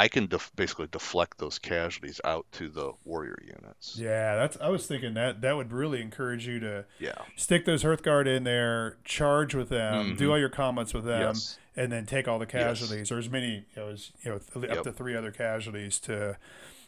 [0.02, 3.96] I can def- basically deflect those casualties out to the warrior units.
[3.98, 4.58] Yeah, that's.
[4.60, 7.14] I was thinking that that would really encourage you to Yeah.
[7.36, 10.32] stick those Hearthguard in there, charge with them, do Mhm.
[10.32, 11.60] all your comments with them, Yes.
[11.76, 14.72] and then take all the casualties, or as many, you know, as you know, th-
[14.72, 16.36] up to three other casualties to,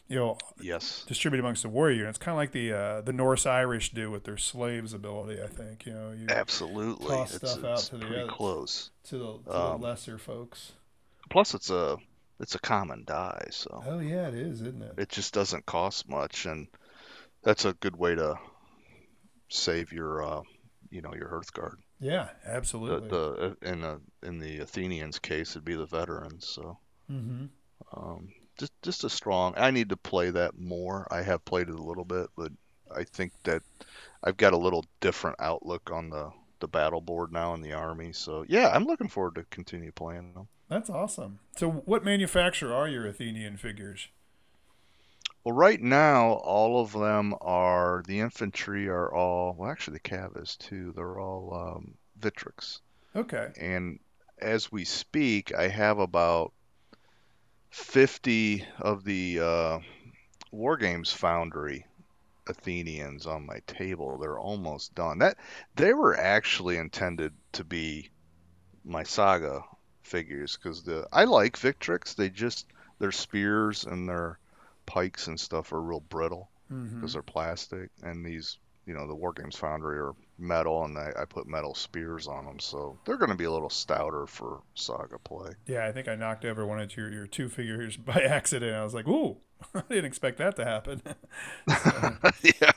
[0.08, 1.04] you know, Yes.
[1.06, 2.18] distribute amongst the warrior units.
[2.18, 5.40] Kind of like the uh, the Norse Irish do with their slaves ability.
[5.40, 7.06] I think you know you Absolutely.
[7.06, 8.30] Toss it's stuff out it's to the others.
[8.30, 8.90] close.
[9.04, 10.72] to the, to Um, the lesser folks.
[11.30, 11.96] Plus, it's a
[12.44, 14.94] it's a common die, so Oh yeah, it is, isn't it?
[14.98, 16.68] it just doesn't cost much, and
[17.42, 18.36] that's a good way to
[19.48, 20.42] save your uh,
[20.90, 21.76] you know your Hearthguard.
[22.00, 23.08] Yeah, The, absolutely.
[23.08, 26.46] the in the in the Athenians' case, it'd be the veterans.
[26.46, 26.76] So
[27.10, 27.46] mm-hmm.
[27.96, 29.54] um, just just a strong.
[29.56, 31.08] I need to play that more.
[31.10, 32.52] I have played it a little bit, but
[32.94, 33.62] I think that
[34.22, 36.30] I've got a little different outlook on the
[36.60, 38.12] the battle board now in the army.
[38.12, 40.48] So yeah, I'm looking forward to continue playing them.
[40.68, 41.38] That's awesome.
[41.56, 44.08] So, what manufacturer are your Athenian figures?
[45.44, 50.40] Well, right now, all of them are the infantry are all well, actually the cav
[50.42, 50.92] is too.
[50.96, 52.80] They're all um, Victrix,
[53.14, 53.52] Okay.
[53.56, 54.00] and
[54.38, 56.52] as we speak, I have about
[57.70, 59.78] 50 of the uh,
[60.50, 61.86] War Games Foundry
[62.46, 64.18] Athenians on my table.
[64.18, 65.18] They're almost done.
[65.18, 65.36] That
[65.76, 68.10] they were actually intended to be
[68.84, 69.62] my saga
[70.04, 72.14] figures because the I like Victrix.
[72.14, 72.66] They just
[72.98, 74.38] their spears and their
[74.86, 76.94] pikes and stuff are real brittle Mm-hmm.
[76.96, 78.56] because they're plastic, and these
[78.86, 82.46] you know the War Games Foundry are metal, and I, I put metal spears on
[82.46, 85.52] them, so they're going to be a little stouter for saga play.
[85.66, 88.74] Yeah, I think I knocked over one of your, your two figures by accident.
[88.74, 89.36] I was like, ooh,
[89.74, 91.02] I didn't expect that to happen.
[91.68, 91.90] So,
[92.42, 92.72] yeah,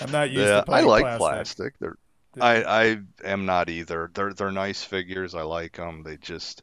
[0.00, 0.62] I'm not used yeah.
[0.62, 1.18] to I playing like plastic.
[1.18, 1.74] plastic.
[1.80, 1.96] They're
[2.40, 4.10] I, I am not either.
[4.14, 5.34] They're they're nice figures.
[5.34, 6.02] I like them.
[6.02, 6.62] They just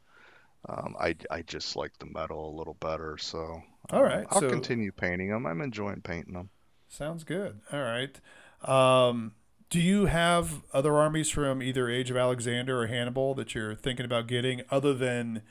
[0.68, 3.16] um, I I just like the metal a little better.
[3.18, 5.46] So All right, I'll so- continue painting them.
[5.46, 6.50] I'm enjoying painting them.
[6.88, 7.60] Sounds good.
[7.72, 8.20] All right.
[8.62, 9.32] Um,
[9.70, 14.04] do you have other armies from either Age of Alexander or Hannibal that you're thinking
[14.04, 15.42] about getting, other than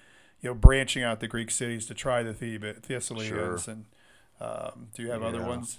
[0.42, 3.68] you know branching out the Greek cities to try the Theb- Thessalians?
[3.68, 3.86] And
[4.42, 5.78] um, do you have other ones?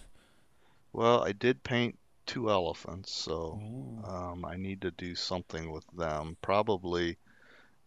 [0.92, 3.60] Well, I did paint two elephants, so
[4.04, 6.36] um, I need to do something with them.
[6.42, 7.16] Probably,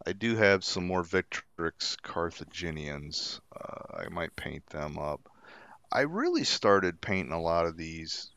[0.06, 3.40] I do have some more Victrix Carthaginians.
[3.56, 5.30] Uh, I might paint them up.
[5.92, 8.32] I really started painting a lot of these.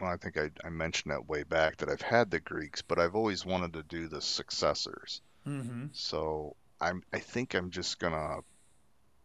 [0.00, 2.98] Well, I think I, I mentioned that way back that I've had the Greeks, but
[2.98, 5.20] I've always wanted to do the successors.
[5.46, 5.86] Mm-hmm.
[5.92, 8.38] So I'm I think I'm just gonna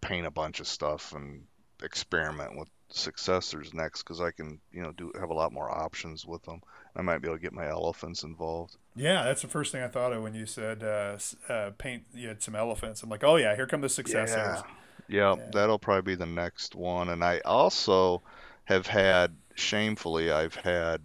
[0.01, 1.45] paint a bunch of stuff and
[1.83, 6.25] experiment with successors next because I can, you know, do have a lot more options
[6.25, 6.61] with them.
[6.95, 8.75] I might be able to get my elephants involved.
[8.99, 11.17] Yeah, that's the first thing I thought of when you said uh,
[11.51, 12.03] uh, paint.
[12.13, 13.01] You had some elephants.
[13.01, 14.35] I'm like, oh yeah, here come the successors.
[14.35, 14.61] Yeah.
[15.07, 15.49] Yeah, Yeah.
[15.53, 17.09] that'll probably be the next one.
[17.09, 18.21] And I also
[18.65, 21.01] have had, shamefully, I've had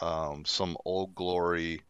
[0.00, 1.82] um, some Old Glory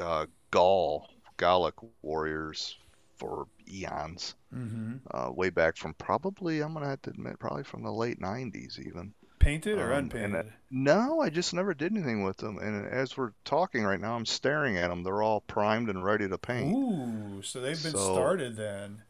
[0.00, 2.76] uh, Gaul, Gallic warriors
[3.16, 4.36] for eons.
[4.54, 4.94] Mm-hmm.
[5.10, 8.78] uh, way back from probably I'm gonna have to admit probably from the late 90s
[8.78, 9.12] even.
[9.38, 10.46] Painted or Um, unpainted?
[10.46, 12.58] that- No, I just never did anything with them.
[12.58, 15.02] And as we're talking right now, I'm staring at them.
[15.04, 16.74] They're all primed and ready to paint.
[16.76, 19.02] Ooh, so they've been So- started then.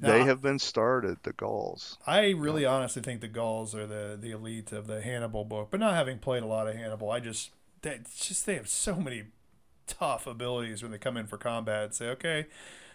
[0.00, 1.98] They have been started, the Gauls.
[2.06, 5.80] I really honestly think the Gauls are the the elite of the Hannibal book, but
[5.80, 7.50] not having played a lot of Hannibal, I just
[7.82, 9.24] they just they have so many
[9.88, 11.84] tough abilities when they come in for combat.
[11.86, 12.46] and Say, okay,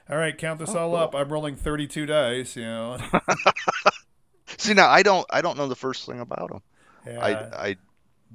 [0.10, 0.95] all right, count this Oh, all cool.
[0.99, 1.14] up.
[1.15, 2.55] I'm rolling 32 dice.
[2.55, 2.97] You know,
[4.57, 6.61] See now, I don't I don't know the first thing about them.
[7.06, 7.76] Yeah, I I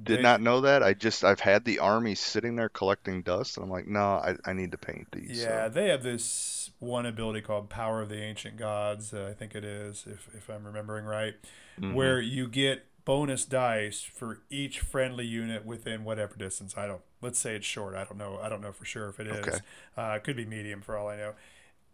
[0.01, 0.83] did they- not know that.
[0.83, 4.35] I just I've had the army sitting there collecting dust, and I'm like, no, I,
[4.45, 5.41] I need to paint these.
[5.41, 9.33] Yeah, So, they have this one ability called Power of the Ancient Gods, uh, I
[9.33, 11.35] think it is, if, if I'm remembering right,
[11.79, 11.93] mhm.
[11.93, 16.77] where you get bonus dice for each friendly unit within whatever distance.
[16.77, 17.01] I don't.
[17.21, 17.95] Let's say it's short.
[17.95, 18.39] I don't know.
[18.41, 19.47] I don't know for sure if it is.
[19.47, 19.57] Okay.
[19.97, 21.33] Uh, it could be medium for all I know.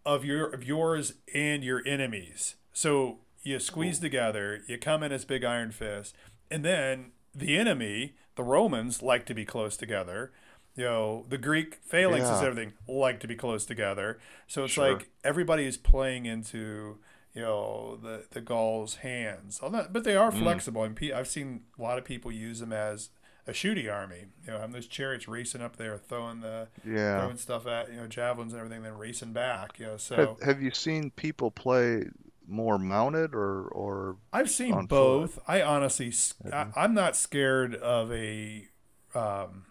[0.05, 2.55] Of your of yours and your enemies.
[2.73, 4.61] So you squeeze together.
[4.67, 6.15] You come in as big iron fist,
[6.51, 10.31] and then the enemy, the Romans, like to be close together.
[10.75, 12.47] You know, the Greek phalanxes, Yeah.
[12.47, 14.19] everything like to be close together.
[14.47, 14.93] So it's Sure.
[14.93, 16.97] like everybody is playing into
[17.33, 19.59] you know the the Gauls' hands.
[19.61, 20.39] Although- But they are Mm.
[20.39, 23.09] flexible, and pe- I've seen a lot of people use them as
[23.47, 24.27] a shooting army.
[24.45, 27.19] You know, having those chariots racing up there, throwing the yeah.
[27.19, 29.79] throwing stuff at you know javelins and everything, then racing back.
[29.79, 32.05] You know, Have, so have you seen people play
[32.47, 34.89] more mounted or or I've seen on foot?
[34.89, 35.39] both.
[35.47, 36.13] I honestly,
[36.51, 38.67] I, am not scared of a
[39.13, 39.65] um,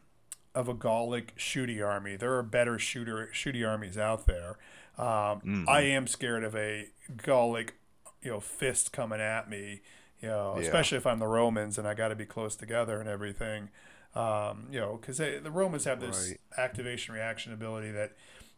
[0.55, 2.17] of a Gallic shooty army.
[2.17, 4.57] There are better shooter shooting armies out there.
[4.97, 5.69] Um, Mhm.
[5.69, 7.75] I am scared of a Gallic,
[8.23, 9.83] you know, fist coming at me.
[10.21, 10.63] You know, Yeah.
[10.63, 13.71] especially if I'm the Romans and I got to be close together and everything.
[14.15, 16.41] Um, you know, because the Romans have this Right.
[16.57, 18.13] activation reaction ability that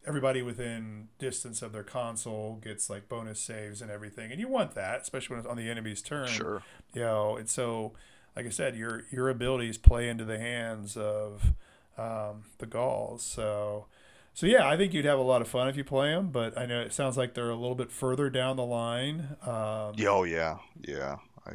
[0.06, 4.74] everybody within distance of their console gets like bonus saves and everything, and you want
[4.74, 6.28] that, especially when it's on the enemy's turn.
[6.28, 6.62] sure?
[6.94, 7.92] You know, and so,
[8.34, 11.54] like I said, your your abilities play into the hands of
[11.98, 13.22] um, the Gauls.
[13.22, 13.86] So,
[14.34, 16.28] so yeah, I think you'd have a lot of fun if you play them.
[16.28, 19.36] But I know it sounds like they're a little bit further down the line.
[19.42, 21.16] Um, Yeah, Oh yeah, yeah.
[21.46, 21.52] I,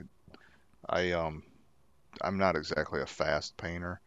[0.89, 1.43] I um,
[2.21, 4.01] I'm not exactly a fast painter,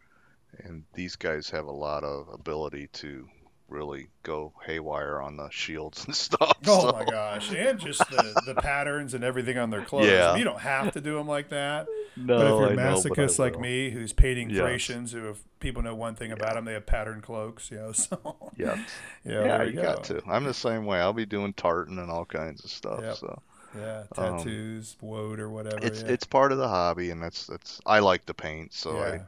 [0.58, 3.28] and these guys have a lot of ability to
[3.68, 6.56] really go haywire on the shields and stuff.
[6.66, 7.52] Oh so- my gosh!
[7.52, 10.06] And just the, the patterns and everything on their clothes.
[10.08, 10.36] Yeah.
[10.36, 11.86] You don't have to do them like that.
[12.16, 14.60] No, but if you're I a know, masochist like me, who's painting Yes.
[14.60, 17.72] Thracians, who if people know one thing about them, they have patterned cloaks.
[17.72, 18.78] You know, so Yes.
[19.24, 20.22] yeah, Yeah, there you you, got to.
[20.28, 21.00] I'm the same way.
[21.00, 23.00] I'll be doing tartan and all kinds of stuff.
[23.02, 23.16] Yep.
[23.16, 23.42] So
[23.76, 25.78] Yeah, Um, tattoos, woad or whatever.
[25.84, 26.10] it's yeah.
[26.10, 27.80] it's part of the hobby, and that's that's.
[27.84, 29.18] I like to paint, so yeah.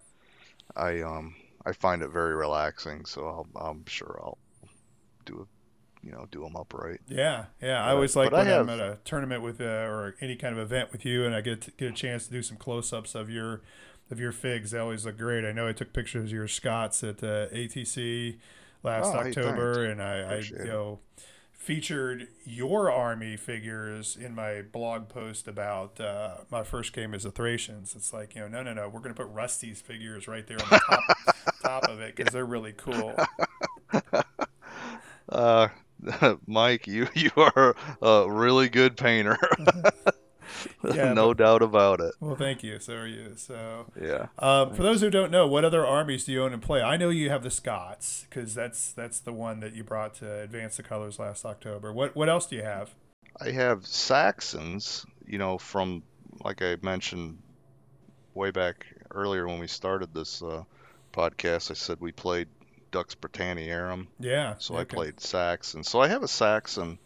[0.76, 1.34] I I um
[1.66, 3.05] I find it very relaxing.
[3.05, 4.38] So I'll, I'm sure I'll
[5.24, 7.01] do a, you know, do them upright.
[7.09, 7.84] Yeah, yeah.
[7.84, 10.56] I always like but I when I'm at a tournament with uh, or any kind
[10.56, 13.14] of event with you, and I get to, get a chance to do some close-ups
[13.16, 13.62] of your
[14.10, 14.70] of your figs.
[14.70, 15.44] They always look great.
[15.44, 18.38] I know I took pictures of your Scots at uh, ATC
[18.84, 19.93] last Oh, October, thanks.
[19.93, 20.66] and I, I you it.
[21.57, 27.31] Featured your army figures in my blog post about uh, my first game as the
[27.31, 27.95] Thracians.
[27.97, 28.89] It's like you know, no, no, no.
[28.89, 31.01] We're gonna put Rusty's figures right there on the top,
[31.62, 33.15] top of it because they're really cool.
[35.28, 35.69] Uh,
[36.47, 39.39] Mike, you you are a really good painter.
[40.95, 42.15] Yeah, no doubt about it.
[42.20, 42.78] Well, thank you.
[42.78, 43.33] So are you.
[43.37, 43.87] So.
[44.01, 44.27] Yeah.
[44.39, 46.81] Um, for those who don't know, what other armies do you own and play?
[46.83, 50.41] I know you have the Scots because that's that's the one that you brought to
[50.43, 51.93] Advance the Colors last October.
[51.93, 52.95] What what else do you have?
[53.41, 56.03] I have Saxons, you know, from
[56.45, 57.39] like I mentioned
[58.35, 60.62] way back earlier when we started this uh,
[61.12, 61.70] podcast.
[61.70, 62.49] I said we played
[62.93, 64.55] Dux Britanniarum, Yeah.
[64.59, 65.83] so I played Saxon.
[65.85, 66.99] So I have a Saxon,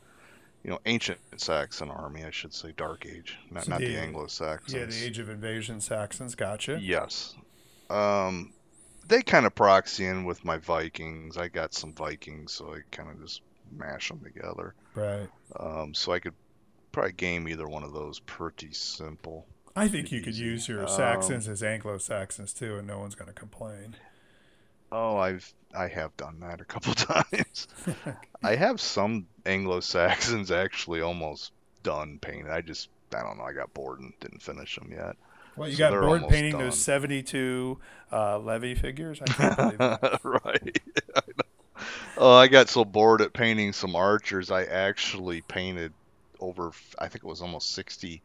[0.65, 3.99] you know, ancient Saxon army, I should say, Dark Age, not So not the, the-
[3.99, 4.73] Anglo-Saxons.
[4.75, 6.35] Yeah, the Age of Invasion Saxons.
[6.35, 6.79] Gotcha.
[6.81, 7.35] Yes.
[7.89, 8.53] Um,
[9.09, 11.37] they kind of proxy in with my Vikings.
[11.37, 13.43] I got some Vikings, so I kind of just
[13.77, 14.75] mash them together.
[14.95, 15.29] Right.
[15.59, 16.35] Um, so I could
[16.93, 19.47] probably game either one of those pretty simple.
[19.75, 20.45] I think you could easy.
[20.45, 23.97] use your Um, Saxons as Anglo Saxons too, and no one's going to complain.
[24.93, 27.69] Oh, I've I have done that a couple times.
[28.43, 31.53] I have some Anglo Saxons actually almost
[31.83, 32.49] done painting.
[32.51, 33.45] I just I don't know.
[33.45, 35.17] I got bored and didn't finish them yet.
[35.57, 36.61] Well, you So got bored painting done.
[36.63, 37.77] those 72
[38.13, 39.21] uh, Levy figures?
[39.21, 40.21] I can't believe that.
[40.25, 40.81] right.
[41.17, 41.85] I know.
[42.19, 44.51] Oh, I got so bored at painting some archers.
[44.51, 45.93] I actually painted
[46.39, 46.71] over.
[46.99, 48.23] I think it was almost 60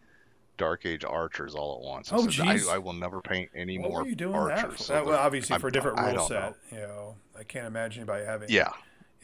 [0.58, 2.12] Dark Age archers all at once.
[2.14, 2.76] I Oh, said, I.
[2.76, 4.62] I will never paint any What more were you doing archers.
[4.62, 4.84] that for?
[4.84, 6.42] So Uh, well, obviously, I'm- for a different rule set.
[6.42, 6.56] know.
[6.72, 8.72] You know, I can't imagine anybody having, Yeah,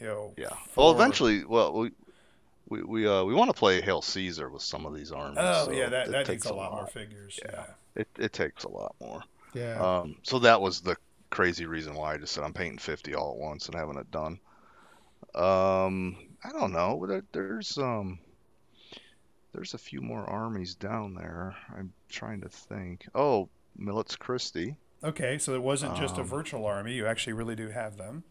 [0.02, 0.50] you know, yeah.
[0.76, 1.90] Well, eventually, well, we
[2.68, 5.38] we we uh we want to play Hail Caesar with some of these armies.
[5.40, 7.38] Oh, so yeah, that, that takes a lot, more figures.
[7.44, 7.64] Yeah.
[7.94, 9.22] It it takes a lot more.
[9.54, 9.80] Yeah.
[9.80, 10.96] Um, so that was the
[11.30, 14.10] crazy reason why I just said I'm painting 50 all at once and having it
[14.10, 14.40] done.
[15.34, 17.04] Um, I don't know.
[17.06, 18.18] There, there's um,
[19.52, 21.54] there's a few more armies down there.
[21.76, 23.06] I'm trying to think.
[23.14, 23.48] Oh,
[23.78, 24.76] Milites Christi.
[25.04, 26.94] okay, so it wasn't just a um, virtual army.
[26.94, 28.24] You actually really do have them.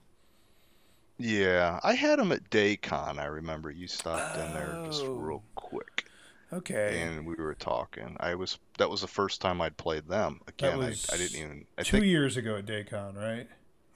[1.24, 3.20] Yeah, I had them at Daycon.
[3.20, 5.14] I remember you stopped in there just Oh.
[5.16, 6.06] real quick,
[6.54, 7.02] Okay.
[7.02, 8.18] and we were talking.
[8.20, 10.42] I was that was the first time I'd played them.
[10.48, 11.66] Again, was I, I didn't even.
[11.78, 13.48] I Two think years ago at Daycon, right?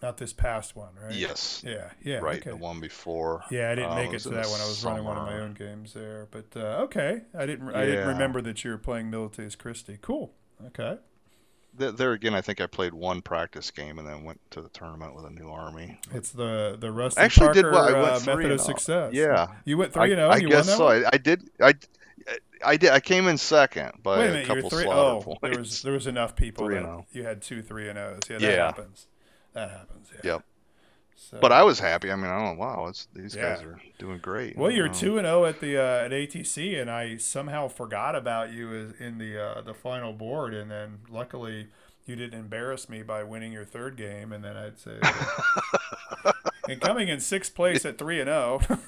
[0.01, 1.13] Not this past one, right?
[1.15, 2.17] yes, Yeah, yeah.
[2.17, 2.49] right, Okay.
[2.51, 3.43] the one before.
[3.49, 5.03] Yeah, I didn't um, make it was to in the that when I was running
[5.05, 5.43] one of my summer.
[5.43, 6.27] own games there.
[6.31, 7.69] But uh, okay, I didn't.
[7.69, 8.07] I didn't Yeah.
[8.09, 9.97] remember that you were playing Milites Christi.
[10.01, 10.33] Cool.
[10.67, 10.97] Okay.
[11.77, 14.69] Th- there again, I think I played one practice game and then went to the
[14.69, 15.99] tournament with a new army.
[16.13, 17.83] It's the the Rusty Actually, Parker did well.
[17.83, 18.63] I went uh, method of oh.
[18.63, 19.13] success.
[19.13, 20.29] Yeah, You went I, three and zero.
[20.29, 20.87] I and you guess so.
[20.87, 21.49] I, I did.
[21.61, 21.73] I,
[22.63, 22.91] I did.
[22.91, 25.41] I came in second by Wait a a minute, you couple three oh, points.
[25.41, 27.05] there was there was enough people Three that oh.
[27.11, 28.21] you had two three and O's.
[28.29, 28.65] Yeah, that Yeah.
[28.65, 29.07] happens.
[29.53, 30.09] That happens.
[30.13, 30.31] Yeah.
[30.33, 30.43] Yep.
[31.17, 32.11] So, But I was happy.
[32.11, 32.57] I mean, I don't.
[32.57, 32.65] know.
[32.65, 34.57] Wow, it's, these guys are doing great.
[34.57, 38.15] Well, you're Um, two and zero at the uh, at ATC, and I somehow forgot
[38.15, 41.67] about you in the uh, the final board, and then luckily
[42.05, 44.99] you didn't embarrass me by winning your third game, and then I'd say,
[46.69, 48.59] and coming in sixth place at three and oh.
[48.67, 48.79] zero.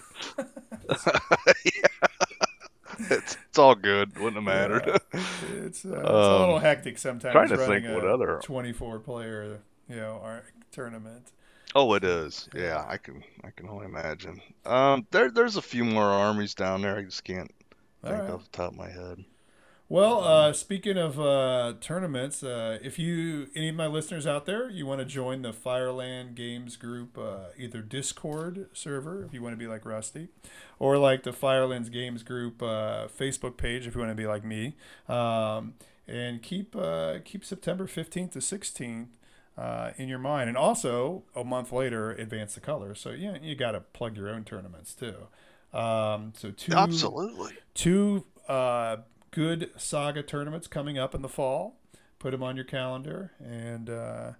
[3.09, 4.17] it's, it's all good.
[4.17, 4.99] Wouldn't have mattered.
[5.13, 5.15] It's,
[5.53, 7.31] uh, it's a little Um, hectic sometimes.
[7.33, 9.59] trying to running think what other- 24 player,
[9.89, 11.31] you know, our tournament.
[11.77, 12.49] Oh, it is.
[12.55, 13.23] Yeah, I can.
[13.43, 14.41] I can only imagine.
[14.65, 16.97] Um, there, there's a few more armies down there.
[16.97, 17.51] I just can't
[18.03, 18.31] All think right.
[18.31, 19.23] off the top of my head.
[19.89, 24.69] Well, uh, speaking of uh, tournaments, uh, if you any of my listeners out there,
[24.69, 29.53] you want to join the Fireland Games group, uh, either Discord server if you want
[29.53, 30.27] to be like Rusty,
[30.77, 34.43] or like the Firelands Games group uh, Facebook page if you want to be like
[34.43, 34.75] me,
[35.07, 35.75] um,
[36.05, 39.16] and keep uh, keep September fifteenth to sixteenth.
[39.57, 42.99] Uh, in your mind, and also a month later, advance the colors.
[42.99, 45.15] So yeah, you got to plug your own tournaments too.
[45.73, 47.53] Um, so two Absolutely.
[47.73, 48.97] two uh,
[49.31, 51.75] good saga tournaments coming up in the fall.
[52.19, 54.31] Put them on your calendar, and uh,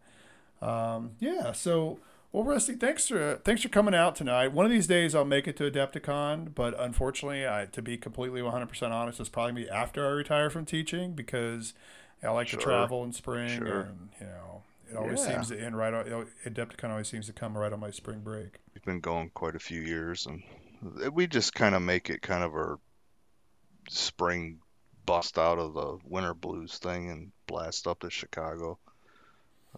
[0.62, 1.52] um, yeah.
[1.52, 2.00] So,
[2.32, 4.50] well, Rusty, thanks for thanks for coming out tonight.
[4.50, 8.42] One of these days, I'll make it to Adepticon, but unfortunately, I, to be completely
[8.42, 11.74] 100% honest, it's probably gonna be after I retire from teaching because
[12.24, 12.60] I like Sure.
[12.60, 13.82] to travel in spring, Sure.
[13.82, 15.34] and you know, it always Yeah.
[15.34, 15.94] seems to end right.
[15.94, 18.60] On, Adepticon always seems to come right on my spring break.
[18.74, 20.44] We've been going quite a few years, and
[21.14, 22.80] we just kind of make it kind of our
[23.90, 24.60] spring
[25.06, 28.78] bust out of the winter blues thing and blast up to Chicago.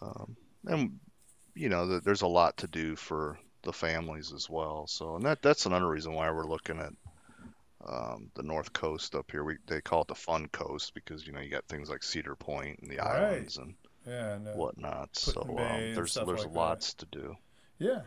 [0.01, 0.99] Um, and
[1.55, 4.87] you know, th- there's a lot to do for the families as well.
[4.87, 6.93] So, and that that's another reason why we're looking at
[7.87, 9.43] um, the North Coast up here.
[9.43, 12.35] We they call it the Fun Coast because you know you got things like Cedar
[12.35, 13.07] Point and the Right.
[13.23, 13.75] islands and
[14.09, 15.15] Yeah, and uh, whatnot.
[15.15, 15.55] So um,
[15.93, 16.53] there's there's like that.
[16.53, 17.35] lots to do.
[17.77, 18.01] yeah.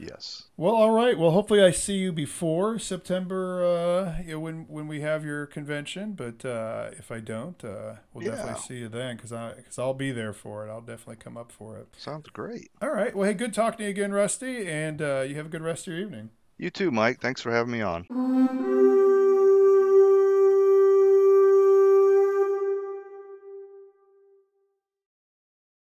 [0.00, 0.44] Yes.
[0.56, 1.18] Well, all right.
[1.18, 5.46] Well, hopefully I see you before September, uh, you know, when when we have your
[5.46, 6.12] convention.
[6.12, 8.36] But uh, if I don't, uh, we'll Yeah.
[8.36, 10.70] definitely see you then, because I because I'll be there for it.
[10.70, 11.88] I'll definitely come up for it.
[11.96, 12.70] Sounds great.
[12.80, 13.12] All right.
[13.12, 15.88] Well, hey, good talking to you again, Rusty, and uh, you have a good rest
[15.88, 16.30] of your evening.
[16.58, 17.20] You too, Mike.
[17.20, 18.06] Thanks for having me on.